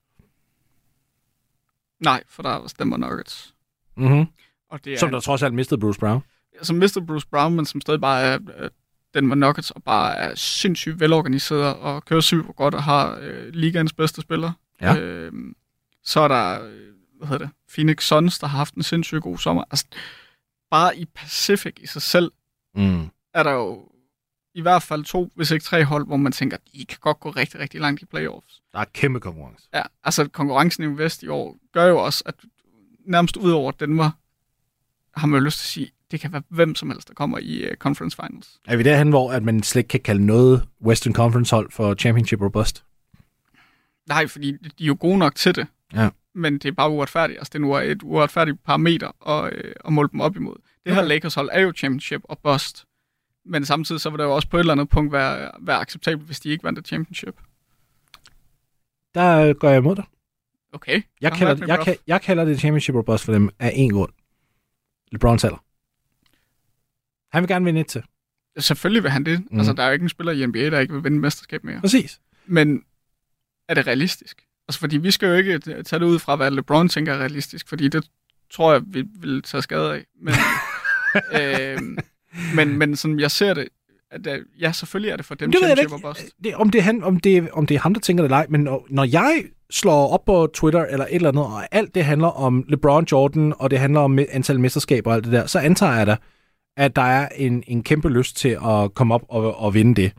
Nej, 2.01 2.23
for 2.29 2.43
der 2.43 2.49
var 2.51 2.73
Denver 2.79 2.97
Nuggets. 2.97 3.55
Mm-hmm. 3.97 4.27
Og 4.71 4.85
det 4.85 4.93
er 4.93 4.99
Som 4.99 5.11
der 5.11 5.21
trods 5.21 5.43
alt 5.43 5.55
mistede 5.55 5.81
Bruce 5.81 6.01
Brown. 6.01 6.23
som 6.63 6.77
mister 6.77 7.01
Bruce 7.01 7.27
Brown, 7.29 7.55
men 7.55 7.67
som 7.67 7.81
stadig 7.81 8.01
bare 8.01 8.23
er 8.23 8.39
øh, 8.59 8.71
Denver 9.15 9.35
Nuggets, 9.35 9.71
og 9.71 9.83
bare 9.83 10.17
er 10.17 10.35
sindssygt 10.35 11.01
velorganiseret 11.01 11.77
og 11.77 12.05
kører 12.05 12.21
super 12.21 12.53
godt 12.53 12.75
og 12.75 12.83
har 12.83 13.19
øh, 13.21 13.49
ligaens 13.55 13.93
bedste 13.93 14.21
spiller. 14.23 14.53
Ja. 14.81 14.97
Øh, 14.99 15.33
så 16.05 16.21
er 16.21 16.29
der, 16.29 16.65
øh, 16.67 16.83
hvad 17.19 17.29
hedder 17.29 17.47
det, 17.47 17.55
Phoenix 17.75 18.05
Suns, 18.05 18.39
der 18.39 18.47
har 18.47 18.59
haft 18.59 18.75
en 18.75 18.83
sindssygt 18.83 19.23
god 19.23 19.39
sommer. 19.39 19.65
Altså, 19.71 19.87
bare 20.71 20.97
i 20.99 21.05
Pacific 21.05 21.75
i 21.81 21.87
sig 21.87 22.03
selv, 22.03 22.33
Mm. 22.75 23.09
er 23.35 23.43
der 23.43 23.53
jo 23.53 23.89
i 24.57 24.61
hvert 24.61 24.83
fald 24.83 25.05
to, 25.05 25.33
hvis 25.35 25.51
ikke 25.51 25.65
tre 25.65 25.85
hold, 25.85 26.07
hvor 26.07 26.17
man 26.17 26.33
tænker, 26.33 26.57
de 26.73 26.87
kan 26.87 26.99
godt 27.01 27.21
gå 27.21 27.31
rigtig, 27.31 27.61
rigtig 27.61 27.81
langt 27.81 28.03
i 28.03 28.05
playoffs. 28.05 28.63
Der 28.73 28.79
er 28.79 28.85
kæmpe 28.95 29.21
konkurrence. 29.21 29.69
Ja, 29.75 29.83
altså 30.05 30.29
konkurrencen 30.29 30.85
i 30.85 30.87
Vest 30.87 31.23
i 31.23 31.29
år 31.29 31.57
gør 31.73 31.85
jo 31.87 31.99
også, 31.99 32.23
at 32.27 32.35
nærmest 33.07 33.37
ud 33.37 33.51
over 33.51 33.71
Denver, 33.71 34.11
har 35.17 35.27
man 35.27 35.39
jo 35.39 35.45
lyst 35.45 35.59
til 35.59 35.65
at 35.65 35.69
sige, 35.69 35.91
det 36.11 36.21
kan 36.21 36.33
være 36.33 36.43
hvem 36.49 36.75
som 36.75 36.91
helst, 36.91 37.09
der 37.09 37.15
kommer 37.15 37.39
i 37.39 37.69
uh, 37.71 37.75
Conference 37.75 38.17
Finals. 38.17 38.61
Er 38.69 38.77
vi 38.77 38.83
derhen, 38.83 39.09
hvor 39.09 39.33
at 39.33 39.43
man 39.43 39.63
slet 39.63 39.81
ikke 39.81 39.89
kan 39.89 40.01
kalde 40.01 40.27
noget 40.27 40.69
Western 40.83 41.15
Conference 41.15 41.55
hold 41.55 41.71
for 41.71 41.95
championship 41.95 42.43
or 42.43 42.49
bust? 42.49 42.85
Nej, 44.09 44.27
fordi 44.27 44.53
de 44.53 44.85
er 44.85 44.87
jo 44.87 44.97
gode 45.01 45.19
nok 45.19 45.35
til 45.35 45.55
det. 45.55 45.67
Ja. 45.95 46.09
Men 46.35 46.53
det 46.53 46.65
er 46.65 46.73
bare 46.73 46.91
uretfærdigt. 46.91 47.39
Altså, 47.39 47.51
det 47.53 47.63
er 47.63 47.75
et 47.77 48.03
uretfærdigt 48.03 48.65
parameter 48.65 49.29
at, 49.29 49.53
øh, 49.53 49.73
at 49.85 49.93
måle 49.93 50.09
dem 50.13 50.21
op 50.21 50.37
imod. 50.37 50.57
Det 50.85 50.95
her 50.95 51.01
Okay. 51.01 51.09
Lakers 51.09 51.35
hold 51.35 51.49
er 51.53 51.61
jo 51.61 51.73
championship 51.77 52.21
og 52.25 52.39
bust. 52.39 52.85
Men 53.47 53.65
samtidig 53.65 54.01
så 54.01 54.11
vil 54.11 54.19
der 54.19 54.25
jo 54.25 54.35
også 54.35 54.49
på 54.49 54.57
et 54.57 54.61
eller 54.61 54.73
andet 54.73 54.89
punkt 54.89 55.13
være, 55.13 55.51
være 55.61 55.81
acceptabelt, 55.81 56.27
hvis 56.27 56.41
de 56.41 56.49
ikke 56.49 56.65
vandt 56.65 56.79
et 56.79 56.87
championship. 56.87 57.37
Der 59.15 59.53
går 59.53 59.69
jeg 59.69 59.79
imod 59.79 59.97
dig. 59.97 60.05
Okay. 60.73 61.03
Jeg, 61.21 61.33
kalder, 61.33 61.67
jeg, 61.67 61.85
kan, 61.85 61.97
jeg 62.07 62.23
kalder 62.23 62.45
det 62.45 62.59
championship 62.59 62.95
or 62.95 63.03
bust 63.03 63.25
for 63.25 63.33
dem 63.33 63.51
af 63.59 63.73
en 63.75 63.93
grund. 63.93 64.13
LeBron 65.13 65.39
taler. 65.39 65.65
Han 67.33 67.43
vil 67.43 67.49
gerne 67.49 67.65
vinde 67.65 67.81
et 67.81 67.87
til. 67.87 68.03
Selvfølgelig 68.59 69.03
vil 69.03 69.11
han 69.11 69.25
det. 69.25 69.45
Mm. 69.51 69.59
Altså, 69.59 69.73
der 69.73 69.83
er 69.83 69.87
jo 69.87 69.93
ikke 69.93 70.03
en 70.03 70.09
spiller 70.09 70.33
i 70.33 70.47
NBA, 70.47 70.71
der 70.71 70.79
ikke 70.79 70.95
vil 70.95 71.05
vinde 71.05 71.19
mesterskab 71.19 71.65
mere. 71.65 71.81
Præcis. 71.81 72.21
Men 72.47 72.85
er 73.69 73.75
det 73.75 73.87
realistisk? 73.87 74.43
Altså, 74.69 74.81
fordi 74.81 74.97
vi 74.97 75.11
skal 75.11 75.27
jo 75.27 75.35
ikke 75.35 75.59
tage 75.59 76.01
det 76.01 76.07
ud 76.07 76.19
fra, 76.19 76.37
hvad 76.37 76.51
LeBron 76.51 76.89
tænker 76.89 77.15
er 77.15 77.19
realistisk, 77.19 77.69
fordi 77.69 77.89
det 77.89 78.11
tror 78.51 78.73
jeg, 78.73 78.83
vi 78.87 79.05
vil 79.21 79.43
tage 79.43 79.63
skade 79.63 79.95
af. 79.95 80.05
Men, 80.21 80.35
øh, 81.41 81.99
men, 82.55 82.79
men 82.79 82.97
sådan, 82.97 83.21
jeg 83.21 83.31
ser 83.31 83.55
det, 83.55 83.69
at 84.11 84.27
øh, 84.27 84.45
ja, 84.61 84.73
selvfølgelig 84.73 85.11
er 85.11 85.17
det 85.17 85.27
for 85.27 85.35
dem, 85.35 85.53
Det 85.53 85.61
ved 85.61 85.69
jeg 85.69 85.79
ikke. 85.79 85.95
Det, 86.45 86.55
om, 86.55 86.71
det 86.71 86.79
er 86.79 86.83
han, 86.83 87.05
om, 87.05 87.21
det, 87.21 87.51
om 87.51 87.67
det 87.67 87.75
er 87.75 87.79
ham, 87.79 87.95
der 87.95 88.01
tænker 88.01 88.23
det 88.23 88.27
eller 88.27 88.37
ej, 88.37 88.47
men 88.49 88.61
når, 88.61 88.87
når 88.91 89.05
jeg 89.05 89.45
slår 89.71 90.09
op 90.09 90.25
på 90.25 90.49
Twitter 90.55 90.85
eller 90.85 91.05
et 91.05 91.15
eller 91.15 91.29
andet, 91.29 91.45
og 91.45 91.75
alt 91.75 91.95
det 91.95 92.05
handler 92.05 92.29
om 92.29 92.65
LeBron 92.69 93.07
Jordan, 93.13 93.55
og 93.59 93.71
det 93.71 93.79
handler 93.79 94.01
om 94.01 94.19
antal 94.19 94.61
mesterskaber 94.61 95.11
og 95.11 95.17
alt 95.17 95.25
det 95.25 95.33
der, 95.33 95.47
så 95.47 95.59
antager 95.59 95.93
jeg 95.95 96.07
da, 96.07 96.17
at 96.77 96.97
der 96.97 97.03
er 97.03 97.29
en, 97.37 97.65
en 97.67 97.83
kæmpe 97.83 98.09
lyst 98.09 98.37
til 98.37 98.59
at 98.67 98.95
komme 98.95 99.15
op 99.15 99.23
og, 99.29 99.57
og 99.57 99.75
vinde 99.75 100.03
det. 100.03 100.13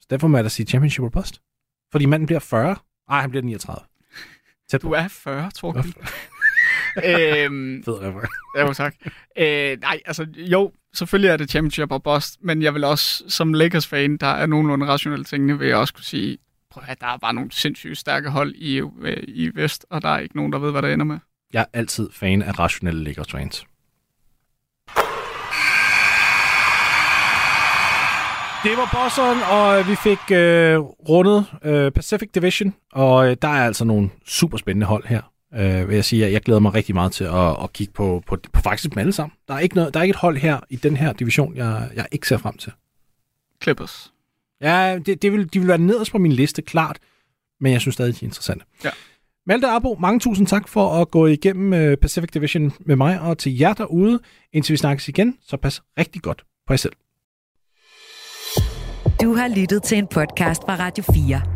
Så 0.00 0.06
derfor 0.10 0.28
må 0.28 0.36
jeg 0.36 0.44
da 0.44 0.48
sige 0.48 0.66
championship 0.66 1.04
or 1.04 1.08
bust. 1.08 1.40
Fordi 1.92 2.06
manden 2.06 2.26
bliver 2.26 2.40
40. 2.40 2.76
Nej, 3.08 3.20
han 3.20 3.30
bliver 3.30 3.42
39. 3.42 3.80
Tæt 4.70 4.80
på. 4.80 4.88
Du 4.88 4.92
er 4.92 5.08
40, 5.08 5.50
Torgild. 5.50 5.94
øhm, 7.04 7.82
Fed 7.84 7.94
ja, 8.56 8.66
jo, 8.66 8.72
tak. 8.72 8.94
Øh, 9.38 9.78
nej, 9.80 10.00
altså 10.06 10.26
jo, 10.36 10.72
selvfølgelig 10.94 11.28
er 11.28 11.36
det 11.36 11.50
championship 11.50 11.92
og 11.92 12.02
bust, 12.02 12.36
men 12.40 12.62
jeg 12.62 12.74
vil 12.74 12.84
også, 12.84 13.24
som 13.28 13.54
Lakers-fan, 13.54 14.16
der 14.16 14.26
er 14.26 14.46
nogenlunde 14.46 14.86
rationelle 14.86 15.24
tingene, 15.24 15.58
vil 15.58 15.68
jeg 15.68 15.76
også 15.76 15.94
kunne 15.94 16.04
sige, 16.04 16.38
prøv 16.70 16.84
at, 16.88 17.00
der 17.00 17.06
er 17.06 17.18
bare 17.18 17.34
nogle 17.34 17.52
sindssygt 17.52 17.98
stærke 17.98 18.30
hold 18.30 18.54
i, 18.54 18.80
øh, 19.02 19.22
i 19.28 19.50
Vest, 19.54 19.86
og 19.90 20.02
der 20.02 20.08
er 20.08 20.18
ikke 20.18 20.36
nogen, 20.36 20.52
der 20.52 20.58
ved, 20.58 20.70
hvad 20.70 20.82
det 20.82 20.92
ender 20.92 21.06
med. 21.06 21.18
Jeg 21.52 21.60
er 21.60 21.78
altid 21.78 22.08
fan 22.12 22.42
af 22.42 22.58
rationelle 22.58 23.04
Lakers 23.04 23.30
fans. 23.30 23.66
Det 28.64 28.76
var 28.76 28.88
bosseren, 28.92 29.38
og 29.50 29.88
vi 29.88 29.96
fik 29.96 30.30
øh, 30.30 30.78
rundet 31.08 31.46
øh, 31.64 31.92
Pacific 31.92 32.30
Division, 32.34 32.74
og 32.92 33.30
øh, 33.30 33.36
der 33.42 33.48
er 33.48 33.66
altså 33.66 33.84
nogle 33.84 34.10
super 34.26 34.58
spændende 34.58 34.86
hold 34.86 35.04
her. 35.06 35.22
Øh, 35.54 35.88
vil 35.88 35.94
jeg 35.94 36.04
sige, 36.04 36.30
jeg 36.30 36.40
glæder 36.40 36.60
mig 36.60 36.74
rigtig 36.74 36.94
meget 36.94 37.12
til 37.12 37.24
at, 37.24 37.62
at 37.62 37.72
kigge 37.72 37.92
på, 37.92 38.22
på, 38.26 38.38
på 38.52 38.60
faktisk 38.60 38.94
dem 38.94 38.98
alle 38.98 39.12
sammen. 39.12 39.32
Der 39.48 39.54
er, 39.54 39.58
ikke 39.58 39.74
noget, 39.74 39.94
der 39.94 40.00
er 40.00 40.04
ikke 40.04 40.12
et 40.12 40.16
hold 40.16 40.36
her 40.36 40.60
i 40.70 40.76
den 40.76 40.96
her 40.96 41.12
division, 41.12 41.56
jeg, 41.56 41.90
jeg 41.94 42.06
ikke 42.12 42.28
ser 42.28 42.38
frem 42.38 42.56
til. 42.56 42.72
Clippers. 43.62 44.12
Ja, 44.60 44.98
det, 45.06 45.22
det 45.22 45.32
vil, 45.32 45.54
de 45.54 45.58
vil 45.58 45.68
være 45.68 45.78
nederst 45.78 46.12
på 46.12 46.18
min 46.18 46.32
liste, 46.32 46.62
klart, 46.62 46.98
men 47.60 47.72
jeg 47.72 47.80
synes 47.80 47.94
stadig, 47.94 48.20
de 48.20 48.24
er 48.24 48.28
interessante. 48.28 48.64
Ja. 48.84 48.90
Malte 49.46 49.66
Abo, 49.66 49.96
mange 50.00 50.20
tusind 50.20 50.46
tak 50.46 50.68
for 50.68 51.00
at 51.00 51.10
gå 51.10 51.26
igennem 51.26 51.90
uh, 51.90 51.94
Pacific 51.96 52.30
Division 52.30 52.72
med 52.80 52.96
mig, 52.96 53.20
og 53.20 53.38
til 53.38 53.58
jer 53.58 53.72
derude, 53.72 54.20
indtil 54.52 54.72
vi 54.72 54.76
snakkes 54.76 55.08
igen, 55.08 55.38
så 55.46 55.56
pas 55.56 55.82
rigtig 55.98 56.22
godt 56.22 56.44
på 56.66 56.72
jer 56.72 56.76
selv. 56.76 56.92
Du 59.22 59.34
har 59.34 59.48
lyttet 59.56 59.82
til 59.82 59.98
en 59.98 60.06
podcast 60.06 60.62
fra 60.62 60.76
Radio 60.76 61.04
4. 61.14 61.55